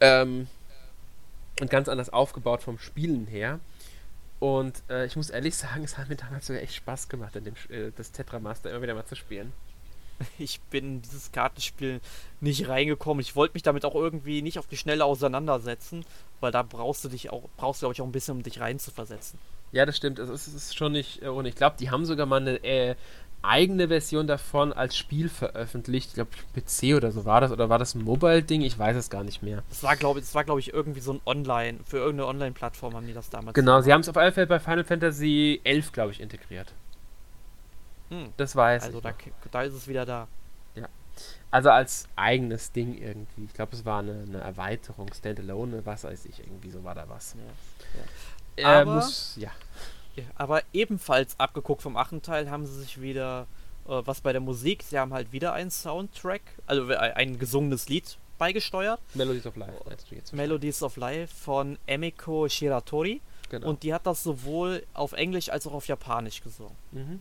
[0.01, 0.49] Ähm,
[1.61, 3.61] und ganz anders aufgebaut vom Spielen her.
[4.41, 7.45] Und äh, ich muss ehrlich sagen, es hat mir damals sogar echt Spaß gemacht, in
[7.45, 9.53] dem, äh, das Tetra Master immer wieder mal zu spielen.
[10.39, 12.01] Ich bin in dieses Kartenspiel
[12.41, 13.21] nicht reingekommen.
[13.21, 16.05] Ich wollte mich damit auch irgendwie nicht auf die Schnelle auseinandersetzen,
[16.41, 18.61] weil da brauchst du dich auch, brauchst du glaube ich auch ein bisschen, um dich
[18.61, 19.39] reinzuversetzen.
[19.73, 20.19] Ja, das stimmt.
[20.19, 21.49] Es ist schon nicht äh, ohne.
[21.49, 22.95] Ich glaube, die haben sogar mal eine äh,
[23.43, 26.11] eigene Version davon als Spiel veröffentlicht.
[26.11, 27.51] Ich glaube, PC oder so war das.
[27.51, 28.63] Oder war das ein Mobile-Ding?
[28.63, 29.63] Ich weiß es gar nicht mehr.
[29.71, 33.07] Das war glaube ich, war glaube ich irgendwie so ein Online, für irgendeine Online-Plattform haben
[33.07, 33.55] die das damals.
[33.55, 36.73] Genau, sie haben es auf alle Fälle bei Final Fantasy 11, glaube ich, integriert.
[38.13, 38.33] Hm.
[38.37, 39.03] Das weiß Also ich.
[39.03, 39.17] da, noch.
[39.51, 40.29] da ist es wieder da.
[41.51, 43.45] Also als eigenes Ding irgendwie.
[43.45, 47.07] Ich glaube, es war eine, eine Erweiterung, Standalone, was weiß ich, irgendwie so war da
[47.11, 47.37] was.
[48.57, 48.63] Ja.
[48.63, 49.51] Äh, Aber- muss, ja.
[50.17, 53.47] Ja, aber ebenfalls abgeguckt vom achten Teil haben sie sich wieder,
[53.87, 57.89] äh, was bei der Musik, sie haben halt wieder einen Soundtrack, also äh, ein gesungenes
[57.91, 59.01] Lied beigesteuert.
[59.15, 60.33] Melodies of Life, meinst du jetzt?
[60.33, 63.21] Melodies of Life von Emiko Shiratori.
[63.51, 63.69] Genau.
[63.69, 66.77] Und die hat das sowohl auf Englisch als auch auf Japanisch gesungen.
[66.93, 67.21] mhm.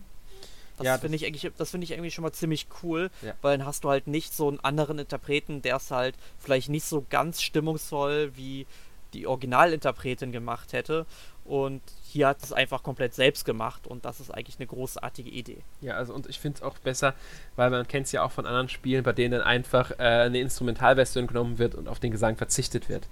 [0.78, 3.34] Das Ja, finde ich eigentlich, das finde ich irgendwie schon mal ziemlich cool, Ja.
[3.42, 6.84] weil dann hast du halt nicht so einen anderen Interpreten, der es halt vielleicht nicht
[6.86, 8.66] so ganz stimmungsvoll wie
[9.12, 11.04] die Originalinterpretin gemacht hätte.
[11.44, 15.58] Und hier hat es einfach komplett selbst gemacht und das ist eigentlich eine großartige Idee.
[15.80, 17.14] Ja, also und ich finde es auch besser,
[17.56, 20.38] weil man kennt es ja auch von anderen Spielen, bei denen dann einfach äh, eine
[20.38, 23.08] Instrumentalversion genommen wird und auf den Gesang verzichtet wird.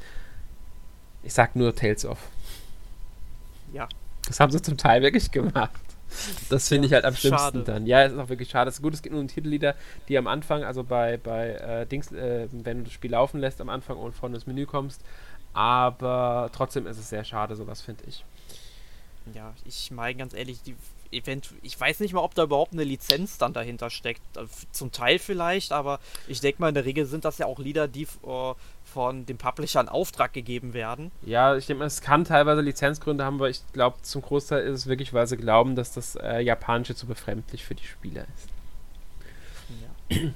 [1.25, 2.19] Ich sag nur Tales of.
[3.73, 3.89] Ja,
[4.27, 5.73] Das haben sie zum Teil wirklich gemacht.
[6.49, 7.65] Das finde ich halt am schlimmsten schade.
[7.65, 7.87] dann.
[7.87, 8.69] Ja, es ist auch wirklich schade.
[8.69, 9.75] Es ist gut, es gibt nur Titellieder,
[10.09, 13.61] die am Anfang, also bei, bei äh, Dings, äh, wenn du das Spiel laufen lässt
[13.61, 15.03] am Anfang und vorne ins Menü kommst.
[15.53, 18.25] Aber trotzdem ist es sehr schade, sowas finde ich.
[19.35, 20.77] ja, ich meine ganz ehrlich, die
[21.13, 24.21] Event, ich weiß nicht mal, ob da überhaupt eine Lizenz dann dahinter steckt.
[24.37, 27.59] Äh, Zum Teil vielleicht, aber ich denke mal, in der Regel sind das ja auch
[27.59, 28.55] Lieder, die äh,
[28.85, 31.11] von dem Publisher in Auftrag gegeben werden.
[31.23, 34.81] Ja, ich denke mal, es kann teilweise Lizenzgründe haben, aber ich glaube, zum Großteil ist
[34.81, 38.49] es wirklich, weil sie glauben, dass das äh, Japanische zu befremdlich für die Spieler ist.
[40.11, 40.31] Ja.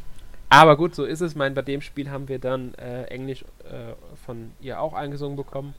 [0.49, 1.33] Aber gut, so ist es.
[1.33, 3.95] Ich meine, bei dem Spiel haben wir dann äh, Englisch äh,
[4.25, 5.75] von ihr auch eingesungen bekommen.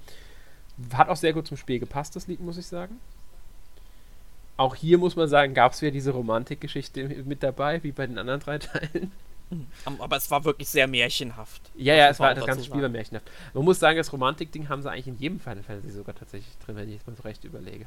[0.94, 3.00] Hat auch sehr gut zum Spiel gepasst, das Lied, muss ich sagen.
[4.58, 8.18] Auch hier muss man sagen, gab es wieder diese Romantikgeschichte mit dabei, wie bei den
[8.18, 9.12] anderen drei Teilen.
[9.84, 11.62] Am- Aber es war wirklich sehr märchenhaft.
[11.76, 13.30] Ja, ja, es war das ganze Spiel war märchenhaft.
[13.54, 16.76] Man muss sagen, das Romantik-Ding haben sie eigentlich in jedem Final Fantasy sogar tatsächlich drin,
[16.78, 17.86] wenn ich es mal so recht überlege.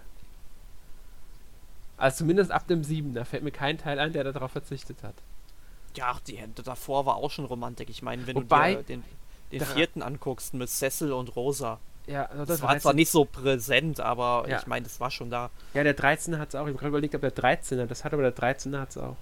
[1.96, 3.14] Also zumindest ab dem 7.
[3.14, 5.14] Da fällt mir kein Teil ein, der darauf verzichtet hat.
[5.96, 7.88] Ja, ach, die Hände davor war auch schon Romantik.
[7.90, 9.04] Ich meine, wenn Wobei- du dir den,
[9.50, 11.80] den vierten anguckst mit Cecil und Rosa.
[12.08, 14.58] Ja, also Das, das, war zwar nicht so präsent, aber Ja.
[14.58, 15.50] ich meine, das war schon da.
[15.74, 16.62] Ja, der 13er hat es auch.
[16.62, 19.16] Ich habe gerade überlegt, ob der 13er das hat, aber der 13er hat es auch.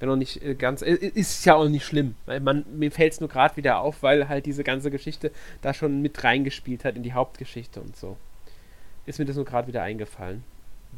[0.00, 0.82] Wenn auch nicht äh, ganz.
[0.82, 2.16] Ist ja auch nicht schlimm.
[2.40, 5.30] Man, mir fällt es nur gerade wieder auf, weil halt diese ganze Geschichte
[5.60, 8.16] da schon mit reingespielt hat in die Hauptgeschichte und so.
[9.06, 10.42] Ist mir das nur gerade wieder eingefallen.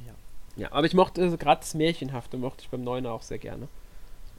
[0.07, 0.15] Ja.
[0.57, 3.69] Ja, aber ich mochte äh, gerade das Märchenhafte, mochte ich beim Neuner auch sehr gerne.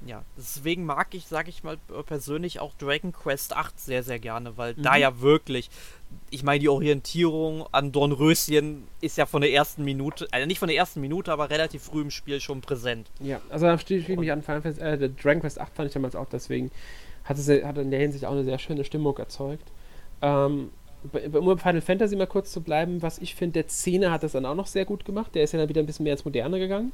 [0.05, 4.19] Ja, deswegen mag ich, sag ich mal, äh, persönlich auch Dragon Quest 8 sehr, sehr
[4.19, 5.01] gerne, weil da Mhm.
[5.01, 5.69] ja wirklich,
[6.29, 10.67] ich meine, die Orientierung an Dornröschen ist ja von der ersten Minute, also nicht von
[10.67, 13.09] der ersten Minute, aber relativ früh im Spiel schon präsent.
[13.19, 15.93] Ja, also da stehe ich mich an Final Fantasy, äh, Dragon Quest 8 fand ich
[15.93, 16.71] damals auch, deswegen
[17.23, 19.71] hat es hat in der Hinsicht auch eine sehr schöne Stimmung erzeugt.
[20.21, 20.69] Ähm,
[21.03, 24.31] um bei Final Fantasy mal kurz zu bleiben, was ich finde, der 10er hat das
[24.33, 25.35] dann auch noch sehr gut gemacht.
[25.35, 26.91] Der ist ja dann wieder ein bisschen mehr ins Moderne gegangen.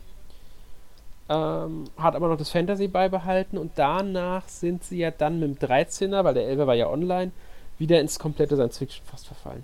[1.31, 5.69] Ähm, hat aber noch das Fantasy beibehalten und danach sind sie ja dann mit dem
[5.69, 7.31] 13er, weil der 11er war ja online,
[7.77, 9.63] wieder ins komplette Science Fiction fast verfallen.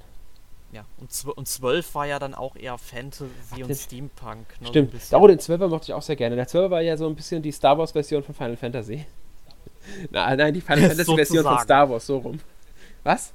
[0.71, 4.47] Ja, und, zw und 12 war ja dann auch eher Fantasy Ach, und Steampunk.
[4.59, 4.91] Ne, so Stimmt.
[4.91, 5.19] bisschen.
[5.19, 6.37] Oh, den 12er mochte ich auch sehr gerne.
[6.37, 9.05] Der 12er war ja so ein bisschen die Star Wars Version von Final Fantasy.
[10.09, 11.59] Na, nein, die Final Fantasy Version von.
[11.59, 12.39] Star Wars, so rum.
[13.03, 13.33] Was?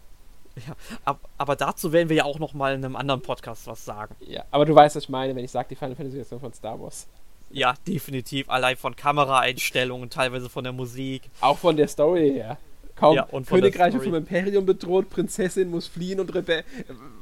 [0.57, 0.75] Ja,
[1.05, 4.15] ab, aber dazu werden wir ja auch noch mal in einem anderen Podcast was sagen.
[4.21, 6.53] Ja, aber du weißt, was ich meine, wenn ich sage, die Final Fantasy Version von
[6.53, 7.09] Star Wars.
[7.53, 8.49] Ja, definitiv.
[8.49, 11.23] Allein von Kameraeinstellungen, teilweise von der Musik.
[11.41, 12.59] Auch von der Story her.
[12.97, 14.15] Kaum Ja, und Königreich vom.
[14.15, 16.63] Imperium bedroht, Prinzessin muss fliehen und Rebe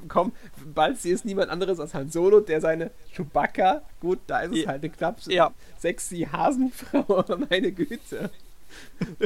[0.08, 0.32] komm,
[0.74, 4.62] bald sie ist niemand anderes als Han Solo, der seine Chewbacca, gut, da ist es
[4.64, 4.68] Ja.
[4.68, 5.52] halt eine knapp Ja.
[5.78, 8.30] sexy Hasenfrau, meine Güte.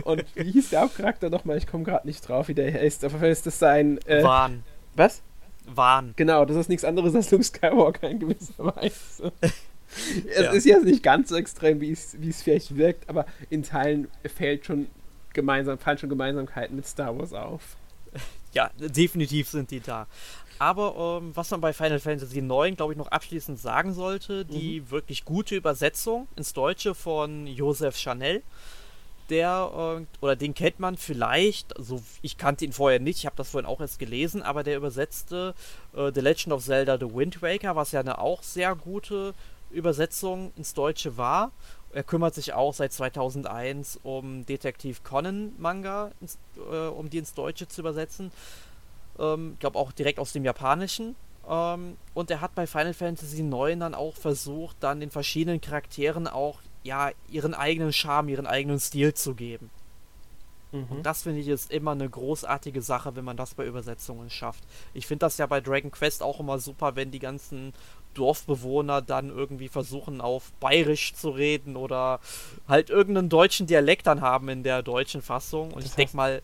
[0.05, 1.57] Und wie hieß der Hauptcharakter nochmal?
[1.59, 3.05] Ich komme gerade nicht drauf, wie der heißt.
[3.05, 3.99] Auf jeden Fall ist das sein.
[4.07, 4.63] Äh, Wahn.
[4.95, 5.23] was?
[5.67, 6.13] Wahn.
[6.17, 9.33] Genau, das ist nichts anderes als Luke Skywalker in gewisser Weise.
[10.29, 10.51] es Ja.
[10.53, 14.09] ist jetzt nicht ganz so extrem, wie es, wie es vielleicht wirkt, aber in Teilen
[14.35, 14.87] fällt schon
[15.33, 17.77] gemeinsam, fallen schon Gemeinsamkeiten mit Star Wars auf.
[18.53, 20.07] Ja, definitiv sind die da.
[20.61, 24.89] Aber ähm, was man bei Final Fantasy IX, glaube ich, noch abschließend sagen sollte, die
[24.91, 28.43] wirklich gute Übersetzung ins Deutsche von Joseph Chanel.
[29.31, 33.37] Der, äh, oder den kennt man vielleicht, also ich kannte ihn vorher nicht, ich habe
[33.37, 35.55] das vorhin auch erst gelesen, aber der übersetzte
[35.97, 39.33] äh, The Legend of Zelda The Wind Waker, was ja eine auch sehr gute
[39.75, 41.53] Übersetzung ins Deutsche war.
[41.93, 47.35] Er kümmert sich auch seit 2001 um Detektiv Conan Manga, ins, äh, um die ins
[47.35, 48.33] Deutsche zu übersetzen.
[49.19, 51.15] Ähm, ich glaube auch direkt aus dem Japanischen.
[51.49, 56.27] Ähm, und er hat bei Final Fantasy IX dann auch versucht, dann den verschiedenen Charakteren
[56.27, 59.71] auch ja ihren eigenen Charme, ihren eigenen Stil zu geben.
[60.75, 64.65] Und das finde ich ist immer eine großartige Sache, wenn man das bei Übersetzungen schafft.
[64.93, 67.73] Ich finde das ja bei Dragon Quest auch immer super, wenn die ganzen
[68.15, 72.21] Dorfbewohner dann irgendwie versuchen, auf Bayerisch zu reden oder
[72.69, 75.69] halt irgendeinen deutschen Dialekt dann haben in der deutschen Fassung.
[75.73, 76.43] Und Das ich denke mal,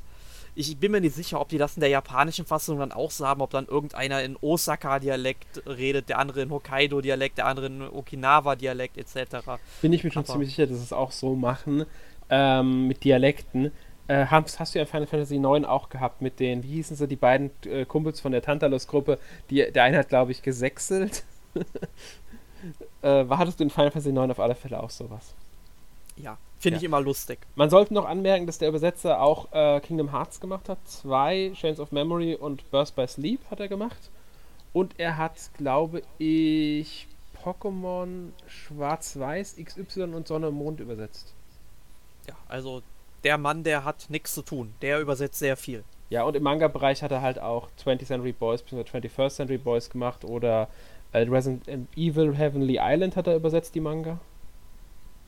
[0.57, 3.27] ich bin mir nicht sicher, ob die das in der japanischen Fassung dann auch so
[3.27, 8.99] haben, ob dann irgendeiner in Osaka-Dialekt redet, der andere in Hokkaido-Dialekt, der andere in Okinawa-Dialekt
[8.99, 9.59] etc.
[9.81, 11.87] Bin ich mir schon Aber- ziemlich sicher, dass sie es auch so machen,
[12.29, 13.71] ähm, mit Dialekten.
[14.11, 16.97] Äh, hast, hast du ja in Final Fantasy IX auch gehabt mit den, wie hießen
[16.97, 19.19] sie, die beiden äh, Kumpels von der Tantalus-Gruppe,
[19.51, 21.23] die, der eine hat, glaube ich, gesächselt.
[23.03, 25.35] äh, war- hattest du in Final Fantasy IX auf alle Fälle auch sowas?
[26.17, 26.79] Ja, finde Ja.
[26.81, 27.39] ich immer lustig.
[27.55, 30.79] Man sollte noch anmerken, dass der Übersetzer auch äh, Kingdom Hearts gemacht hat.
[30.87, 34.11] Zwei, Chains of Memory und Burst by Sleep hat er gemacht.
[34.73, 37.07] Und er hat, glaube ich,
[37.45, 41.33] Pokémon Schwarz-Weiß, XY und Sonne und Mond übersetzt.
[42.29, 42.83] Ja, also
[43.25, 44.75] der Mann, der hat nichts zu tun.
[44.83, 45.85] Der übersetzt sehr viel.
[46.09, 48.99] Ja, und im Manga-Bereich hat er halt auch 20th Century Boys bzw.
[49.09, 50.69] 21st Century Boys gemacht oder
[51.13, 54.19] äh, Resident Evil Heavenly Island hat er übersetzt, die Manga.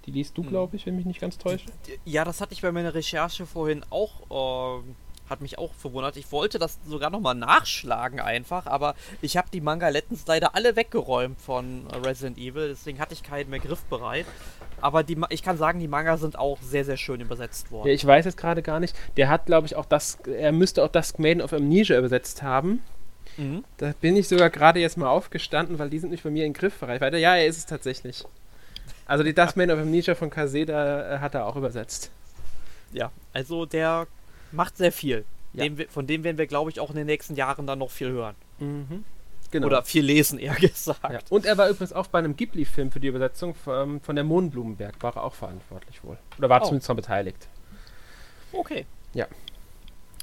[0.07, 0.49] Die liest du, Hm.
[0.49, 1.67] glaube ich, wenn mich nicht ganz täusche.
[2.05, 4.97] Ja, das hatte ich bei meiner Recherche vorhin auch, ähm,
[5.31, 6.17] hat mich auch verwundert.
[6.17, 10.75] Ich wollte das sogar nochmal nachschlagen einfach, aber ich habe die Manga letztens leider alle
[10.75, 14.27] weggeräumt von äh, Resident Evil, deswegen hatte ich keinen mehr griffbereit.
[14.83, 17.89] Aber die, ich kann sagen, die Manga sind auch sehr, sehr schön übersetzt worden.
[17.89, 18.97] Ja, ich weiß jetzt gerade gar nicht.
[19.17, 22.83] Der hat, glaube ich, auch das, er müsste auch das Maiden of Amnesia übersetzt haben.
[23.37, 23.65] Mhm.
[23.79, 26.53] Da bin ich sogar gerade jetzt mal aufgestanden, weil die sind nicht bei mir in
[26.53, 27.01] Griffbereich.
[27.01, 27.19] Weiter.
[27.19, 28.25] Ja, er ist es tatsächlich.
[29.07, 32.11] Also die Das Man of Amnesia von Kaseda äh, hat er auch übersetzt.
[32.93, 34.07] Ja, also der
[34.51, 35.25] macht sehr viel.
[35.55, 35.65] Ja.
[35.65, 38.11] Dem, von dem werden wir, glaube ich, auch in den nächsten Jahren dann noch viel
[38.11, 38.35] hören.
[38.59, 39.05] Mhm.
[39.53, 39.67] Genau.
[39.69, 41.03] Oder viel lesen, eher gesagt.
[41.13, 41.21] ja.
[41.31, 44.95] Und er war übrigens auch bei einem Ghibli-Film für die Übersetzung von, von der Mohnblumenberg,
[45.01, 46.19] war er auch verantwortlich wohl.
[46.39, 46.65] Oder war Oh.
[46.65, 47.49] zumindest daran beteiligt.
[48.53, 48.87] Okay.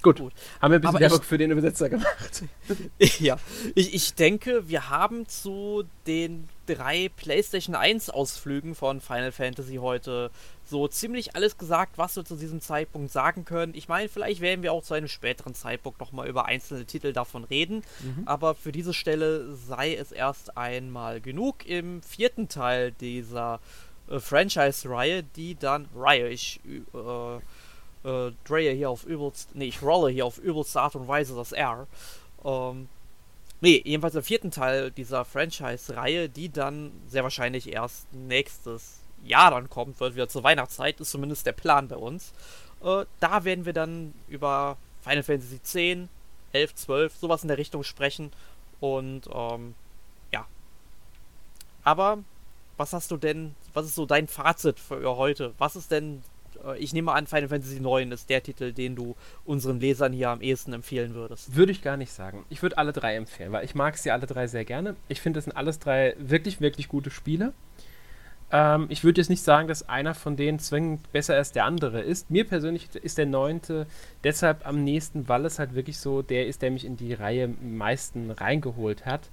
[0.01, 0.17] Gut.
[0.19, 0.33] Gut.
[0.61, 2.43] Haben wir ein bisschen Aber Werbung ich- für den Übersetzer gemacht.
[3.19, 3.37] ja,
[3.75, 10.29] ich, ich denke, wir haben zu den drei PlayStation 1 Ausflügen von Final Fantasy heute
[10.65, 13.73] so ziemlich alles gesagt, was wir zu diesem Zeitpunkt sagen können.
[13.75, 17.43] Ich meine, vielleicht werden wir auch zu einem späteren Zeitpunkt nochmal über einzelne Titel davon
[17.43, 17.83] reden,
[18.25, 21.65] aber für diese Stelle sei es erst einmal genug.
[21.65, 23.59] Im vierten Teil dieser
[24.09, 26.59] äh, Franchise-Reihe, die dann Reihe, ich
[26.93, 27.39] äh,
[28.03, 31.51] äh, drehe hier auf übelst, nee, ich rolle hier auf übelste Art und Weise das
[31.51, 31.87] R.
[32.43, 32.87] Ähm,
[33.61, 39.69] nee, jedenfalls im vierten Teil dieser Franchise-Reihe, die dann sehr wahrscheinlich erst nächstes Jahr dann
[39.69, 42.33] kommt, wird wieder zur Weihnachtszeit, ist zumindest der Plan bei uns.
[42.83, 46.09] Äh, da werden wir dann über Final Fantasy 10,
[46.53, 48.31] 11, 12, sowas in der Richtung sprechen.
[48.79, 49.75] Und ähm,
[50.31, 50.47] ja.
[51.83, 52.19] Aber
[52.77, 55.53] was hast du denn, was ist so dein Fazit für heute?
[55.57, 56.23] Was ist denn,
[56.77, 60.41] ich nehme an, Final Fantasy 9 ist der Titel, den du unseren Lesern hier am
[60.41, 61.55] ehesten empfehlen würdest.
[61.55, 62.45] Würde ich gar nicht sagen.
[62.49, 64.95] Ich würde alle drei empfehlen, weil ich mag sie alle drei sehr gerne.
[65.07, 67.53] Ich finde, das sind alles drei wirklich, wirklich gute Spiele.
[68.51, 72.01] Ähm, ich würde jetzt nicht sagen, dass einer von denen zwingend besser als der andere
[72.01, 72.31] ist.
[72.31, 73.85] Mir persönlich ist der neunte
[74.23, 77.45] deshalb am nächsten, weil es halt wirklich so der ist, der mich in die Reihe
[77.45, 79.29] am meisten reingeholt hat.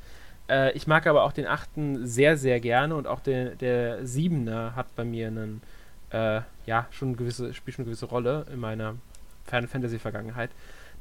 [0.49, 4.77] Äh, ich mag aber auch den achten sehr, sehr gerne und auch der, der siebener
[4.77, 5.62] hat bei mir einen,
[6.11, 8.96] äh, ja, schon gewisse, spielt schon eine gewisse Rolle in meiner
[9.44, 10.50] Final Fantasy Vergangenheit.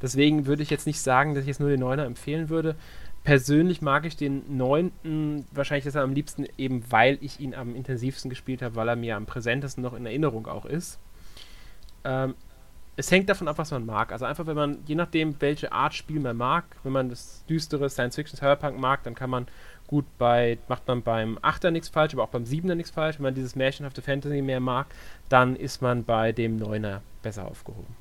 [0.02, 2.76] Deswegen würde ich jetzt nicht sagen, dass ich jetzt nur den Neuner empfehlen würde.
[3.24, 8.30] Persönlich mag ich den neunten wahrscheinlich deshalb am liebsten, eben weil ich ihn am intensivsten
[8.30, 11.00] gespielt habe, weil er mir am präsentesten noch in Erinnerung auch ist.
[12.04, 12.36] Ähm,
[12.98, 14.12] es hängt davon ab, was man mag.
[14.12, 17.90] Also einfach, wenn man, je nachdem, welche Art Spiel man mag, wenn man das düstere
[17.90, 19.48] Science-Fiction Cyberpunk mag, dann kann man
[19.88, 23.18] gut bei, macht man beim Achter nichts falsch, aber auch beim Siebener nichts falsch.
[23.18, 24.88] Wenn man dieses märchenhafte Fantasy mehr mag,
[25.30, 27.96] dann ist man bei dem Neuner besser aufgehoben.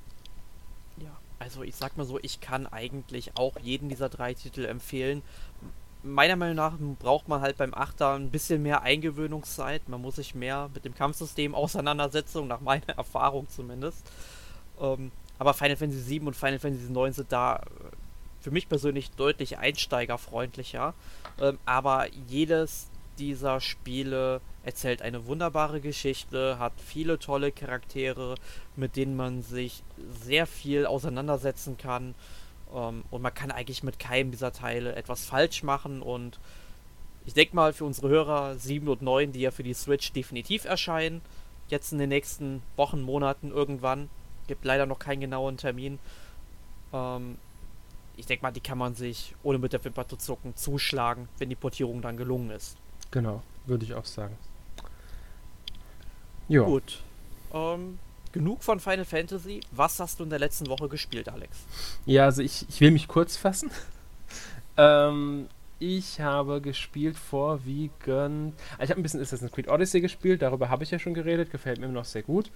[0.98, 5.22] Ja, also ich sag mal so, ich kann eigentlich auch jeden dieser drei Titel empfehlen.
[6.02, 9.88] Meiner Meinung nach braucht man halt beim Achter ein bisschen mehr Eingewöhnungszeit.
[9.88, 14.06] Man muss sich mehr mit dem Kampfsystem auseinandersetzen, nach meiner Erfahrung zumindest.
[14.80, 17.60] Ähm, aber Final Fantasy 7 und Final Fantasy 9 sind da äh,
[18.40, 20.94] für mich persönlich deutlich einsteigerfreundlicher.
[21.40, 28.34] Ähm, aber jedes dieser Spiele erzählt eine wunderbare Geschichte, hat viele tolle Charaktere,
[28.76, 29.82] mit denen man sich
[30.24, 32.14] sehr viel auseinandersetzen kann.
[32.74, 36.02] Ähm, und man kann eigentlich mit keinem dieser Teile etwas falsch machen.
[36.02, 36.40] Und
[37.26, 40.64] ich denke mal für unsere Hörer 7 und 9, die ja für die Switch definitiv
[40.64, 41.20] erscheinen,
[41.68, 44.08] jetzt in den nächsten Wochen, Monaten irgendwann,
[44.46, 45.98] Gibt leider noch keinen genauen Termin.
[46.92, 47.38] Ähm,
[48.16, 51.48] ich denke mal, die kann man sich ohne mit der Wimper zu zucken zuschlagen, wenn
[51.48, 52.76] die Portierung dann gelungen ist.
[53.10, 54.36] Genau, würde ich auch sagen.
[56.48, 56.62] Ja.
[56.62, 57.02] Gut.
[57.52, 57.98] Ähm,
[58.32, 59.60] genug von Final Fantasy.
[59.70, 61.58] Was hast du in der letzten Woche gespielt, Alex?
[62.06, 63.70] Ja, also ich, ich will mich kurz fassen.
[64.76, 65.48] ähm,
[65.78, 68.54] ich habe gespielt vorwiegend.
[68.72, 71.50] Also ich habe ein bisschen Assassin's Creed Odyssey gespielt, darüber habe ich ja schon geredet,
[71.50, 72.50] gefällt mir immer noch sehr gut.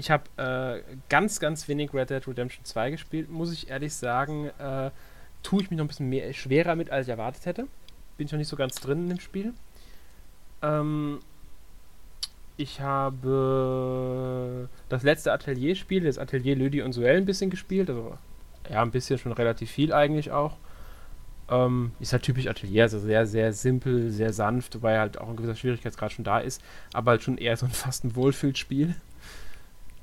[0.00, 4.46] Ich habe äh, ganz, ganz wenig Red Dead Redemption 2 gespielt, muss ich ehrlich sagen.
[4.58, 4.90] Äh,
[5.42, 7.66] tue ich mich noch ein bisschen mehr, schwerer mit, als ich erwartet hätte.
[8.16, 9.52] Bin ich noch nicht so ganz drin in dem Spiel.
[10.62, 11.18] Ähm,
[12.56, 17.90] ich habe das letzte Atelier-Spiel, das Atelier Lüdi und Suell, ein bisschen gespielt.
[17.90, 18.16] Also,
[18.70, 20.56] ja, ein bisschen schon relativ viel eigentlich auch.
[21.50, 25.36] Ähm, ist halt typisch Atelier, also sehr, sehr simpel, sehr sanft, wobei halt auch ein
[25.36, 26.62] gewisser Schwierigkeitsgrad schon da ist,
[26.94, 28.94] aber halt schon eher so ein fast ein Wohlfühlspiel.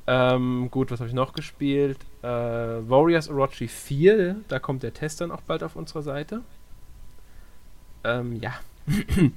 [0.08, 1.99] Ähm, gut, was habe ich noch gespielt?
[2.22, 6.41] Äh, Warriors Orochi 4, da kommt der Test dann auch bald auf unserer Seite.
[8.03, 8.53] Ähm, ja.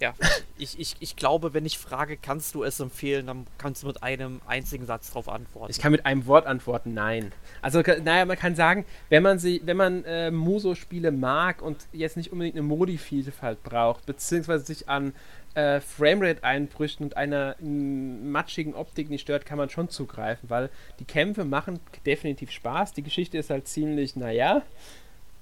[0.00, 0.14] ja,
[0.58, 4.02] ich, ich, ich glaube, wenn ich frage, kannst du es empfehlen, dann kannst du mit
[4.02, 5.70] einem einzigen Satz darauf antworten.
[5.70, 7.32] Ich kann mit einem Wort antworten, nein.
[7.62, 12.16] Also, naja, man kann sagen, wenn man sie, wenn man äh, Muso-Spiele mag und jetzt
[12.16, 15.14] nicht unbedingt eine Modi-Vielfalt braucht, beziehungsweise sich an
[15.54, 21.44] äh, Framerate-Einbrüchen und einer matschigen Optik nicht stört, kann man schon zugreifen, weil die Kämpfe
[21.44, 22.92] machen definitiv Spaß.
[22.92, 24.62] Die Geschichte ist halt ziemlich, naja.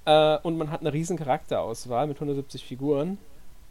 [0.04, 3.18] Äh, und man hat eine riesen Charakterauswahl mit 170 Figuren.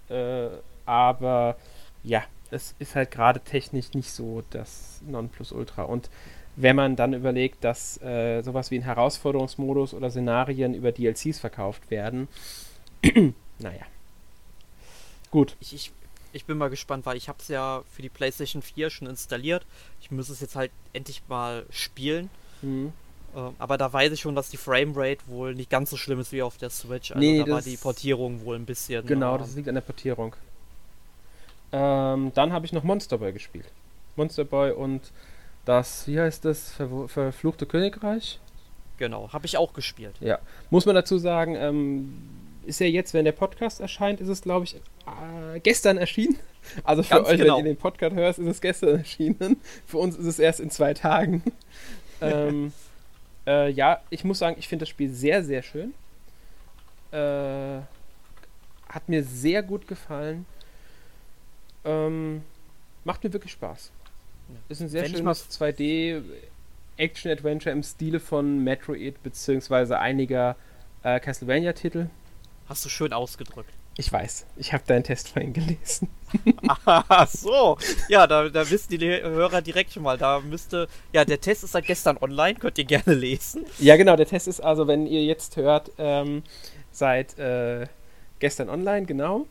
[0.09, 0.47] Äh,
[0.91, 1.55] aber
[2.03, 2.21] ja,
[2.51, 5.83] es ist halt gerade technisch nicht so das Nonplusultra.
[5.83, 6.09] Und
[6.57, 11.89] wenn man dann überlegt, dass äh, sowas wie ein Herausforderungsmodus oder Szenarien über DLCs verkauft
[11.89, 12.27] werden,
[13.59, 13.85] naja.
[15.31, 15.55] Gut.
[15.61, 15.91] Ich, ich,
[16.33, 19.65] ich bin mal gespannt, weil ich habe es ja für die PlayStation 4 schon installiert.
[20.01, 22.29] Ich muss es jetzt halt endlich mal spielen.
[22.61, 22.91] Mhm.
[23.33, 26.33] Ähm, aber da weiß ich schon, dass die Framerate wohl nicht ganz so schlimm ist
[26.33, 27.11] wie auf der Switch.
[27.11, 29.05] Also nee, da war die Portierung wohl ein bisschen.
[29.05, 30.35] Genau, ähm, das liegt an der Portierung.
[31.71, 33.65] Ähm, dann habe ich noch Monster Boy gespielt.
[34.15, 35.11] Monster Boy und
[35.65, 38.39] das, wie heißt das, Ver Verfluchte Königreich?
[38.97, 40.15] Genau, habe ich auch gespielt.
[40.19, 42.13] Ja, muss man dazu sagen, ähm,
[42.65, 46.37] ist ja jetzt, wenn der Podcast erscheint, ist es, glaube ich, äh, gestern erschienen.
[46.83, 47.57] Also für Ganz euch, genau.
[47.57, 49.57] wenn ihr den Podcast hört, ist es gestern erschienen.
[49.87, 51.41] Für uns ist es erst in zwei Tagen.
[52.21, 52.71] ähm,
[53.47, 55.95] äh, ja, ich muss sagen, ich finde das Spiel sehr, sehr schön.
[57.11, 57.81] Äh,
[58.87, 60.45] hat mir sehr gut gefallen.
[61.85, 62.43] Ähm,
[63.03, 63.91] macht mir wirklich Spaß.
[64.69, 66.21] Ist ein sehr wenn schönes 2D
[66.97, 70.55] Action-Adventure im Stile von Metroid beziehungsweise einiger
[71.03, 72.07] äh, Castlevania-Titel.
[72.67, 73.73] Hast du schön ausgedrückt.
[73.97, 76.07] Ich weiß, ich habe deinen Test vorhin gelesen.
[76.85, 77.77] Ach so,
[78.07, 80.17] ja, da, da wissen die Hörer direkt schon mal.
[80.17, 83.65] Da müsste, ja, der Test ist seit gestern online, könnt ihr gerne lesen.
[83.79, 86.43] Ja, genau, der Test ist also, wenn ihr jetzt hört, ähm,
[86.91, 87.87] seit äh,
[88.39, 89.45] gestern online, genau.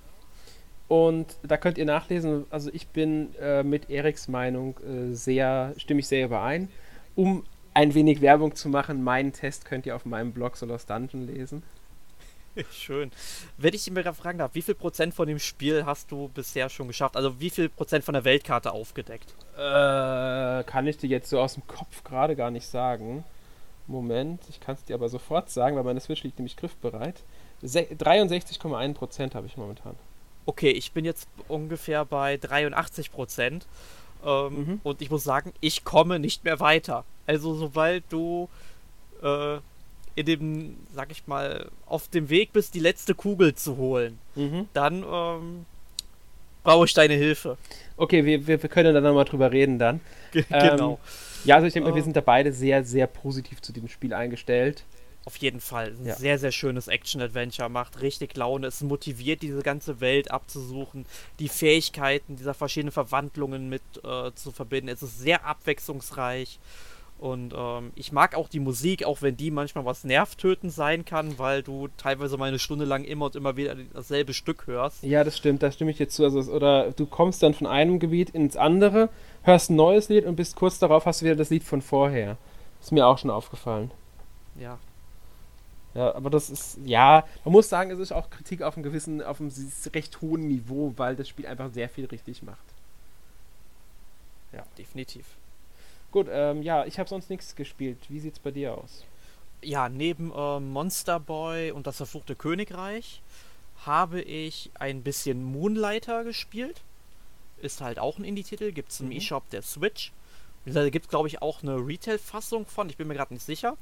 [0.90, 6.00] Und da könnt ihr nachlesen, also ich bin äh, mit Eriks Meinung äh, sehr, stimme
[6.00, 6.68] ich sehr überein.
[7.14, 7.44] Um
[7.74, 11.62] ein wenig Werbung zu machen, meinen Test könnt ihr auf meinem Blog Solos Dungeon lesen.
[12.72, 13.12] Schön.
[13.56, 16.88] Wenn ich mir fragen darf, wie viel Prozent von dem Spiel hast du bisher schon
[16.88, 17.14] geschafft?
[17.16, 19.32] Also wie viel Prozent von der Weltkarte aufgedeckt?
[19.56, 23.22] Äh, kann ich dir jetzt so aus dem Kopf gerade gar nicht sagen.
[23.86, 27.22] Moment, ich kann es dir aber sofort sagen, weil meine Switch liegt nämlich griffbereit.
[27.62, 29.94] 63,1 Prozent habe ich momentan.
[30.46, 33.66] Okay, ich bin jetzt ungefähr bei 83 Prozent.
[34.24, 34.80] Ähm, mhm.
[34.82, 37.04] Und ich muss sagen, ich komme nicht mehr weiter.
[37.26, 38.48] Also sobald du
[39.22, 39.56] äh,
[40.16, 44.68] in dem, sag ich mal, auf dem Weg bist, die letzte Kugel zu holen, Mhm.
[44.72, 45.66] dann ähm,
[46.64, 47.56] brauche ich deine Hilfe.
[47.96, 50.00] Okay, wir, wir, wir können dann nochmal drüber reden dann.
[50.32, 50.98] Ge- Ähm, genau.
[51.44, 51.96] Ja, also ich denke mal, Oh.
[51.96, 54.84] wir sind da beide sehr, sehr positiv zu diesem Spiel eingestellt.
[55.26, 55.94] Auf jeden Fall.
[56.00, 56.14] Ein Ja.
[56.16, 57.68] sehr, sehr schönes Action-Adventure.
[57.68, 58.66] Macht richtig Laune.
[58.66, 61.04] Es motiviert, diese ganze Welt abzusuchen.
[61.38, 64.88] Die Fähigkeiten dieser verschiedenen Verwandlungen mit äh, zu verbinden.
[64.88, 66.58] Es ist sehr abwechslungsreich.
[67.18, 71.38] Und ähm, ich mag auch die Musik, auch wenn die manchmal was nervtötend sein kann,
[71.38, 75.02] weil du teilweise mal eine Stunde lang immer und immer wieder dasselbe Stück hörst.
[75.02, 76.24] Ja, das stimmt, da stimme ich jetzt zu.
[76.24, 79.10] Also, oder du kommst dann von einem Gebiet ins andere,
[79.42, 82.38] hörst ein neues Lied und bist kurz darauf hast du wieder das Lied von vorher.
[82.80, 83.90] Ist mir auch schon aufgefallen.
[84.58, 84.78] Ja,
[85.94, 89.22] Ja, aber das ist, ja, man muss sagen, es ist auch Kritik auf einem gewissen,
[89.22, 89.50] auf einem
[89.92, 92.58] recht hohen Niveau, weil das Spiel einfach sehr viel richtig macht.
[94.78, 95.24] definitiv.
[96.10, 97.98] Gut, ähm, ja, ich habe sonst nichts gespielt.
[98.08, 99.04] Wie sieht's bei dir aus?
[99.62, 103.20] Ja, neben äh, Monster Boy und das verfluchte Königreich
[103.86, 106.82] habe ich ein bisschen Moonlighter gespielt.
[107.62, 109.12] Ist halt auch ein Indie-Titel, gibt es im Mhm.
[109.12, 110.12] eShop der Switch.
[110.66, 113.76] Da gibt es, glaube ich, auch eine Retail-Fassung von, ich bin mir gerade nicht sicher.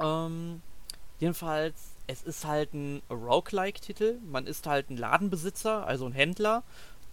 [0.00, 0.62] Ähm,
[1.18, 1.74] jedenfalls,
[2.06, 4.18] es ist halt ein Roguelike-Titel.
[4.24, 6.62] Man ist halt ein Ladenbesitzer, also ein Händler,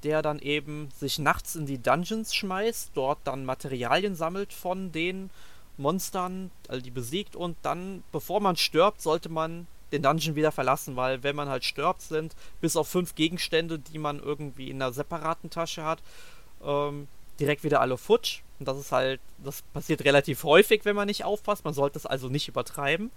[0.04, 5.30] der dann eben sich nachts in die Dungeons schmeißt, dort dann Materialien sammelt von den
[5.78, 10.96] Monstern, also die besiegt und dann, bevor man stirbt, sollte man den Dungeon wieder verlassen,
[10.96, 14.94] weil wenn man halt stirbt, sind bis auf fünf Gegenstände, die man irgendwie in einer
[14.94, 16.00] separaten Tasche hat,
[16.64, 17.08] ähm,
[17.40, 18.42] direkt wieder alle futsch.
[18.60, 21.64] Und das ist halt, das passiert relativ häufig, wenn man nicht aufpasst.
[21.64, 23.12] Man sollte es also nicht übertreiben.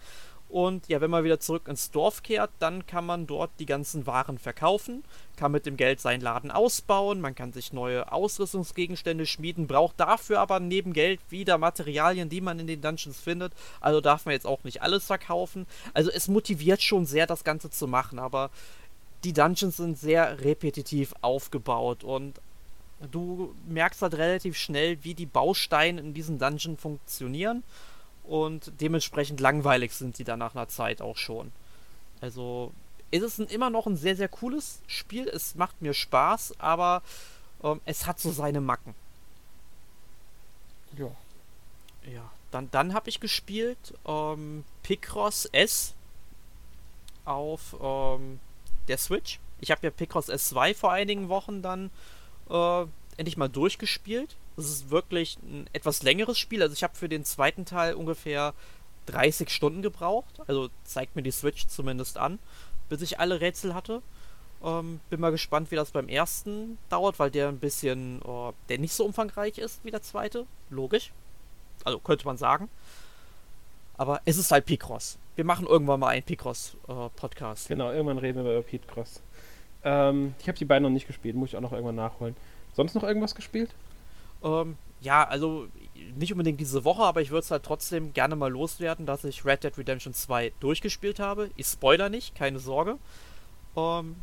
[0.52, 4.06] Und ja, wenn man wieder zurück ins Dorf kehrt, dann kann man dort die ganzen
[4.06, 5.02] Waren verkaufen,
[5.36, 10.40] kann mit dem Geld seinen Laden ausbauen, man kann sich neue Ausrüstungsgegenstände schmieden, braucht dafür
[10.40, 13.54] aber neben Geld wieder Materialien, die man in den Dungeons findet.
[13.80, 15.66] Also darf man jetzt auch nicht alles verkaufen.
[15.94, 18.50] Also es motiviert schon sehr, das Ganze zu machen, aber
[19.24, 22.42] die Dungeons sind sehr repetitiv aufgebaut und
[23.10, 27.62] du merkst halt relativ schnell, wie die Bausteine in diesem Dungeon funktionieren
[28.24, 31.52] und dementsprechend langweilig sind sie dann nach einer Zeit auch schon.
[32.20, 32.72] Also
[33.10, 35.28] ist es ein, immer noch ein sehr, sehr cooles Spiel.
[35.28, 37.02] Es macht mir Spaß, aber
[37.62, 38.94] ähm, es hat so seine Macken.
[40.96, 41.10] Ja.
[42.10, 45.94] Ja, dann, dann habe ich gespielt ähm, Picross S
[47.24, 48.40] auf ähm,
[48.88, 49.38] der Switch.
[49.60, 51.90] Ich habe ja Picross S2 vor einigen Wochen dann
[52.52, 54.36] äh, endlich mal durchgespielt.
[54.56, 56.62] Es ist wirklich ein etwas längeres Spiel.
[56.62, 58.54] Also ich habe für den zweiten Teil ungefähr
[59.06, 60.40] 30 Stunden gebraucht.
[60.46, 62.38] Also zeigt mir die Switch zumindest an,
[62.88, 64.02] bis ich alle Rätsel hatte.
[64.62, 68.78] Ähm, bin mal gespannt, wie das beim ersten dauert, weil der ein bisschen, äh, der
[68.78, 70.46] nicht so umfangreich ist wie der zweite.
[70.70, 71.12] Logisch.
[71.84, 72.68] Also könnte man sagen.
[73.96, 75.18] Aber es ist halt Picross.
[75.34, 77.68] Wir machen irgendwann mal einen Picross-Podcast.
[77.68, 79.22] Genau, irgendwann reden wir über Pete Cross.
[79.84, 82.36] Ähm, ich habe die beiden noch nicht gespielt, muss ich auch noch irgendwann nachholen.
[82.74, 83.70] Sonst noch irgendwas gespielt?
[84.42, 85.66] Ähm, ja, also
[86.16, 89.44] nicht unbedingt diese Woche, aber ich würde es halt trotzdem gerne mal loswerden, dass ich
[89.44, 91.50] Red Dead Redemption 2 durchgespielt habe.
[91.56, 92.98] Ich spoiler nicht, keine Sorge.
[93.76, 94.16] Ähm,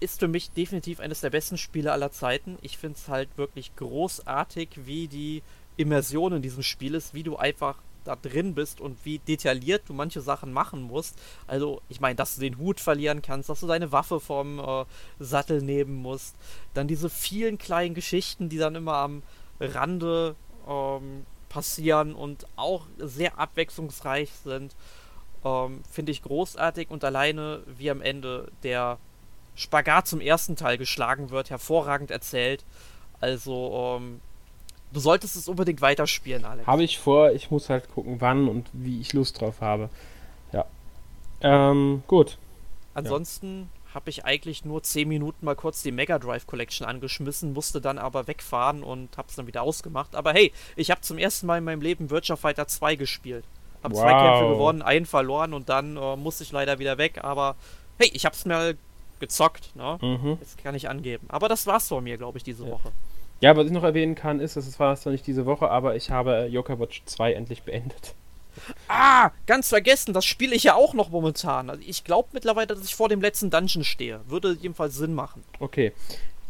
[0.00, 2.58] ist für mich definitiv eines der besten Spiele aller Zeiten.
[2.60, 5.42] Ich finde es halt wirklich großartig, wie die
[5.76, 9.94] Immersion in diesem Spiel ist, wie du einfach da drin bist und wie detailliert du
[9.94, 11.18] manche Sachen machen musst.
[11.46, 14.84] Also, ich meine, dass du den Hut verlieren kannst, dass du deine Waffe vom äh,
[15.18, 16.36] Sattel nehmen musst.
[16.74, 19.22] Dann diese vielen kleinen Geschichten, die dann immer am
[19.60, 20.34] Rande
[20.68, 24.74] ähm, passieren und auch sehr abwechslungsreich sind.
[25.44, 28.98] Ähm, Finde ich großartig und alleine wie am Ende der
[29.54, 32.64] Spagat zum ersten Teil geschlagen wird, hervorragend erzählt.
[33.20, 34.20] Also, ähm,
[34.92, 36.66] du solltest es unbedingt weiterspielen, Alex.
[36.66, 39.88] Habe ich vor, ich muss halt gucken, wann und wie ich Lust drauf habe.
[40.52, 40.64] Ja.
[41.40, 42.38] Ähm, gut.
[42.94, 47.80] Ansonsten habe ich eigentlich nur 10 Minuten mal kurz die Mega Drive Collection angeschmissen, musste
[47.80, 50.14] dann aber wegfahren und habe es dann wieder ausgemacht.
[50.14, 53.44] Aber hey, ich habe zum ersten Mal in meinem Leben Virtua Fighter 2 gespielt.
[53.82, 54.22] Habe zwei Wow.
[54.38, 57.20] Kämpfe gewonnen, einen verloren und dann äh, musste ich leider wieder weg.
[57.22, 57.56] Aber
[57.98, 58.76] hey, ich habe es mir
[59.18, 59.74] gezockt.
[59.76, 59.98] Ne?
[60.00, 60.38] Mhm.
[60.40, 61.26] Jetzt kann ich angeben.
[61.28, 62.70] Aber das war's von mir, glaube ich, diese Ja.
[62.70, 62.92] Woche.
[63.42, 65.96] Ja, was ich noch erwähnen kann, ist, dass es war zwar nicht diese Woche, aber
[65.96, 68.14] ich habe Yokai Watch 2 endlich beendet.
[68.86, 71.68] Ah, ganz vergessen, das spiele ich ja auch noch momentan.
[71.68, 74.20] Also ich glaube mittlerweile, dass ich vor dem letzten Dungeon stehe.
[74.28, 75.42] Würde jedenfalls Sinn machen.
[75.58, 75.92] Okay.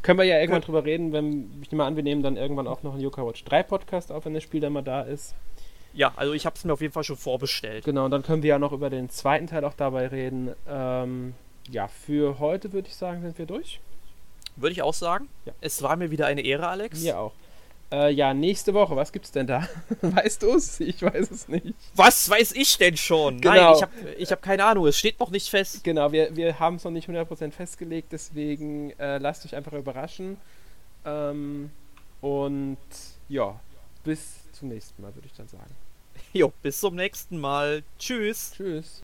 [0.02, 0.68] Können wir ja irgendwann Gut.
[0.68, 3.42] drüber reden, wenn ich nehme an, wir nehmen dann irgendwann auch noch einen Yokai Watch
[3.44, 5.34] 3 Podcast auf, wenn das Spiel dann mal da ist.
[5.94, 7.86] Ja, also ich habe es mir auf jeden Fall schon vorbestellt.
[7.86, 10.50] Genau, und dann können wir ja noch über den zweiten Teil auch dabei reden.
[10.68, 11.32] Ähm,
[11.70, 13.80] ja, für heute würde ich sagen, sind wir durch.
[14.56, 15.28] Würde ich auch sagen.
[15.44, 15.52] Ja.
[15.60, 17.00] Es war mir wieder eine Ehre, Alex.
[17.00, 17.32] Mir auch.
[17.92, 19.68] Äh, ja, nächste Woche, was gibt's denn da?
[20.00, 20.80] weißt du es?
[20.80, 21.74] Ich weiß es nicht.
[21.94, 23.40] Was weiß ich denn schon?
[23.40, 23.54] Genau.
[23.54, 25.84] Nein, ich habe ich hab keine Ahnung, es steht noch nicht fest.
[25.84, 30.38] Genau, wir, wir haben es noch nicht 100% festgelegt, deswegen äh, lasst euch einfach überraschen.
[31.04, 31.70] Ähm,
[32.22, 32.78] und
[33.28, 33.60] ja,
[34.04, 35.74] bis zum nächsten Mal, würde ich dann sagen.
[36.32, 37.82] Jo, bis zum nächsten Mal.
[37.98, 38.52] Tschüss.
[38.56, 39.02] Tschüss.